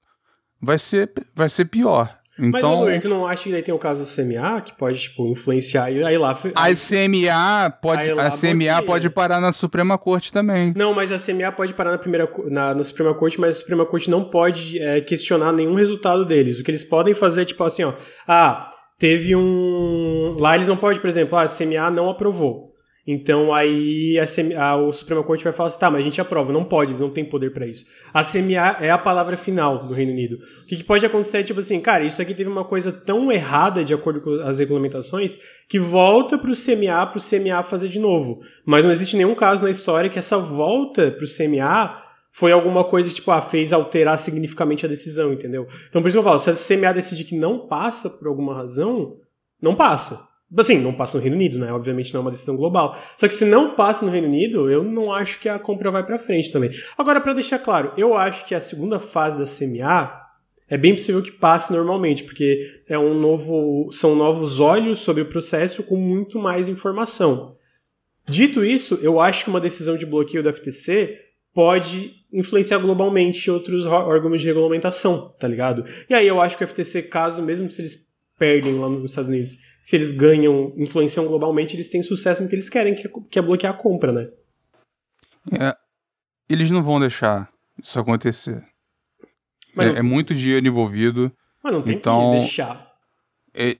[0.60, 2.18] vai ser, vai ser pior.
[2.38, 5.26] Então, Mas, tu não acha que daí tem o caso do CMA que pode, tipo,
[5.26, 6.32] influenciar e aí lá...
[6.54, 10.74] A CMA pode, a CMA pode parar na Suprema Corte também.
[10.76, 13.86] Não, mas a CMA pode parar na, primeira, na, na Suprema Corte, mas a Suprema
[13.86, 16.60] Corte não pode é, questionar nenhum resultado deles.
[16.60, 17.94] O que eles podem fazer é, tipo assim, ó...
[18.28, 20.36] Ah, teve um...
[20.38, 22.75] Lá eles não podem, por exemplo, ah, a CMA não aprovou.
[23.06, 24.24] Então aí a,
[24.60, 27.00] a o Suprema Corte vai falar assim, tá, mas a gente aprova, não pode, eles
[27.00, 27.86] não têm poder para isso.
[28.12, 30.38] A CMA é a palavra final do Reino Unido.
[30.62, 33.30] O que, que, pode acontecer é tipo assim, cara, isso aqui teve uma coisa tão
[33.30, 35.38] errada de acordo com as regulamentações
[35.68, 38.40] que volta para o CMA para o CMA fazer de novo.
[38.64, 42.02] Mas não existe nenhum caso na história que essa volta para o CMA
[42.32, 45.66] foi alguma coisa que, tipo, ah, fez alterar significativamente a decisão, entendeu?
[45.88, 48.52] Então por isso que eu falo, se a CMA decidir que não passa por alguma
[48.52, 49.16] razão,
[49.62, 50.35] não passa.
[50.56, 51.73] Assim, não passa no Reino Unido, né?
[51.73, 52.97] Obviamente não é uma decisão global.
[53.16, 56.05] Só que se não passa no Reino Unido, eu não acho que a compra vai
[56.05, 56.70] para frente também.
[56.97, 60.27] Agora, para deixar claro, eu acho que a segunda fase da CMA
[60.68, 65.28] é bem possível que passe normalmente, porque é um novo, são novos olhos sobre o
[65.28, 67.56] processo com muito mais informação.
[68.28, 71.20] Dito isso, eu acho que uma decisão de bloqueio da FTC
[71.55, 75.85] pode influenciar globalmente outros órgãos de regulamentação, tá ligado?
[76.10, 78.06] E aí eu acho que o FTC, caso mesmo se eles
[78.39, 79.56] perdem lá nos Estados Unidos.
[79.86, 83.38] Se eles ganham, influenciam globalmente, eles têm sucesso no que eles querem, que é, que
[83.38, 84.28] é bloquear a compra, né?
[85.52, 85.76] É,
[86.48, 87.48] eles não vão deixar
[87.80, 88.64] isso acontecer.
[89.78, 89.96] É, não...
[89.98, 91.30] é, muito dinheiro envolvido.
[91.62, 92.96] Mas não tem então, que deixar.
[93.54, 93.76] É,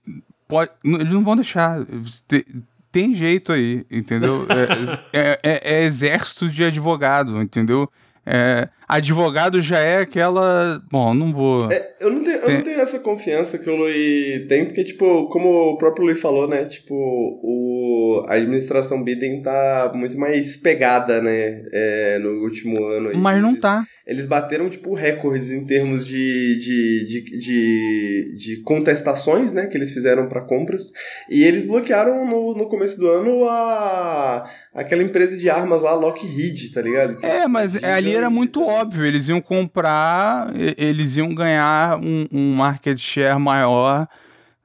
[0.47, 1.85] pode, eles não vão deixar.
[2.25, 2.45] Tem,
[2.89, 4.47] tem jeito aí, entendeu?
[5.11, 7.91] É, é, é, é, exército de advogado, entendeu?
[8.25, 10.81] É, advogado já é aquela.
[10.89, 11.69] Bom, não vou.
[11.71, 15.27] É, eu, não tenho, eu não tenho essa confiança que o Lui tem, porque, tipo,
[15.29, 16.63] como o próprio Lui falou, né?
[16.65, 21.63] Tipo, o, a administração Biden tá muito mais pegada, né?
[21.73, 23.09] É, no último ano.
[23.09, 23.17] Aí.
[23.17, 23.83] Mas não eles, tá.
[24.05, 29.65] Eles bateram, tipo, recordes em termos de, de, de, de, de contestações, né?
[29.67, 30.91] Que eles fizeram para compras.
[31.29, 36.71] E eles bloquearam no, no começo do ano a aquela empresa de armas lá, Lockheed,
[36.71, 37.17] tá ligado?
[37.25, 42.97] é, mas ali era muito óbvio, eles iam comprar, eles iam ganhar um, um market
[42.97, 44.07] share maior,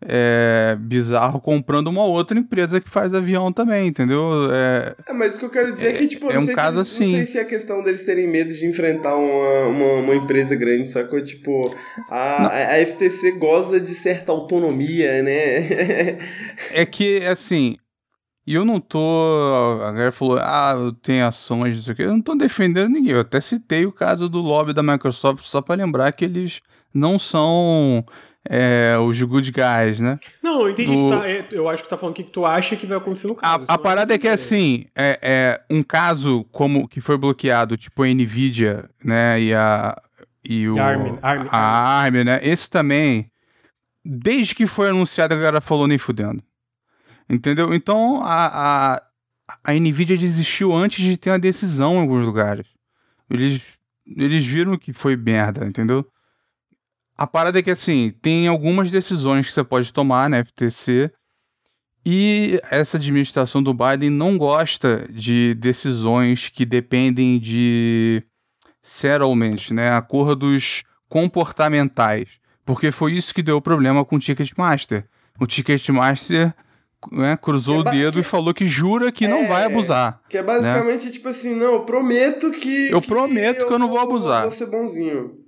[0.07, 4.51] é, bizarro, comprando uma outra empresa que faz avião também, entendeu?
[4.53, 6.81] É, é mas o que eu quero dizer é, é que, tipo, é um caso
[6.81, 7.05] assim.
[7.05, 10.91] não sei se é questão deles terem medo de enfrentar uma, uma, uma empresa grande,
[10.91, 11.23] sacou?
[11.23, 11.75] Tipo,
[12.11, 16.19] a, a, a FTC goza de certa autonomia, né?
[16.73, 17.77] é que, assim,
[18.47, 19.79] e eu não tô.
[19.83, 22.03] A galera falou, ah, eu tenho ações, não sei o quê.
[22.03, 23.13] Eu não tô defendendo ninguém.
[23.13, 26.61] Eu até citei o caso do lobby da Microsoft só para lembrar que eles
[26.93, 28.05] não são
[28.49, 30.19] é, os good guys, né?
[30.43, 31.09] Não, eu entendi do...
[31.09, 33.29] que tá, é, Eu acho que tá falando o que, tu acha que vai acontecer
[33.29, 33.65] no caso.
[33.69, 38.03] A, a parada é que, assim, é, é, um caso como que foi bloqueado, tipo
[38.03, 39.41] a Nvidia, né?
[39.41, 39.97] E a.
[40.45, 40.81] E o.
[40.81, 42.41] Arm, Arm, a Arm, né?
[42.43, 43.31] Esse também.
[44.05, 46.43] Desde que foi anunciado, a galera falou nem fudendo.
[47.29, 47.73] Entendeu?
[47.75, 49.03] Então a, a,
[49.65, 52.67] a Nvidia desistiu antes de ter uma decisão em alguns lugares.
[53.31, 53.63] Eles,
[54.07, 56.07] eles viram que foi merda, entendeu?
[57.17, 61.11] A parada é que assim, tem algumas decisões que você pode tomar na FTC
[62.05, 68.23] e essa administração do Biden não gosta de decisões que dependem de
[68.83, 72.29] settlement, né, acordos comportamentais,
[72.65, 75.07] porque foi isso que deu o problema com o Ticketmaster.
[75.39, 76.53] O Ticketmaster
[77.11, 78.21] né, cruzou é o dedo que...
[78.21, 80.21] e falou que jura que é, não vai abusar.
[80.29, 81.11] Que é basicamente né?
[81.11, 82.91] tipo assim, não, eu prometo que.
[82.91, 84.43] Eu que prometo eu que eu não vou, vou abusar.
[84.43, 85.39] Vou ser bonzinho.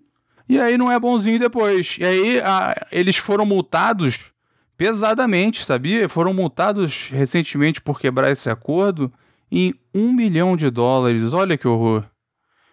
[0.48, 1.96] E aí não é bonzinho depois.
[1.98, 4.32] E aí a, eles foram multados
[4.76, 6.08] pesadamente, sabia?
[6.08, 9.12] Foram multados recentemente por quebrar esse acordo
[9.50, 11.32] em um milhão de dólares.
[11.32, 12.04] Olha que horror.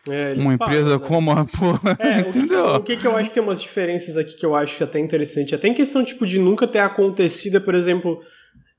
[0.10, 1.08] É, uma empresa pagam, né?
[1.08, 1.98] como a porra.
[2.00, 2.66] É, entendeu?
[2.66, 4.84] O que, o que, que eu acho que tem umas diferenças aqui que eu acho
[4.84, 5.54] até interessante.
[5.54, 8.20] Até em questão tipo de nunca ter acontecido, por exemplo,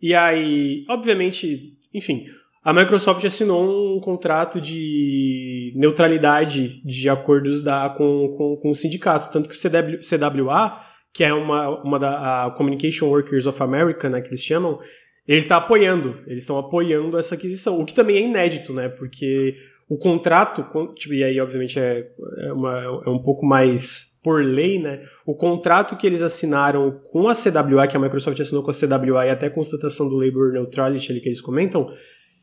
[0.02, 2.24] e aí, obviamente, enfim,
[2.64, 9.28] a Microsoft assinou um contrato de neutralidade de acordos da, com, com, com os sindicatos,
[9.28, 10.80] tanto que o CW, CWA,
[11.12, 14.78] que é uma, uma da Communication Workers of America, né, que eles chamam,
[15.26, 19.56] ele está apoiando, eles estão apoiando essa aquisição, o que também é inédito, né, porque
[19.88, 20.64] o contrato,
[20.94, 22.08] tipo, e aí obviamente é,
[22.38, 27.28] é, uma, é um pouco mais por lei, né, o contrato que eles assinaram com
[27.28, 30.52] a CWA, que a Microsoft assinou com a CWA e até a constatação do Labor
[30.52, 31.92] Neutrality ali que eles comentam,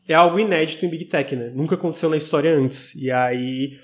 [0.06, 1.52] é algo inédito em Big Tech, né?
[1.54, 2.94] Nunca aconteceu na história antes.
[2.96, 3.78] E aí.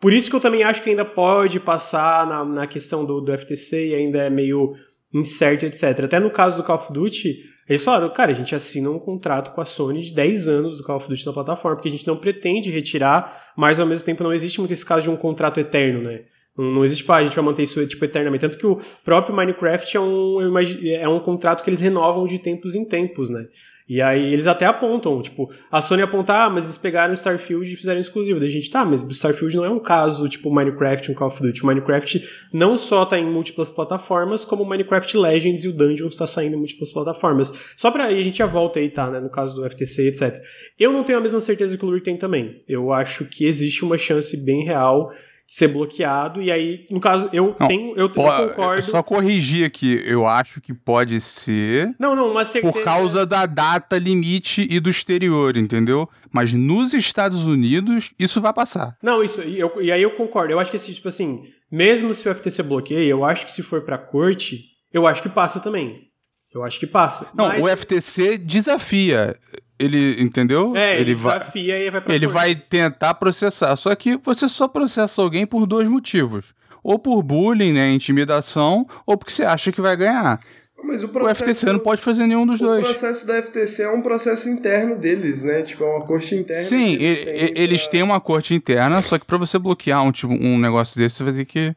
[0.00, 3.32] Por isso que eu também acho que ainda pode passar na, na questão do, do
[3.38, 4.74] FTC e ainda é meio
[5.14, 6.00] incerto, etc.
[6.04, 7.38] Até no caso do Call of Duty,
[7.68, 10.82] eles falaram, cara, a gente assina um contrato com a Sony de 10 anos do
[10.82, 14.24] Call of Duty na plataforma, porque a gente não pretende retirar, mas ao mesmo tempo
[14.24, 16.24] não existe muito esse caso de um contrato eterno, né?
[16.56, 18.42] Não, existe, ah, a gente vai manter isso tipo, eternamente.
[18.42, 22.74] Tanto que o próprio Minecraft é um, é um contrato que eles renovam de tempos
[22.74, 23.46] em tempos, né?
[23.88, 27.70] E aí eles até apontam, tipo, a Sony aponta, ah, mas eles pegaram o Starfield
[27.70, 28.38] e fizeram exclusivo.
[28.38, 31.28] Daí a gente, tá, mas o Starfield não é um caso, tipo, Minecraft um Call
[31.28, 31.62] of Duty.
[31.62, 36.14] O Minecraft não só tá em múltiplas plataformas, como o Minecraft Legends e o Dungeons
[36.14, 37.52] está saindo em múltiplas plataformas.
[37.76, 40.40] Só pra aí a gente já volta aí, tá, né, no caso do FTC, etc.
[40.78, 42.62] Eu não tenho a mesma certeza que o Luri tem também.
[42.68, 45.10] Eu acho que existe uma chance bem real
[45.52, 46.40] ser bloqueado.
[46.40, 47.94] E aí, no caso, eu não, tenho.
[47.94, 48.82] Eu, pô, eu concordo.
[48.82, 51.94] Só corrigir aqui, eu acho que pode ser.
[51.98, 52.72] Não, não, uma certeza.
[52.72, 56.08] Por causa da data limite e do exterior, entendeu?
[56.30, 58.96] Mas nos Estados Unidos, isso vai passar.
[59.02, 59.42] Não, isso.
[59.42, 60.54] E, eu, e aí eu concordo.
[60.54, 63.62] Eu acho que, assim, tipo assim, mesmo se o FTC bloqueia, eu acho que se
[63.62, 66.11] for pra corte, eu acho que passa também.
[66.54, 67.28] Eu acho que passa.
[67.34, 67.62] Não, mas...
[67.62, 69.36] o FTC desafia
[69.78, 70.76] ele, entendeu?
[70.76, 73.74] É, ele, ele desafia vai, e vai pra Ele vai tentar processar.
[73.76, 76.54] Só que você só processa alguém por dois motivos.
[76.84, 80.38] Ou por bullying, né, intimidação, ou porque você acha que vai ganhar.
[80.84, 82.82] Mas o, processo, o FTC não pode fazer nenhum dos o dois.
[82.82, 85.62] O processo da FTC é um processo interno deles, né?
[85.62, 86.64] Tipo, é uma corte interna.
[86.64, 87.90] Sim, eles, têm, eles pra...
[87.90, 91.24] têm uma corte interna, só que para você bloquear um, tipo, um negócio desse, você
[91.24, 91.74] vai ter que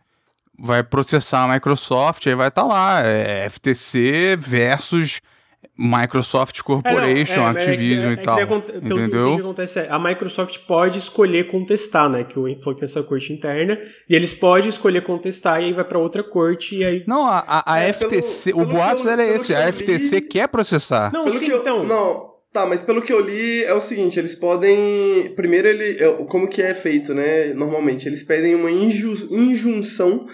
[0.58, 5.22] vai processar a Microsoft, aí vai estar tá lá, é FTC versus
[5.78, 8.40] Microsoft Corporation, é, não, é, Activision é, e tal.
[8.40, 9.34] entendeu?
[9.34, 12.24] o que acontece é, a Microsoft pode escolher contestar, né?
[12.24, 13.78] Que o foi essa corte interna,
[14.10, 17.04] e eles podem escolher contestar e aí vai para outra corte e aí.
[17.06, 21.12] Não, a, a, a FTC, pelo, o pelo boato era esse, a FTC quer processar.
[21.12, 21.84] Não, pelo sim, eu, então.
[21.84, 25.34] Não, Tá, mas pelo que eu li é o seguinte, eles podem.
[25.36, 25.98] Primeiro, ele.
[26.30, 27.54] Como que é feito, né?
[27.54, 29.28] Normalmente, eles pedem uma inju...
[29.30, 30.26] injunção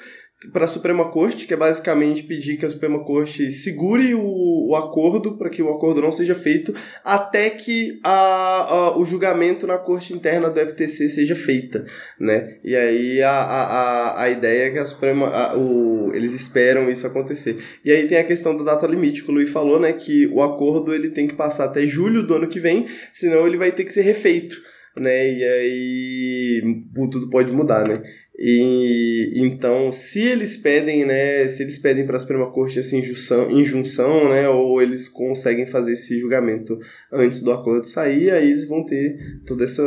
[0.51, 4.75] para a Suprema Corte, que é basicamente pedir que a Suprema Corte segure o, o
[4.75, 6.73] acordo para que o acordo não seja feito
[7.03, 11.85] até que a, a, o julgamento na Corte Interna do FTC seja feita,
[12.19, 12.57] né?
[12.63, 17.05] E aí a, a, a ideia é que a Suprema, a, o, eles esperam isso
[17.05, 17.63] acontecer.
[17.85, 19.93] E aí tem a questão da data limite, que o Luiz falou, né?
[19.93, 23.57] Que o acordo ele tem que passar até julho do ano que vem, senão ele
[23.57, 24.57] vai ter que ser refeito
[24.95, 25.33] né?
[25.33, 28.01] E aí tudo pode mudar, né?
[28.37, 33.51] E então, se eles pedem, né, se eles pedem para a Suprema Corte essa injunção,
[33.51, 36.79] injunção, né, ou eles conseguem fazer esse julgamento
[37.11, 39.83] antes do acordo sair, aí eles vão ter toda essa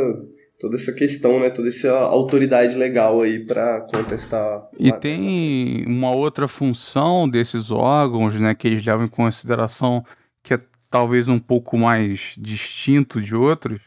[0.57, 4.67] toda essa questão, né, toda essa autoridade legal aí para contestar.
[4.79, 10.03] E tem uma outra função desses órgãos, né, que eles levam em consideração
[10.41, 10.59] que é
[10.89, 13.81] talvez um pouco mais distinto de outros,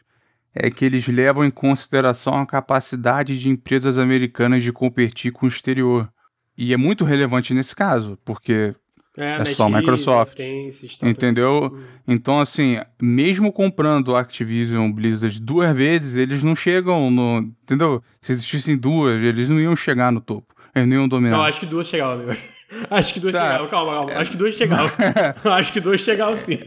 [0.60, 5.48] é que eles levam em consideração a capacidade de empresas americanas de competir com o
[5.48, 6.08] exterior.
[6.56, 8.74] E é muito relevante nesse caso, porque
[9.16, 10.36] é, é só a Microsoft.
[10.36, 10.70] Tem,
[11.02, 11.78] entendeu?
[12.06, 17.38] Então, assim, mesmo comprando Activision Blizzard duas vezes, eles não chegam no.
[17.62, 18.02] Entendeu?
[18.20, 20.54] Se existissem duas, eles não iam chegar no topo.
[20.74, 21.36] Eles não iam dominar.
[21.36, 22.36] Não, acho que duas chegavam, meu.
[22.90, 23.40] Acho que duas tá.
[23.40, 24.12] chegavam, calma, calma.
[24.20, 24.90] Acho que duas chegavam.
[25.56, 26.58] acho que duas chegavam sim.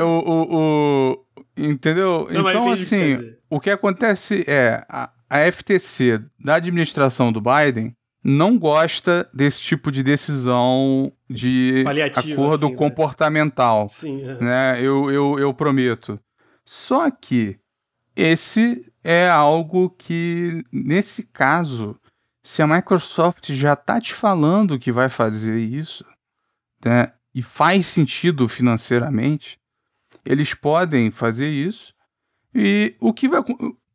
[0.00, 1.24] o, o, o,
[1.58, 2.28] Entendeu?
[2.30, 8.58] Não, então, assim, o que acontece é a, a FTC da administração do Biden não
[8.58, 12.78] gosta desse tipo de decisão de acordo assim, né?
[12.78, 13.84] comportamental.
[13.84, 13.88] Né?
[13.90, 14.40] Sim, é.
[14.40, 14.80] né?
[14.80, 16.18] Eu, eu, eu prometo.
[16.64, 17.58] Só que
[18.14, 21.98] esse é algo que, nesse caso,
[22.42, 26.04] se a Microsoft já está te falando que vai fazer isso,
[26.84, 29.58] né, e faz sentido financeiramente,
[30.28, 31.94] eles podem fazer isso.
[32.54, 33.42] E o que vai.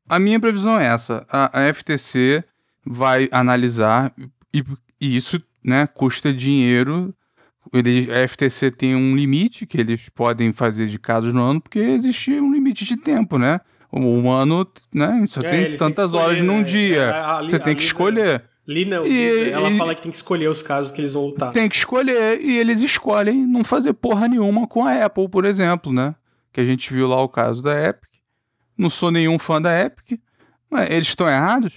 [0.09, 2.43] A minha previsão é essa: a, a FTC
[2.83, 4.11] vai analisar,
[4.51, 4.63] e,
[4.99, 7.13] e, isso né, custa dinheiro.
[7.71, 11.79] Ele, a FTC tem um limite que eles podem fazer de casos no ano, porque
[11.79, 13.61] existe um limite de tempo, né?
[13.91, 15.23] O ano, né?
[15.27, 16.63] Só é, tem tantas escolher, horas num né?
[16.63, 17.01] dia.
[17.01, 18.43] É, a, a, você tem que escolher.
[18.67, 21.51] Lina, e, ela e, fala que tem que escolher os casos que eles vão lutar.
[21.51, 25.91] Tem que escolher, e eles escolhem não fazer porra nenhuma com a Apple, por exemplo,
[25.91, 26.15] né?
[26.53, 28.09] Que a gente viu lá o caso da Epic.
[28.77, 30.19] Não sou nenhum fã da Epic,
[30.69, 31.73] mas eles estão errados?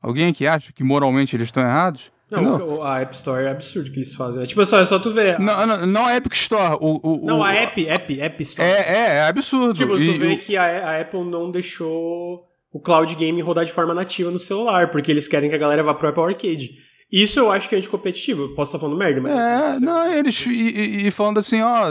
[0.00, 2.12] Alguém aqui acha que moralmente eles estão errados?
[2.30, 4.42] Não, a App Store é absurdo que eles fazem.
[4.42, 5.38] É tipo só, é só tu ver.
[5.40, 6.76] Não, não, não a Epic Store.
[6.78, 8.68] O, o, não, a App, App, App Store.
[8.68, 9.74] É, é, é absurdo.
[9.74, 10.38] Tipo, tu e, vê o...
[10.38, 14.90] que a, a, Apple não deixou o Cloud Game rodar de forma nativa no celular,
[14.90, 16.72] porque eles querem que a galera vá pro Apple Arcade.
[17.10, 18.54] Isso eu acho que é anticompetitivo.
[18.54, 19.32] Posso estar falando merda, mas.
[19.32, 20.46] É, não, eles.
[20.46, 21.90] E, e, e falando assim, ó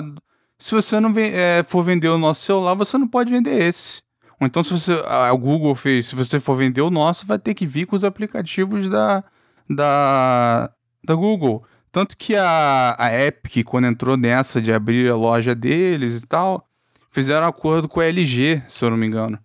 [0.60, 4.02] se você não é, for vender o nosso celular, você não pode vender esse.
[4.40, 4.94] Ou então, se você.
[5.08, 8.04] A Google fez, se você for vender o nosso, vai ter que vir com os
[8.04, 9.24] aplicativos da,
[9.70, 10.72] da,
[11.04, 11.64] da Google.
[11.92, 16.68] Tanto que a, a Epic, quando entrou nessa de abrir a loja deles e tal,
[17.10, 19.40] fizeram um acordo com a LG, se eu não me engano.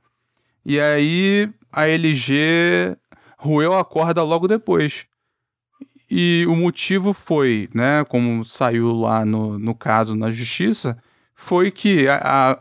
[0.64, 2.96] E aí a LG
[3.38, 5.06] roeu a corda logo depois.
[6.14, 10.98] E o motivo foi, né, como saiu lá no, no caso na justiça,
[11.34, 12.58] foi que a, a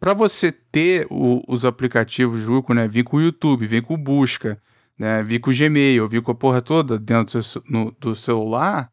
[0.00, 3.98] para você ter o, os aplicativos Juco, né, vir com o YouTube, vir com o
[3.98, 4.58] Busca,
[4.98, 8.16] né, vir com o Gmail, vir com a porra toda dentro do, seu, no, do
[8.16, 8.90] celular,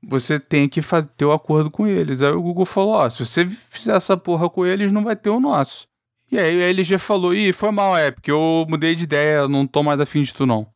[0.00, 2.22] você tem que fazer, ter o um acordo com eles.
[2.22, 5.30] Aí o Google falou, ó, se você fizer essa porra com eles, não vai ter
[5.30, 5.88] o nosso.
[6.30, 9.66] E aí a LG falou, ih, foi mal, é, porque eu mudei de ideia, não
[9.66, 10.68] tô mais afim de tu não.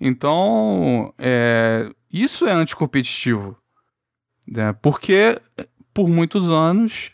[0.00, 3.56] Então, é, isso é anticompetitivo.
[4.46, 4.72] Né?
[4.82, 5.38] Porque,
[5.92, 7.12] por muitos anos,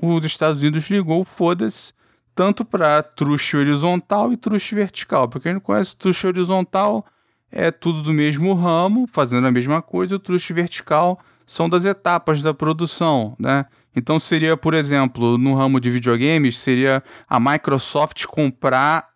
[0.00, 1.92] os Estados Unidos ligou foda-se
[2.34, 5.28] tanto para truste horizontal e truste vertical.
[5.28, 7.04] Para quem não conhece, truste horizontal
[7.50, 12.40] é tudo do mesmo ramo, fazendo a mesma coisa, o truste vertical são das etapas
[12.40, 13.66] da produção, né?
[13.94, 19.08] Então seria, por exemplo, no ramo de videogames, seria a Microsoft comprar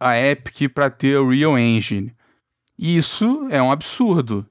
[0.00, 2.14] a Epic para ter o Real Engine.
[2.78, 4.46] Isso é um absurdo,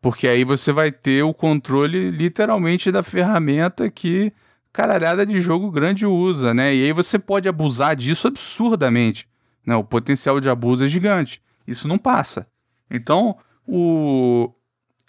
[0.00, 4.32] porque aí você vai ter o controle literalmente da ferramenta que
[4.72, 6.74] caralhada de jogo grande usa, né?
[6.74, 9.28] E aí você pode abusar disso absurdamente,
[9.66, 9.74] né?
[9.76, 11.42] O potencial de abuso é gigante.
[11.66, 12.46] Isso não passa.
[12.90, 13.36] Então,
[13.66, 14.52] o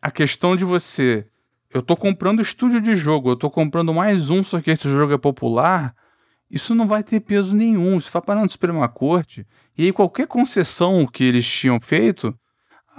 [0.02, 1.28] a questão de você.
[1.74, 5.14] Eu tô comprando estúdio de jogo, eu tô comprando mais um, só que esse jogo
[5.14, 5.96] é popular.
[6.50, 7.98] Isso não vai ter peso nenhum.
[7.98, 9.48] Isso vai parar na Suprema Corte.
[9.78, 12.38] E aí, qualquer concessão que eles tinham feito,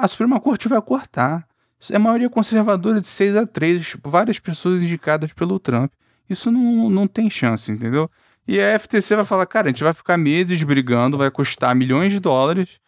[0.03, 1.47] a Suprema Corte vai cortar.
[1.89, 5.93] É maioria conservadora de 6 a 3, várias pessoas indicadas pelo Trump.
[6.29, 8.11] Isso não, não tem chance, entendeu?
[8.47, 12.13] E a FTC vai falar, cara, a gente vai ficar meses brigando, vai custar milhões
[12.13, 12.81] de dólares,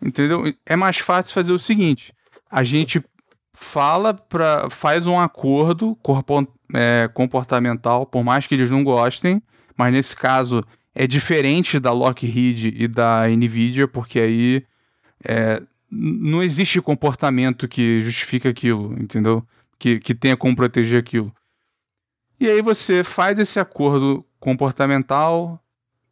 [0.00, 0.50] entendeu?
[0.64, 2.14] É mais fácil fazer o seguinte:
[2.50, 3.04] a gente
[3.52, 5.94] fala para faz um acordo
[6.72, 9.42] é, comportamental, por mais que eles não gostem,
[9.76, 10.64] mas nesse caso
[10.94, 14.64] é diferente da Lockheed e da Nvidia, porque aí
[15.22, 19.46] é, não existe comportamento que justifique aquilo, entendeu?
[19.78, 21.32] Que, que tenha como proteger aquilo.
[22.38, 25.60] E aí você faz esse acordo comportamental,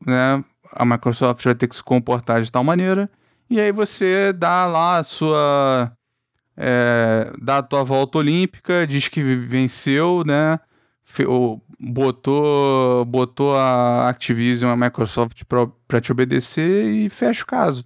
[0.04, 0.42] né?
[0.72, 3.10] A Microsoft vai ter que se comportar de tal maneira,
[3.48, 5.92] e aí você dá lá a sua.
[6.56, 10.58] É, dá a tua volta olímpica, diz que venceu, né?
[11.78, 15.42] Botou, botou a Activision, a Microsoft
[15.86, 17.84] para te obedecer e fecha o caso.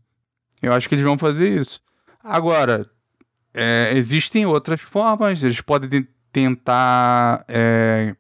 [0.63, 1.81] Eu acho que eles vão fazer isso.
[2.23, 2.89] Agora,
[3.55, 8.15] é, existem outras formas, eles podem tentar é,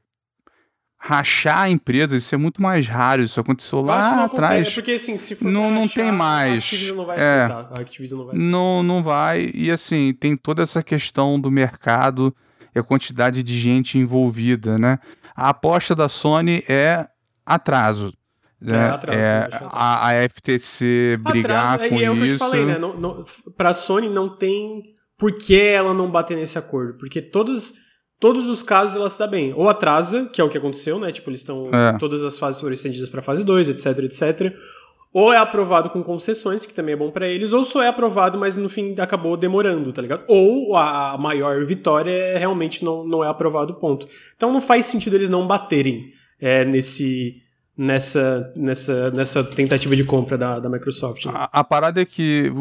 [0.98, 4.68] rachar a empresa, isso é muito mais raro, isso aconteceu lá não atrás.
[4.68, 6.52] É porque assim, se for não, não rachar, tem mais.
[6.52, 7.72] A Activision não vai é, aceitar.
[7.78, 8.50] A Activision não vai aceitar.
[8.50, 9.50] Não, não vai.
[9.54, 12.34] E assim, tem toda essa questão do mercado
[12.74, 14.98] e a quantidade de gente envolvida, né?
[15.34, 17.06] A aposta da Sony é
[17.46, 18.12] atraso.
[18.60, 18.76] Né?
[18.76, 22.06] É, atraso, é a, a, FTC brigar atraso, com é, é isso.
[22.06, 22.78] É o que eu te falei, né?
[22.78, 23.24] Não, não,
[23.56, 24.82] pra Sony não tem
[25.18, 26.94] por que ela não bater nesse acordo.
[26.98, 27.74] Porque todos,
[28.18, 29.52] todos os casos ela se dá bem.
[29.54, 31.12] Ou atrasa, que é o que aconteceu, né?
[31.12, 31.68] Tipo, eles estão.
[31.72, 31.98] É.
[31.98, 34.54] Todas as fases foram estendidas pra fase 2, etc, etc.
[35.12, 38.38] Ou é aprovado com concessões, que também é bom para eles, ou só é aprovado,
[38.38, 40.24] mas no fim acabou demorando, tá ligado?
[40.28, 44.06] Ou a maior vitória é, realmente não, não é aprovado, ponto.
[44.36, 47.36] Então não faz sentido eles não baterem é, nesse
[47.78, 51.24] nessa, nessa, nessa tentativa de compra da, da Microsoft.
[51.26, 51.32] Né?
[51.32, 52.52] A, a, parada é que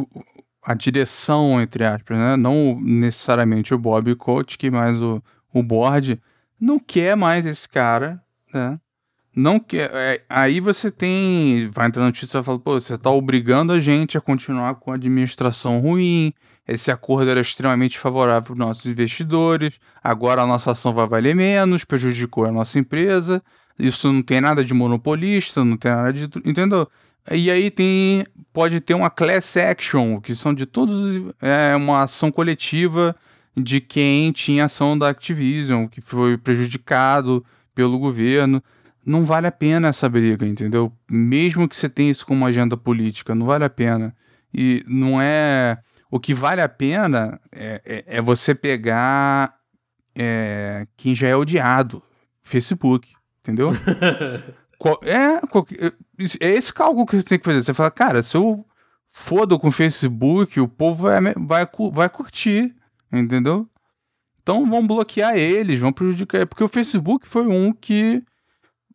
[0.64, 2.38] a direção, entre aspas, né?
[2.38, 5.22] não necessariamente o Bob Kotick, mas o,
[5.52, 6.22] o board,
[6.62, 8.22] não quer mais esse cara,
[8.54, 8.80] né?
[9.36, 9.92] Não quer.
[9.94, 11.70] É, aí você tem.
[11.72, 14.92] Vai entrar na notícia e fala, pô, você tá obrigando a gente a continuar com
[14.92, 16.34] a administração ruim.
[16.68, 19.80] Esse acordo era extremamente favorável para os nossos investidores.
[20.04, 23.44] Agora a nossa ação vai valer menos, prejudicou a nossa empresa.
[23.78, 26.24] Isso não tem nada de monopolista, não tem nada de.
[26.46, 26.90] Entendeu?
[27.32, 28.26] E aí tem.
[28.52, 31.34] Pode ter uma class action, que são de todos.
[31.42, 33.16] É uma ação coletiva
[33.56, 37.46] de quem tinha ação da Activision, que foi prejudicado
[37.76, 38.64] pelo governo.
[39.06, 40.92] Não vale a pena essa briga, entendeu?
[41.10, 44.16] Mesmo que você tenha isso como agenda política, não vale a pena.
[44.54, 45.78] E não é.
[46.10, 49.54] O que vale a pena é, é, é você pegar
[50.16, 52.02] é, quem já é odiado.
[52.42, 53.17] Facebook
[53.48, 53.72] entendeu?
[55.04, 57.64] é, é esse cálculo que você tem que fazer.
[57.64, 58.66] Você fala, cara, se eu
[59.08, 62.76] fodo com o Facebook, o povo vai, vai, vai curtir,
[63.12, 63.68] entendeu?
[64.42, 66.46] Então vão bloquear eles, vão prejudicar.
[66.46, 68.24] Porque o Facebook foi um que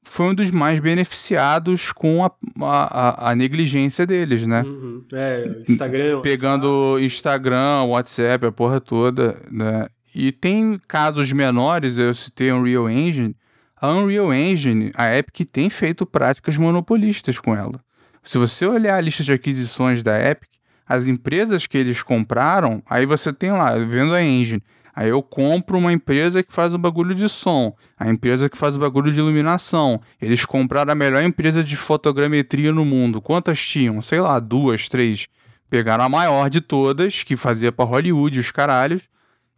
[0.02, 4.62] foi um dos mais beneficiados com a, a, a negligência deles, né?
[4.62, 5.04] Uhum.
[5.12, 6.20] É, Instagram.
[6.20, 6.98] Pegando.
[6.98, 9.86] Instagram, WhatsApp, a porra toda, né?
[10.14, 13.34] E tem casos menores, eu citei um Real Engine,
[13.82, 17.82] a Unreal Engine, a Epic tem feito práticas monopolistas com ela.
[18.22, 20.48] Se você olhar a lista de aquisições da Epic,
[20.86, 24.62] as empresas que eles compraram, aí você tem lá, vendo a engine.
[24.94, 28.76] Aí eu compro uma empresa que faz o bagulho de som, a empresa que faz
[28.76, 30.00] o bagulho de iluminação.
[30.20, 33.20] Eles compraram a melhor empresa de fotogrametria no mundo.
[33.20, 34.00] Quantas tinham?
[34.00, 35.26] Sei lá, duas, três.
[35.68, 39.02] Pegaram a maior de todas, que fazia para Hollywood os caralhos,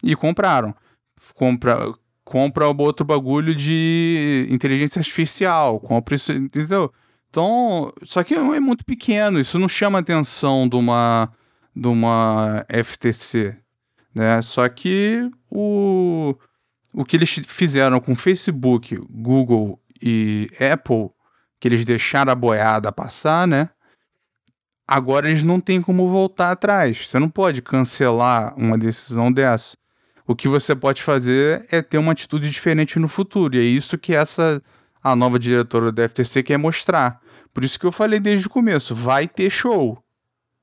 [0.03, 0.75] e compraram.
[1.35, 1.93] Compra,
[2.25, 6.93] compra outro bagulho de inteligência artificial, compra isso, entendeu?
[7.29, 11.31] Então, só que é muito pequeno, isso não chama a atenção de uma,
[11.75, 13.57] de uma FTC,
[14.15, 14.41] né?
[14.41, 16.35] Só que o,
[16.95, 21.11] o que eles fizeram com Facebook, Google e Apple,
[21.59, 23.69] que eles deixaram a boiada passar, né?
[24.87, 27.09] Agora eles não têm como voltar atrás.
[27.09, 29.77] Você não pode cancelar uma decisão dessa.
[30.27, 33.57] O que você pode fazer é ter uma atitude diferente no futuro.
[33.57, 34.63] E é isso que essa
[35.03, 37.21] a nova diretora do FTC quer mostrar.
[37.53, 40.03] Por isso que eu falei desde o começo, vai ter show.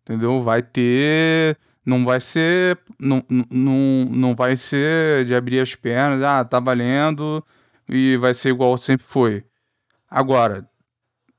[0.04, 0.42] Entendeu?
[0.42, 6.44] Vai ter não vai ser não, não, não vai ser de abrir as pernas, ah,
[6.44, 7.44] tá valendo
[7.88, 9.44] e vai ser igual sempre foi.
[10.10, 10.68] Agora,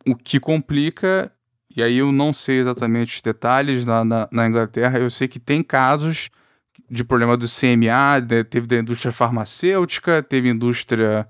[0.06, 1.32] o que complica,
[1.74, 5.38] e aí eu não sei exatamente os detalhes na, na, na Inglaterra, eu sei que
[5.38, 6.30] tem casos
[6.90, 11.28] de problema do CMA, né, teve da indústria farmacêutica, teve indústria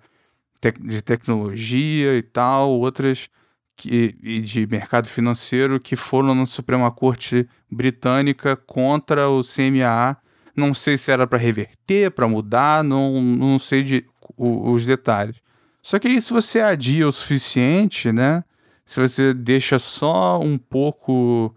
[0.60, 3.28] tec de tecnologia e tal, outras
[3.76, 10.16] que, e de mercado financeiro que foram na Suprema Corte Britânica contra o CMA.
[10.54, 14.04] Não sei se era para reverter, para mudar, não, não sei de,
[14.36, 15.36] o, os detalhes.
[15.82, 18.44] Só que aí, se você adia o suficiente, né?
[18.84, 21.54] Se você deixa só um pouco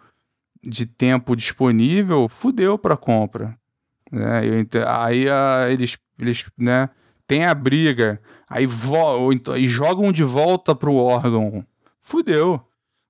[0.63, 3.57] de tempo disponível, fudeu para compra.
[4.15, 4.41] Né?
[4.87, 6.89] Aí a, eles, eles né,
[7.27, 8.19] têm a briga,
[8.49, 11.65] aí, vo então, jogam de volta pro órgão
[12.01, 12.61] fudeu.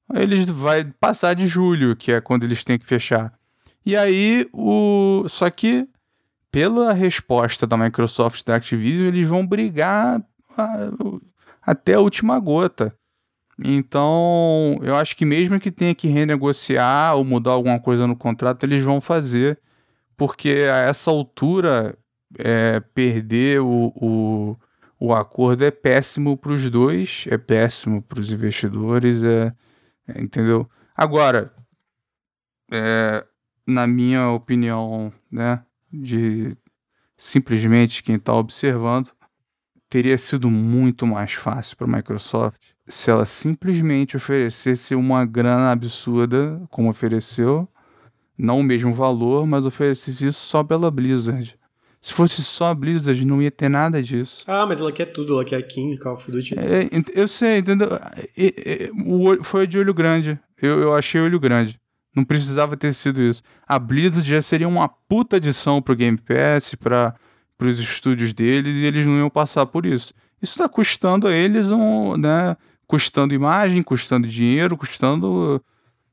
[0.09, 3.33] Aí eles vai passar de julho, que é quando eles têm que fechar.
[3.85, 5.87] E aí o só que
[6.51, 10.23] pela resposta da Microsoft da Activision, eles vão brigar
[10.57, 10.89] a...
[11.61, 12.95] até a última gota.
[13.63, 18.63] Então, eu acho que mesmo que tenha que renegociar ou mudar alguma coisa no contrato,
[18.63, 19.59] eles vão fazer,
[20.17, 21.97] porque a essa altura
[22.37, 24.57] é, perder o, o,
[24.99, 29.53] o acordo é péssimo para os dois, é péssimo para os investidores, é,
[30.07, 30.69] é, entendeu?
[30.95, 31.53] Agora,
[32.71, 33.25] é,
[33.65, 36.55] na minha opinião, né, de
[37.17, 39.11] simplesmente quem está observando,
[39.89, 46.61] teria sido muito mais fácil para a Microsoft se ela simplesmente oferecesse uma grana absurda,
[46.69, 47.67] como ofereceu,
[48.37, 51.57] não o mesmo valor, mas oferecesse isso só pela Blizzard.
[52.05, 54.43] Se fosse só a Blizzard, não ia ter nada disso.
[54.45, 56.53] Ah, mas ela quer tudo, ela quer a King, Call of Duty.
[56.59, 56.87] É,
[57.19, 57.89] eu sei, entendeu?
[59.41, 60.39] foi de olho grande.
[60.61, 61.79] Eu, eu achei olho grande.
[62.15, 63.41] Não precisava ter sido isso.
[63.67, 67.15] A Blizzard já seria uma puta adição pro Game Pass, para
[67.59, 70.13] os estúdios deles, e eles não iam passar por isso.
[70.39, 72.55] Isso tá custando a eles um, né?
[72.85, 75.59] Custando imagem, custando dinheiro, custando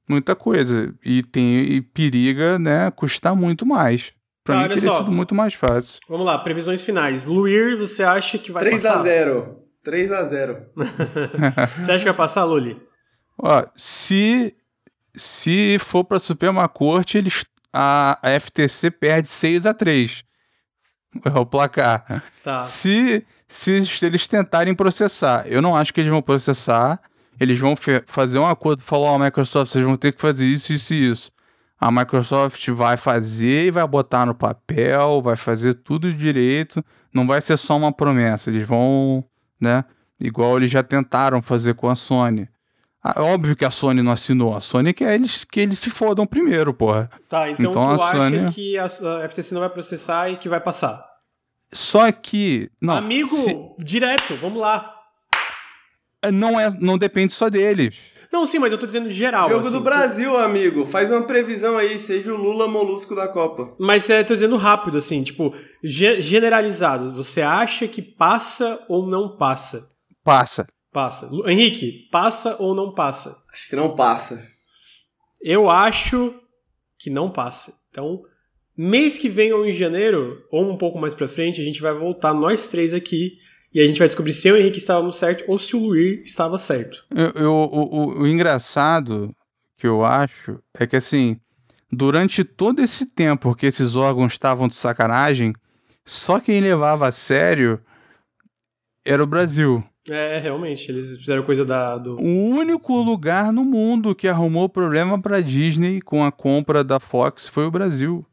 [0.08, 0.94] muita coisa.
[1.04, 4.12] E tem e periga, né, custar muito mais.
[4.44, 4.98] Pra tá, mim teria só.
[4.98, 6.00] sido muito mais fácil.
[6.08, 7.24] Vamos lá, previsões finais.
[7.24, 9.04] Luir, você acha que vai 3 passar?
[9.04, 9.56] 3x0.
[9.86, 10.66] 3x0.
[11.84, 12.80] você acha que vai passar, Luli?
[13.38, 14.54] Ó, se,
[15.14, 20.24] se for pra Suprema Corte, eles, a, a FTC perde 6 a 3
[21.24, 22.24] É o placar.
[22.42, 22.60] Tá.
[22.60, 27.00] Se, se eles tentarem processar, eu não acho que eles vão processar.
[27.40, 27.74] Eles vão
[28.06, 31.10] fazer um acordo, falar, ó, oh, Microsoft, vocês vão ter que fazer isso, isso e
[31.10, 31.32] isso
[31.82, 36.80] a Microsoft vai fazer e vai botar no papel, vai fazer tudo direito,
[37.12, 39.24] não vai ser só uma promessa, eles vão,
[39.60, 39.84] né?
[40.20, 42.48] Igual eles já tentaram fazer com a Sony.
[43.16, 46.72] Óbvio que a Sony não assinou, a Sony quer eles, que eles se fodam primeiro,
[46.72, 47.10] porra.
[47.28, 48.52] Tá, então, então tu a Sony...
[48.52, 51.04] que a, a FTC não vai processar e que vai passar?
[51.72, 52.70] Só que.
[52.80, 53.58] Não, Amigo, se...
[53.80, 55.01] direto, vamos lá.
[56.30, 58.12] Não, é, não depende só deles.
[58.32, 59.50] Não, sim, mas eu tô dizendo geral.
[59.50, 60.86] Jogo assim, do Brasil, amigo.
[60.86, 63.74] Faz uma previsão aí, seja o Lula molusco da Copa.
[63.78, 65.54] Mas é, tô dizendo rápido, assim, tipo,
[65.84, 67.12] ge generalizado.
[67.12, 69.90] Você acha que passa ou não passa?
[70.24, 70.66] Passa.
[70.90, 71.28] Passa.
[71.46, 73.36] Henrique, passa ou não passa?
[73.52, 74.42] Acho que não passa.
[75.42, 76.34] Eu acho
[76.98, 77.74] que não passa.
[77.90, 78.22] Então,
[78.74, 81.92] mês que vem ou em janeiro, ou um pouco mais pra frente, a gente vai
[81.92, 83.32] voltar nós três aqui
[83.74, 85.80] e a gente vai descobrir se eu e o Henrique estávamos certo ou se o
[85.80, 87.04] Luir estava certo.
[87.14, 89.34] Eu, eu, o, o, o engraçado
[89.76, 91.40] que eu acho é que, assim,
[91.90, 95.52] durante todo esse tempo que esses órgãos estavam de sacanagem,
[96.04, 97.80] só quem levava a sério
[99.04, 99.82] era o Brasil.
[100.08, 101.96] É, realmente, eles fizeram coisa da.
[101.96, 102.16] Do...
[102.16, 107.46] O único lugar no mundo que arrumou problema para Disney com a compra da Fox
[107.46, 108.26] foi o Brasil.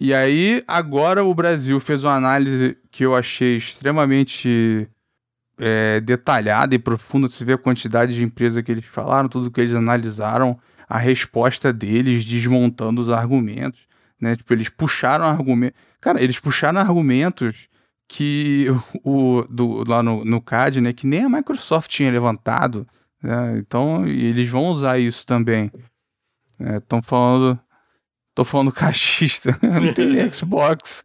[0.00, 4.88] E aí, agora o Brasil fez uma análise que eu achei extremamente
[5.58, 7.28] é, detalhada e profunda.
[7.28, 10.58] Você vê a quantidade de empresas que eles falaram, tudo que eles analisaram,
[10.88, 13.86] a resposta deles, desmontando os argumentos.
[14.20, 14.36] Né?
[14.36, 15.80] Tipo, eles puxaram argumentos.
[16.00, 17.68] Cara, eles puxaram argumentos
[18.08, 18.66] que
[19.04, 22.86] o, do, lá no, no CAD, né, que nem a Microsoft tinha levantado.
[23.22, 23.58] Né?
[23.58, 25.70] Então, eles vão usar isso também.
[26.60, 27.58] Estão é, falando
[28.34, 29.56] Tô falando cachista.
[29.62, 31.04] Não tem Xbox.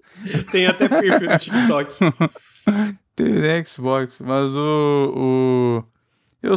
[0.51, 1.95] tem até perfil no TikTok.
[3.15, 5.13] tem Xbox, mas o.
[5.15, 5.83] o
[6.41, 6.55] eu,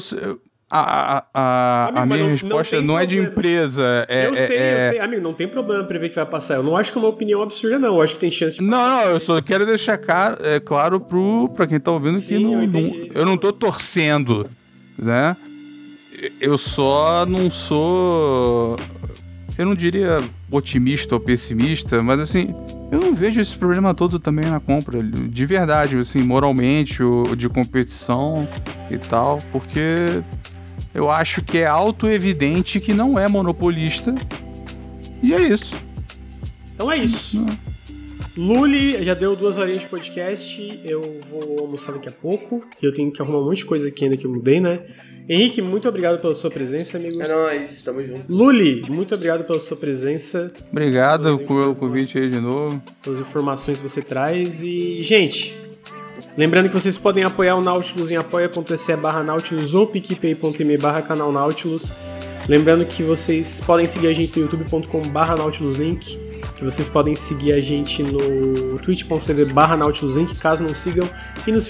[0.74, 4.06] a, a, Amigo, a minha não, resposta não, não é de empresa.
[4.08, 4.86] É, eu é, sei, é...
[4.86, 5.00] eu sei.
[5.00, 6.54] Amigo, não tem problema prever que vai passar.
[6.54, 7.96] Eu não acho que é uma opinião absurda, não.
[7.96, 8.64] Eu acho que tem chance de.
[8.64, 8.88] Passar.
[8.88, 12.26] Não, não, eu só quero deixar claro, é, claro pro, pra quem tá ouvindo Sim,
[12.28, 14.48] que não, eu, não, eu não tô torcendo,
[14.98, 15.36] né?
[16.40, 18.78] Eu só não sou
[19.58, 20.18] eu não diria
[20.52, 22.54] otimista ou pessimista, mas assim,
[22.90, 27.48] eu não vejo esse problema todo também na compra, de verdade, assim, moralmente, ou de
[27.48, 28.46] competição
[28.90, 30.22] e tal, porque
[30.94, 34.14] eu acho que é auto-evidente que não é monopolista.
[35.22, 35.74] E é isso.
[36.74, 37.44] Então é isso.
[38.36, 40.80] Luli já deu duas horinhas de podcast.
[40.84, 42.64] Eu vou almoçar daqui a pouco.
[42.80, 44.80] Eu tenho que arrumar um monte de coisa aqui ainda que eu mudei, né?
[45.28, 47.22] Henrique, muito obrigado pela sua presença, amigo.
[47.22, 48.34] É nóis, tamo junto.
[48.34, 50.52] Luli, muito obrigado pela sua presença.
[50.70, 52.82] Obrigado pelo convite aí de novo.
[53.02, 54.62] Pelas informações que você traz.
[54.62, 55.56] E, gente,
[56.36, 61.30] lembrando que vocês podem apoiar o Nautilus em apoia.se barra Nautilus ou picpay.me barra canal
[61.30, 61.92] Nautilus.
[62.48, 66.18] Lembrando que vocês podem seguir a gente no youtube.com barra nautiluslink,
[66.56, 71.09] que vocês podem seguir a gente no twitch.tv barra nautiluslink, caso não sigam,
[71.47, 71.69] e nos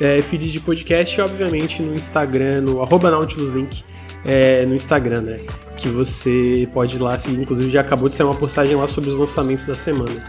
[0.00, 3.82] é, feeds de podcast e obviamente no Instagram, no arroba nautiluslink,
[4.24, 5.40] é, no Instagram, né?
[5.76, 9.10] Que você pode ir lá seguir, inclusive já acabou de sair uma postagem lá sobre
[9.10, 10.22] os lançamentos da semana.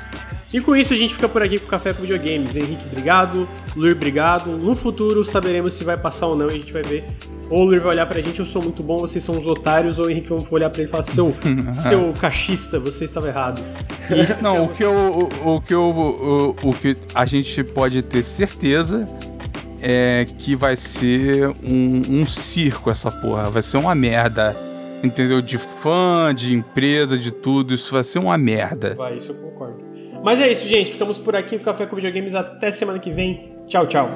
[0.51, 2.55] E com isso a gente fica por aqui com o Café com Videogames.
[2.55, 3.47] Henrique, obrigado.
[3.75, 4.57] Luir, obrigado.
[4.57, 7.05] No futuro saberemos se vai passar ou não e a gente vai ver.
[7.49, 9.97] Ou o Luir vai olhar pra gente, eu sou muito bom, vocês são os otários,
[9.97, 11.35] ou o Henrique vai olhar pra ele e falar, seu,
[11.73, 13.63] seu cachista, você estava errado.
[14.09, 18.03] E Não, o que, eu, o, o que eu, o, o que a gente pode
[18.03, 19.07] ter certeza
[19.81, 23.49] é que vai ser um, um circo essa porra.
[23.49, 24.55] Vai ser uma merda.
[25.01, 25.41] Entendeu?
[25.41, 27.73] De fã, de empresa, de tudo.
[27.73, 28.95] Isso vai ser uma merda.
[28.95, 29.88] Vai, isso eu concordo.
[30.23, 30.91] Mas é isso, gente.
[30.91, 32.35] Ficamos por aqui o Café com Videogames.
[32.35, 33.53] Até semana que vem.
[33.67, 34.09] Tchau, tchau.